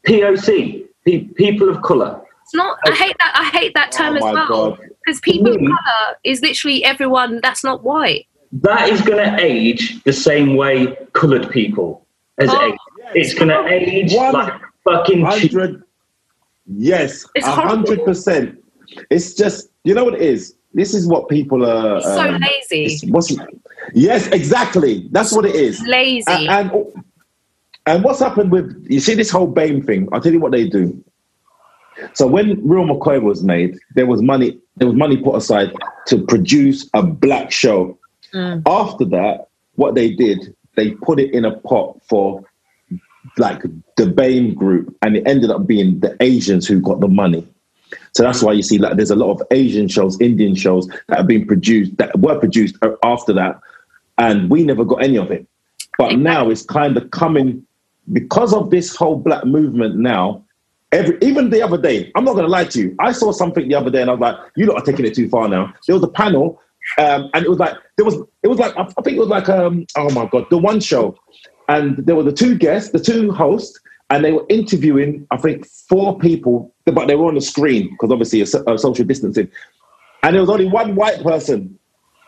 [0.05, 2.22] POC, pe- people of color.
[2.43, 2.77] It's not.
[2.88, 3.31] I hate that.
[3.35, 4.77] I hate that term Oh as well.
[5.05, 8.27] Because people of color is literally everyone that's not white.
[8.53, 12.05] That is going to age the same way colored people
[12.38, 12.65] as Oh.
[12.68, 12.77] age.
[13.15, 14.53] It's going to age One like
[14.84, 15.26] fucking.
[15.26, 15.84] Hundred.
[16.68, 18.64] Yes, a hundred percent.
[19.10, 20.55] It's just you know what it is.
[20.73, 21.97] This is what people are.
[21.97, 23.07] It's so um, lazy.
[23.09, 23.35] what's
[23.93, 25.07] yes, exactly.
[25.11, 25.81] That's what it is.
[25.81, 26.23] Lazy.
[26.27, 27.03] And, and
[27.85, 30.07] and what's happened with you see this whole BAME thing?
[30.11, 31.03] I'll tell you what they do.
[32.13, 34.59] So when Real McCoy was made, there was money.
[34.77, 35.71] There was money put aside
[36.07, 37.97] to produce a black show.
[38.33, 38.63] Mm.
[38.65, 42.43] After that, what they did, they put it in a pot for
[43.37, 47.47] like the BAME group, and it ended up being the Asians who got the money.
[48.14, 51.18] So that's why you see like there's a lot of Asian shows, Indian shows that
[51.18, 53.60] have been produced that were produced after that,
[54.18, 55.48] and we never got any of it.
[55.98, 57.65] But now it's kind of coming
[58.11, 60.44] because of this whole black movement now.
[60.91, 62.95] Every even the other day, I'm not gonna lie to you.
[62.99, 65.15] I saw something the other day, and I was like, "You lot are taking it
[65.15, 66.61] too far now." There was a panel,
[66.99, 69.30] um, and it was like there was it was like I I think it was
[69.30, 71.18] like um oh my god, the one show,
[71.68, 73.80] and there were the two guests, the two hosts,
[74.14, 78.11] and they were interviewing I think four people, but they were on the screen because
[78.11, 79.49] obviously a, a uh, social distancing,
[80.22, 81.80] and there was only one white person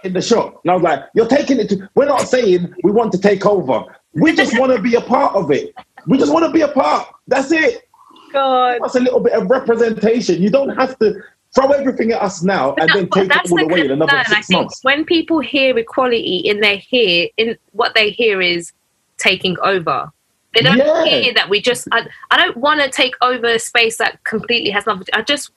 [0.03, 0.59] in the shot.
[0.63, 3.45] And I was like, you're taking it to, we're not saying we want to take
[3.45, 3.83] over.
[4.13, 5.75] We just want to be a part of it.
[6.07, 7.07] We just want to be a part.
[7.27, 7.87] That's it.
[8.33, 8.79] God.
[8.81, 10.41] That's a little bit of representation.
[10.41, 11.21] You don't have to
[11.53, 14.61] throw everything at us now and then take it all away in another six think
[14.61, 14.79] months.
[14.83, 18.73] when people hear equality in their hear, in what they hear is
[19.17, 20.11] taking over.
[20.55, 21.03] They don't Yeah.
[21.05, 21.87] hear that we just.
[21.91, 25.05] I, I don't want to take over a space that completely has nothing.
[25.13, 25.51] I just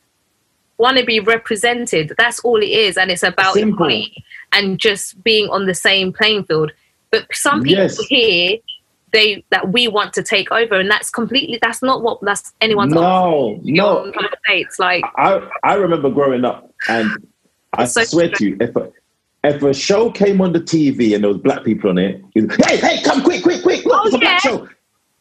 [0.76, 2.12] want to be represented.
[2.18, 3.74] That's all it is, and it's about Simple.
[3.86, 6.72] equality and just being on the same playing field.
[7.10, 7.98] But some people Yes.
[8.00, 8.58] hear
[9.12, 11.58] they that we want to take over, and that's completely.
[11.62, 12.92] That's not what that's anyone's.
[12.92, 14.12] No, no.
[14.48, 17.10] It's like I, I remember growing up and
[17.74, 18.90] I so swear to you, if a,
[19.44, 22.76] if a show came on the TV and there was black people on it, hey,
[22.76, 23.84] hey, come quick, quick, quick!
[23.84, 24.68] Look, Oh, it's a black show.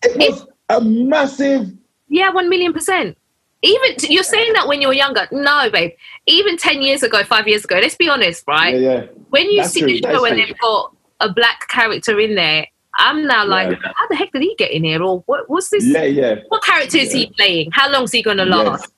[0.03, 1.71] It was a massive.
[2.09, 3.17] Yeah, one million percent.
[3.63, 5.27] Even you're saying that when you're younger.
[5.31, 5.91] No, babe.
[6.27, 7.79] Even ten years ago, five years ago.
[7.79, 8.79] Let's be honest, right?
[8.79, 9.05] Yeah, yeah.
[9.29, 12.67] When you That's see true, a show and they've got a black character in there,
[12.99, 13.91] I'm now like, Yeah.
[13.95, 15.01] how the heck did he get in here?
[15.01, 15.85] Or what, what's this?
[15.85, 17.71] Yeah, yeah, What character is he playing?
[17.71, 18.91] How long is he going to last?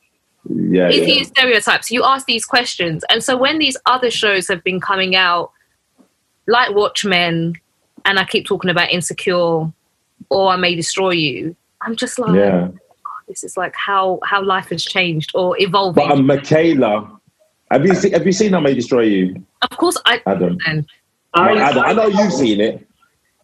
[0.49, 0.89] yeah.
[0.89, 1.05] Is yeah.
[1.05, 1.83] he a stereotype?
[1.83, 3.03] So you ask these questions.
[3.09, 5.51] And so when these other shows have been coming out,
[6.47, 7.55] like Watchmen,
[8.05, 9.71] and I keep talking about Insecure
[10.29, 12.69] or I May Destroy You, I'm just like, yeah.
[13.27, 15.95] this is like how, how life has changed or evolved.
[15.95, 17.19] But um, Michaela,
[17.71, 18.13] have you seen?
[18.13, 20.21] Have you seen I May Destroy You, of course, I.
[20.25, 20.57] Adam?
[20.65, 20.85] And
[21.33, 22.85] I, Adam, I know you've seen it.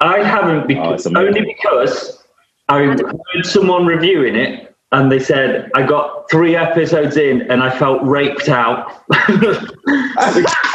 [0.02, 1.28] I haven't Oh, because it's amazing.
[1.28, 2.24] only because
[2.68, 7.70] I heard someone reviewing it and they said I got three episodes in and I
[7.78, 8.92] felt raped out.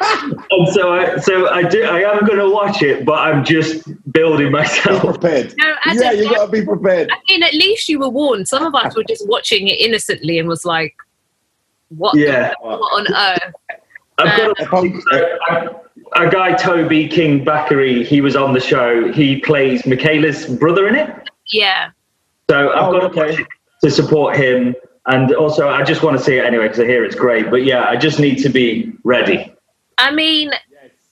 [0.00, 4.46] and so I so I do I am gonna watch it, but I'm just building
[4.46, 5.02] Be myself.
[5.02, 5.54] prepared.
[5.58, 7.10] No, Adam, yeah, you gotta be prepared.
[7.10, 8.48] I mean, at least you were warned.
[8.48, 10.94] Some of us were just watching it innocently and was like,
[11.88, 12.52] what, Yeah.
[12.60, 13.54] what on earth?
[14.18, 15.76] I've got If I'm- um,
[16.16, 19.12] a, a guy Toby King Bakary, he was on the show.
[19.12, 21.10] He plays Michaela's brother in it.
[21.52, 21.90] Yeah.
[22.50, 23.44] So I've Oh, got okay.
[23.84, 24.74] to support him.
[25.08, 27.50] And also, I just want to see it anyway because I hear it's great.
[27.50, 29.52] But yeah, I just need to be ready.
[29.98, 30.50] I mean,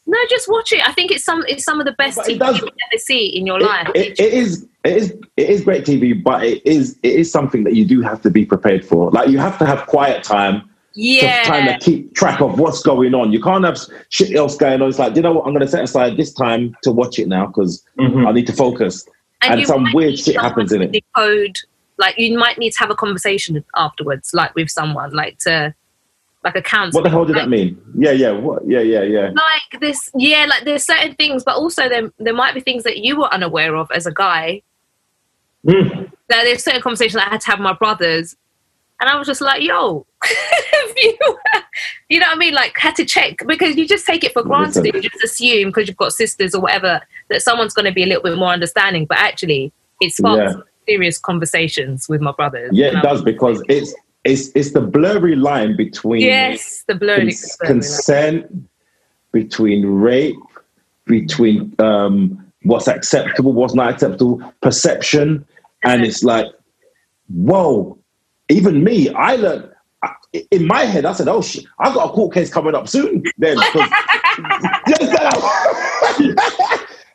[0.07, 0.87] no, just watch it.
[0.87, 3.27] I think it's some it's some of the best But TV does- you'll ever see
[3.27, 3.89] in your life.
[3.95, 7.31] It, it, it is it is it is great TV, but it is it is
[7.31, 9.11] something that you do have to be prepared for.
[9.11, 11.43] Like you have to have quiet time yeah.
[11.45, 13.33] to kind of keep track of what's going on.
[13.33, 13.79] You can't have
[14.11, 14.89] shit else going on.
[14.91, 17.29] It's like you know what, I'm going to set aside this time to watch it
[17.29, 18.27] now because Mhm.
[18.29, 19.07] I need to focus.
[19.43, 20.93] and you some weird shit happens in it.
[20.93, 21.57] Decode,
[21.99, 25.75] like you might need to have a conversation afterwards, like with someone, like to
[26.45, 27.01] like a counselor.
[27.01, 27.81] What the hell did that mean?
[27.97, 28.63] Yeah, yeah, what?
[28.67, 29.31] Yeah, yeah, yeah.
[29.31, 32.99] like this yeah like there's certain things but also there, there might be things that
[32.99, 34.63] you were unaware of as a guy
[35.67, 36.11] Mm.
[36.29, 38.37] that there's certain conversations i had to have with my brothers
[39.01, 40.05] and i was just like yo
[40.97, 41.17] you,
[42.11, 44.43] you know what i mean like had to check because you just take it for
[44.43, 47.01] granted you just assume because you've got sisters or whatever
[47.31, 49.73] that someone's going to be a little bit more understanding but actually
[50.03, 50.63] it's sparks Yeah.
[50.87, 53.95] serious conversations with my brothers Yeah, it does because it's
[54.25, 58.69] it's it's the blurry line between yes the blurry cons- consent,
[59.33, 60.37] between rape,
[61.05, 65.47] between um, what's acceptable, what's not acceptable, perception,
[65.85, 66.47] and it's like,
[67.29, 67.99] whoa!
[68.49, 69.71] Even me, I learned.
[70.51, 73.23] In my head, I said, "Oh shit, I've got a court case coming up soon."
[73.39, 73.57] Then?
[73.61, 73.73] I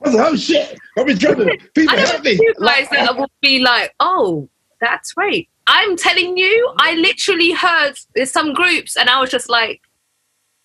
[0.05, 1.45] said, "Oh shit, I'm in trouble.
[1.75, 2.39] People I help me."
[2.79, 4.49] guys that will be like, oh,
[4.79, 5.47] that's right.
[5.69, 9.81] I'm telling you, I literally heard there's some groups, and I was just like,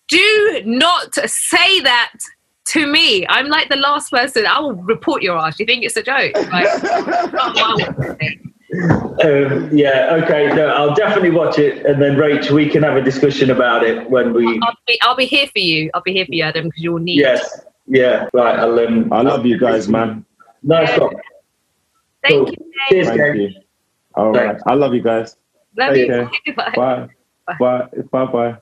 [0.07, 2.13] do not say that
[2.65, 3.25] to me.
[3.27, 4.45] I'm like the last person.
[4.47, 5.59] I will report your ass.
[5.59, 6.33] You think it's a joke?
[6.51, 6.83] Like,
[7.33, 8.39] not my way.
[9.23, 10.53] Um, yeah, okay.
[10.53, 11.85] No, I'll definitely watch it.
[11.85, 14.59] And then, Rach, we can have a discussion about it when we.
[14.63, 15.91] I'll be, I'll be here for you.
[15.93, 17.19] I'll be here for you, Adam, because you'll need.
[17.19, 17.61] Yes.
[17.87, 18.27] Yeah.
[18.33, 18.57] Right.
[18.57, 20.25] I'll, um, I love you guys, man.
[20.63, 21.15] Nice one.
[22.23, 22.49] Thank Cool.
[22.49, 22.71] you.
[22.89, 23.43] Cheers, Thank Gary.
[23.43, 23.61] you.
[24.15, 25.35] All right, I love you guys.
[25.77, 26.13] Love Take you.
[26.13, 26.55] care.
[26.55, 26.73] Bye.
[26.75, 27.07] Bye.
[27.59, 27.87] Bye.
[28.11, 28.25] Bye.
[28.25, 28.57] Bye.